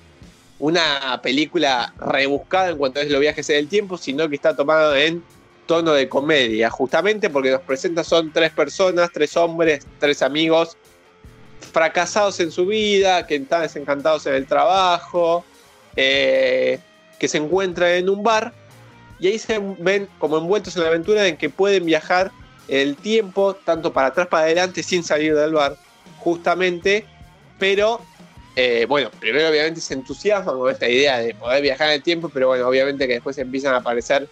[0.59, 4.95] una película rebuscada en cuanto a los viajes en el tiempo, sino que está tomado
[4.95, 5.23] en
[5.65, 10.77] tono de comedia, justamente porque nos presenta son tres personas, tres hombres, tres amigos,
[11.73, 15.43] fracasados en su vida, que están desencantados en el trabajo,
[15.95, 16.79] eh,
[17.19, 18.53] que se encuentran en un bar
[19.19, 22.31] y ahí se ven como envueltos en la aventura en que pueden viajar
[22.67, 25.77] el tiempo tanto para atrás para adelante sin salir del bar,
[26.19, 27.05] justamente,
[27.57, 28.01] pero
[28.59, 32.27] eh, bueno, primero obviamente se entusiasman con esta idea de poder viajar en el tiempo,
[32.27, 34.27] pero bueno, obviamente que después empiezan a aparecer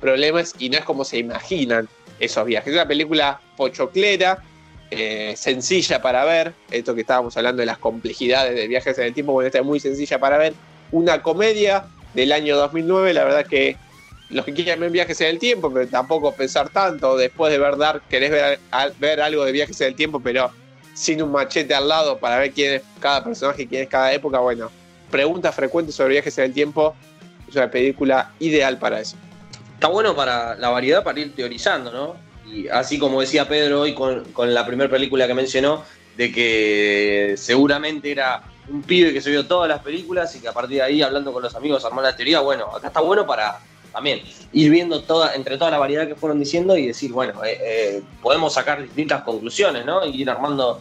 [0.00, 1.88] problemas y no es como se imaginan
[2.18, 2.70] esos viajes.
[2.70, 4.42] Es una película pochoclera,
[4.90, 9.14] eh, sencilla para ver, esto que estábamos hablando de las complejidades de viajes en el
[9.14, 10.54] tiempo, bueno, esta es muy sencilla para ver,
[10.90, 11.84] una comedia
[12.14, 13.76] del año 2009, la verdad que
[14.28, 17.76] los que quieran ver viajes en el tiempo, pero tampoco pensar tanto, después de ver
[17.76, 18.58] Dark querés ver,
[18.98, 20.50] ver algo de viajes en el tiempo, pero
[20.98, 24.40] sin un machete al lado para ver quién es cada personaje quién es cada época,
[24.40, 24.68] bueno,
[25.10, 26.96] preguntas frecuentes sobre viajes en el tiempo,
[27.48, 29.16] es una película ideal para eso.
[29.74, 32.16] Está bueno para la variedad para ir teorizando, ¿no?
[32.52, 35.84] Y así como decía Pedro hoy con, con la primera película que mencionó,
[36.16, 40.52] de que seguramente era un pibe que se vio todas las películas y que a
[40.52, 42.40] partir de ahí, hablando con los amigos, armó la teoría.
[42.40, 43.60] Bueno, acá está bueno para
[43.92, 44.20] también
[44.52, 48.02] ir viendo toda, entre toda la variedad que fueron diciendo y decir, bueno, eh, eh,
[48.22, 50.04] podemos sacar distintas conclusiones, ¿no?
[50.06, 50.80] Y ir armando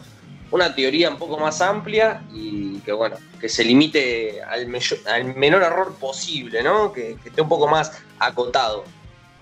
[0.52, 4.68] una teoría un poco más amplia y que, bueno, que se limite al,
[5.08, 6.94] al menor error posible, ¿no?
[6.94, 8.84] Que, esté un poco más acotado.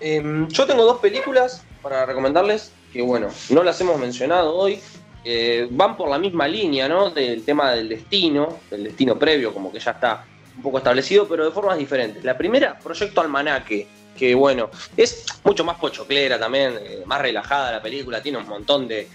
[0.00, 4.80] Em, yo tengo dos películas para recomendarles que, bueno, no las hemos mencionado hoy.
[5.24, 7.10] Eh, van por la misma línea, ¿no?
[7.10, 10.24] Del tema del destino, del destino previo, como que ya está
[10.56, 12.24] un poco establecido, pero de formas diferentes.
[12.24, 17.82] La primera, Proyecto Almanaque, que bueno, es mucho más pochoclera también, eh, más relajada la
[17.82, 19.08] película, tiene un montón de,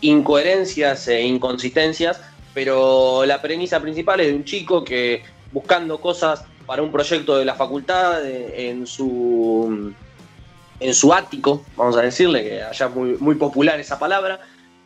[0.00, 2.20] incoherencias e inconsistencias,
[2.54, 7.44] pero la premisa principal es de un chico que buscando cosas para un proyecto de
[7.44, 9.92] la facultad eh, en su
[10.78, 14.40] en su ático, vamos a decirle, que allá es muy, muy popular esa palabra,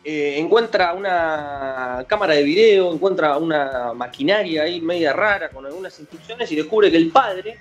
[0.07, 6.51] eh, encuentra una cámara de video, encuentra una maquinaria ahí media rara con algunas instrucciones
[6.51, 7.57] y descubre que el padre,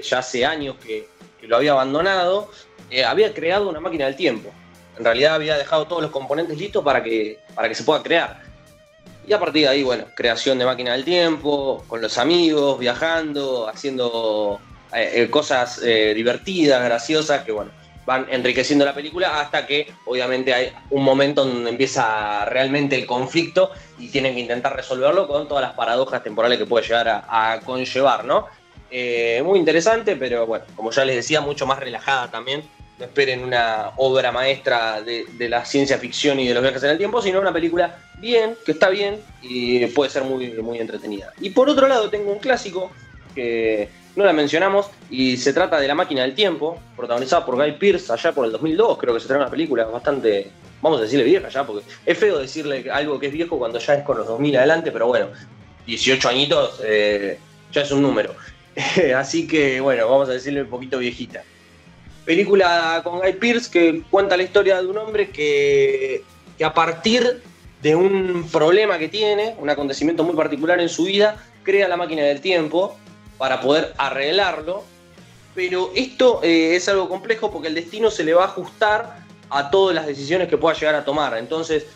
[0.00, 1.08] ya hace años que,
[1.42, 2.52] lo había abandonado,
[2.88, 4.52] eh, había creado una máquina del tiempo.
[4.96, 8.42] En realidad había dejado todos los componentes listos para que, para que se pueda crear.
[9.26, 13.68] Y a partir de ahí, bueno, creación de máquina del tiempo, con los amigos, viajando,
[13.68, 14.60] haciendo
[14.94, 17.72] eh, cosas divertidas, graciosas, que bueno,
[18.08, 23.70] van enriqueciendo la película hasta que obviamente hay un momento donde empieza realmente el conflicto
[23.98, 28.24] y tienen que intentar resolverlo con todas las paradojas temporales que puede llegar a, conllevar,
[28.24, 28.46] ¿no?
[28.90, 32.62] Eh, muy interesante, pero bueno, como ya les decía, mucho más relajada también.
[32.98, 36.90] No esperen una obra maestra de, de la ciencia ficción y de los viajes en
[36.90, 41.34] el tiempo, sino una película bien, que está bien y puede ser muy, muy entretenida.
[41.42, 42.90] Y por otro lado, tengo un clásico
[43.34, 47.72] que no la mencionamos, y se trata de La máquina del tiempo, protagonizada por Guy
[47.78, 50.50] Pearce allá por el 2002, creo que se trae una película bastante,
[50.82, 53.94] vamos a decirle vieja ya, porque es feo decirle algo que es viejo cuando ya
[53.94, 55.28] es con los 2000 adelante, pero bueno,
[55.86, 57.38] 18 añitos eh,
[57.70, 58.34] ya es un número.
[59.16, 61.44] Así que bueno, vamos a decirle un poquito viejita.
[62.24, 66.24] Película con Guy Pearce que cuenta la historia de un hombre que,
[66.58, 67.40] que a partir
[67.82, 72.24] de un problema que tiene, un acontecimiento muy particular en su vida, crea la máquina
[72.24, 72.98] del tiempo
[73.38, 74.84] para poder arreglarlo.
[75.54, 79.70] Pero esto eh, es algo complejo porque el destino se le va a ajustar a
[79.70, 81.36] todas las decisiones que pueda llegar a tomar.
[81.38, 81.86] Entonces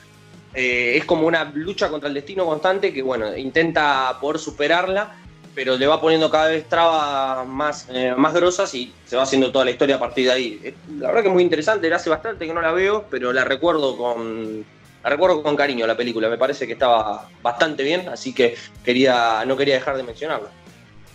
[0.55, 5.17] eh, es como una lucha contra el destino constante que, bueno, intenta poder superarla,
[5.55, 9.53] pero le va poniendo cada vez trabas más, eh, más grosas y se va haciendo
[9.53, 10.75] toda la historia a partir de ahí.
[10.99, 13.97] La verdad que es muy interesante, hace bastante que no la veo, pero la recuerdo
[13.97, 14.65] con,
[15.03, 19.45] la recuerdo con cariño la película, me parece que estaba bastante bien, así que quería,
[19.47, 20.49] no quería dejar de mencionarla.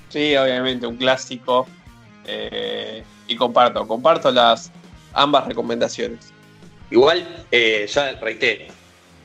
[0.10, 1.68] Sí, obviamente, un clásico.
[2.26, 4.72] Eh, y comparto, comparto las
[5.14, 6.34] ambas recomendaciones.
[6.92, 8.66] Igual, eh, ya reitero,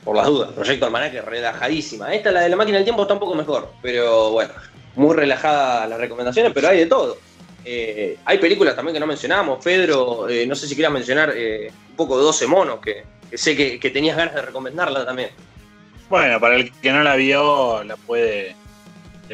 [0.03, 2.13] por las dudas, Proyecto Almanaque relajadísima.
[2.13, 4.53] Esta, la de la máquina del tiempo, está un poco mejor, pero bueno,
[4.95, 7.17] muy relajada las recomendaciones, pero hay de todo.
[7.65, 9.63] Eh, hay películas también que no mencionamos.
[9.63, 13.89] Pedro, no sé si quieras mencionar un poco de 12 monos, que, sé que, que,
[13.89, 15.29] tenías ganas de recomendarla también.
[16.09, 18.55] Bueno, para el que no la vio, la puede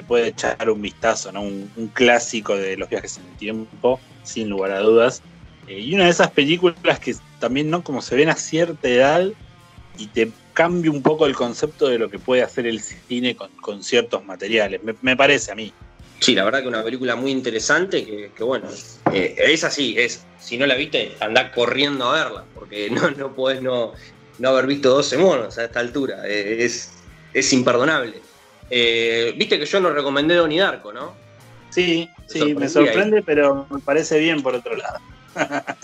[0.04, 1.42] puede echar un vistazo, ¿no?
[1.42, 5.22] Un, clásico de los viajes en el tiempo, sin lugar a dudas.
[5.68, 7.84] Eh, y una de esas películas que también, ¿no?
[7.84, 9.28] Como se ven a cierta edad,
[9.98, 13.50] y te cambia un poco el concepto de lo que puede hacer el cine con,
[13.62, 15.74] con ciertos materiales, me, parece a mí.
[16.20, 18.06] Sí, la verdad que una película muy interesante
[18.36, 18.68] que, bueno,
[19.14, 23.34] eh, es así, es, si no la viste, anda corriendo a verla, porque no, no
[23.34, 23.94] podés no,
[24.38, 26.92] no haber visto 12 monos a esta altura, es,
[27.34, 28.22] es imperdonable.
[28.70, 31.14] Eh, viste que yo no recomendé Donnie Darko, ¿no?
[31.70, 35.00] Sí, sí, me sorprende, pero me parece bien por otro lado.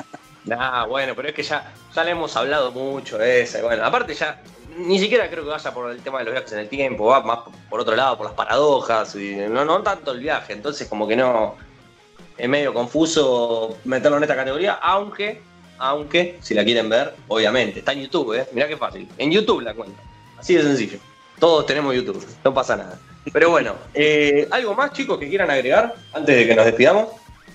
[0.52, 3.64] Ah, bueno, pero es que ya, ya le hemos hablado mucho de esa.
[3.64, 4.40] Bueno, aparte ya,
[4.78, 7.22] ni siquiera creo que vaya por el tema de los viajes en el tiempo, va
[7.22, 7.40] más
[7.70, 11.16] por otro lado, por las paradojas, y no, no tanto el viaje, entonces como que
[11.16, 11.56] no,
[12.38, 15.42] es medio confuso meterlo en esta categoría, aunque,
[15.78, 18.48] aunque, si la quieren ver, obviamente, está en YouTube, ¿eh?
[18.52, 20.02] mirá qué fácil, en YouTube la cuenta,
[20.38, 21.00] así de sencillo,
[21.40, 22.98] todos tenemos YouTube, no pasa nada.
[23.34, 27.08] Pero bueno, eh, ¿algo más chicos que quieran agregar antes de que nos despidamos?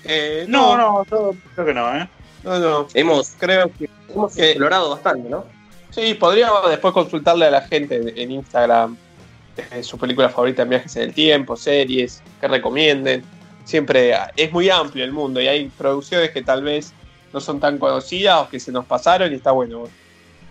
[0.05, 2.09] Eh, no, no, yo creo que no, ¿eh?
[2.43, 2.89] No, no.
[2.95, 5.45] Hemos, Creo que hemos explorado bastante, ¿no?
[5.91, 8.97] Sí, podríamos después consultarle a la gente en- Instagram
[9.73, 13.23] eh, su película favorita en viajes en el tiempo, series, que recomienden.
[13.65, 16.93] Siempre es muy amplio el mundo y hay producciones que tal vez
[17.33, 19.85] no son tan conocidas o que se nos pasaron y está bueno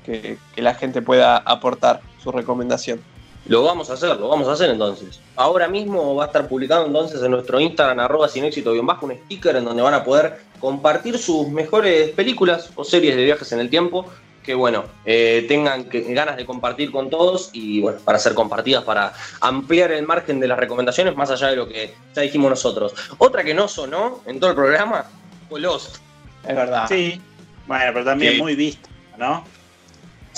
[0.05, 3.01] que, que la gente pueda aportar su recomendación.
[3.49, 5.19] Lo vamos a hacer, lo vamos a hacer entonces.
[5.35, 9.07] Ahora mismo va a estar publicado entonces en nuestro Instagram, arroba sin éxito guion bajo,
[9.07, 13.51] un sticker en donde van a poder compartir sus mejores películas o series de viajes
[13.51, 14.05] en el tiempo
[14.43, 18.83] que bueno, eh, tengan que- ganas de compartir con todos y bueno, para ser compartidas,
[18.83, 22.93] para ampliar el margen de las recomendaciones más allá de lo que ya dijimos nosotros.
[23.17, 25.05] Otra que no sonó en todo el programa
[25.49, 25.97] fue Lost.
[26.47, 26.85] Es verdad.
[26.87, 27.19] Sí,
[27.67, 28.41] bueno, pero también Sí.
[28.41, 29.43] muy visto, ¿no?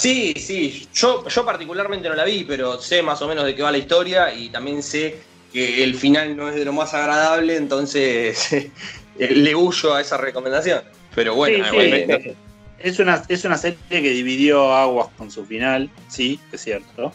[0.02, 3.62] Sí, sí, yo, yo particularmente no la vi, pero sé más o menos de qué
[3.62, 5.20] va la historia y también sé
[5.54, 8.72] que el final no es de lo más agradable, entonces eh,
[9.20, 10.82] le huyo a esa recomendación.
[11.14, 12.36] Pero bueno, Sí, sí, igualmente-
[12.80, 17.14] Es una, es una serie que dividió aguas con su final, sí, es cierto.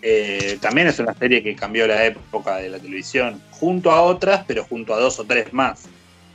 [0.00, 4.44] Eh, también es una serie que cambió la época de la televisión, junto a otras,
[4.46, 5.86] pero junto a dos o tres más.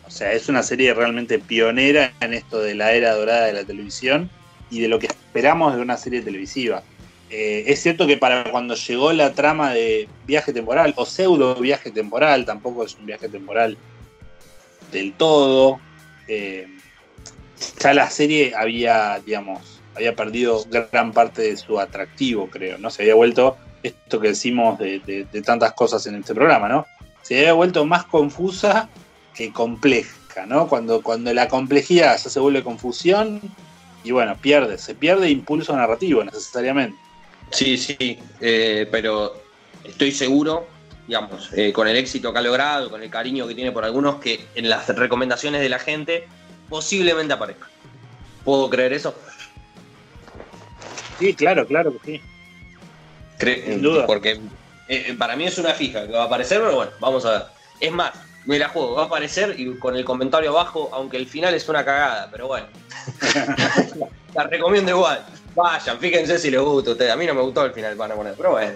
[0.06, 3.64] O sea, es una serie realmente pionera en esto de la era dorada de la
[3.64, 4.30] televisión
[4.70, 5.08] y de lo que
[5.38, 6.82] esperamos de una serie televisiva.
[7.30, 11.92] Eh, es cierto que para cuando llegó la trama de viaje temporal o pseudo viaje
[11.92, 13.78] temporal, tampoco es un viaje temporal
[14.92, 15.80] del todo.
[16.28, 16.68] eh,
[17.80, 22.90] ya la serie había, digamos, había perdido gran parte de su atractivo, creo, ¿no?
[22.90, 26.88] Se había vuelto esto que decimos de, tantas cosas en este programa, ¿no?
[27.22, 28.90] Se había vuelto más confusa
[29.36, 30.68] que compleja, ¿no?
[30.68, 33.40] Cuando, cuando la complejidad ya se vuelve confusión
[34.08, 36.98] y bueno, pierde, se pierde impulso narrativo necesariamente.
[37.52, 39.34] Sí, sí, eh, pero
[39.84, 40.68] estoy seguro,
[41.06, 44.16] digamos, eh, con el éxito que ha logrado, con el cariño que tiene por algunos,
[44.22, 46.28] que en las recomendaciones de la gente
[46.70, 47.68] posiblemente aparezca.
[48.46, 49.14] ¿Puedo creer eso?
[51.20, 52.22] Sí, claro, claro que sí.
[53.40, 54.06] Cre- Sin duda.
[54.06, 54.40] Porque
[54.88, 57.42] eh, para mí es una fija que va a aparecer, pero bueno, vamos a ver.
[57.80, 58.12] Es más,
[58.46, 61.68] me la juego, va a aparecer y con el comentario abajo, aunque el final es
[61.68, 62.68] una cagada, pero bueno.
[64.34, 65.26] la recomiendo igual.
[65.56, 67.12] Vayan, fíjense si les gusta a ustedes.
[67.12, 68.74] A mí no me gustó el final, van a poner, pero bueno.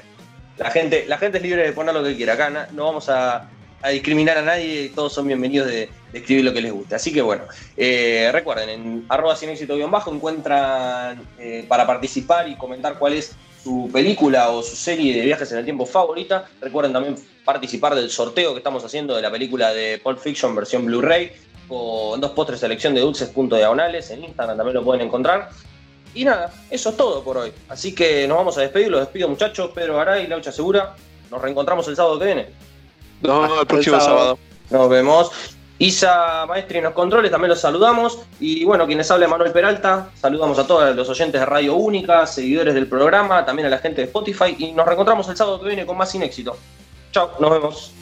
[0.58, 2.34] La gente, la gente es libre de poner lo que quiera.
[2.34, 3.49] Acá no vamos a,
[3.91, 6.95] discriminar a nadie, todos son bienvenidos de, escribir lo que les guste.
[6.95, 7.44] Así que bueno,
[7.78, 13.14] eh, recuerden, en arroba sin éxito guion bajo encuentran eh, para participar y comentar cuál
[13.14, 13.34] es
[13.64, 16.45] su película o su serie de viajes en el tiempo favorita.
[16.60, 20.86] Recuerden también participar del sorteo que estamos haciendo de la película de Pulp Fiction versión
[20.86, 21.32] Blu-ray
[21.67, 24.09] con dos postres selección de dulces punto diagonales.
[24.11, 25.49] En Instagram también lo pueden encontrar.
[26.13, 27.53] Y nada, eso es todo por hoy.
[27.69, 28.89] Así que nos vamos a despedir.
[28.89, 29.71] Los despido muchachos.
[29.73, 30.95] Pedro Garay, Laucha Segura.
[31.29, 32.49] Nos reencontramos el sábado que viene.
[33.21, 34.38] No, el próximo sábado.
[34.69, 35.31] Nos vemos.
[35.81, 38.19] Isa Maestri en los controles, también los saludamos.
[38.39, 42.75] Y bueno, quienes habla Manuel Peralta, saludamos a todos los oyentes de Radio Única, seguidores
[42.75, 44.55] del programa, también a la gente de Spotify.
[44.59, 46.55] Y nos reencontramos el sábado que viene con más sin éxito.
[47.11, 47.93] Chao, nos vemos.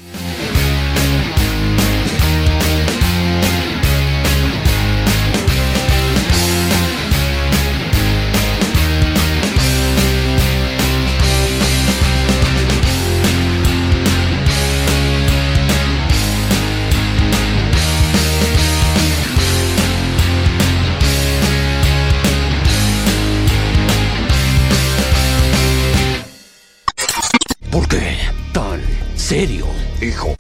[29.40, 29.68] Serio,
[30.02, 30.36] hijo?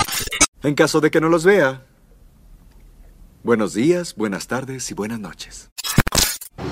[0.61, 1.85] En caso de que no los vea.
[3.43, 5.69] Buenos días, buenas tardes y buenas noches.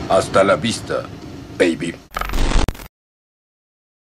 [0.10, 1.06] Hasta la vista,
[1.58, 1.96] baby.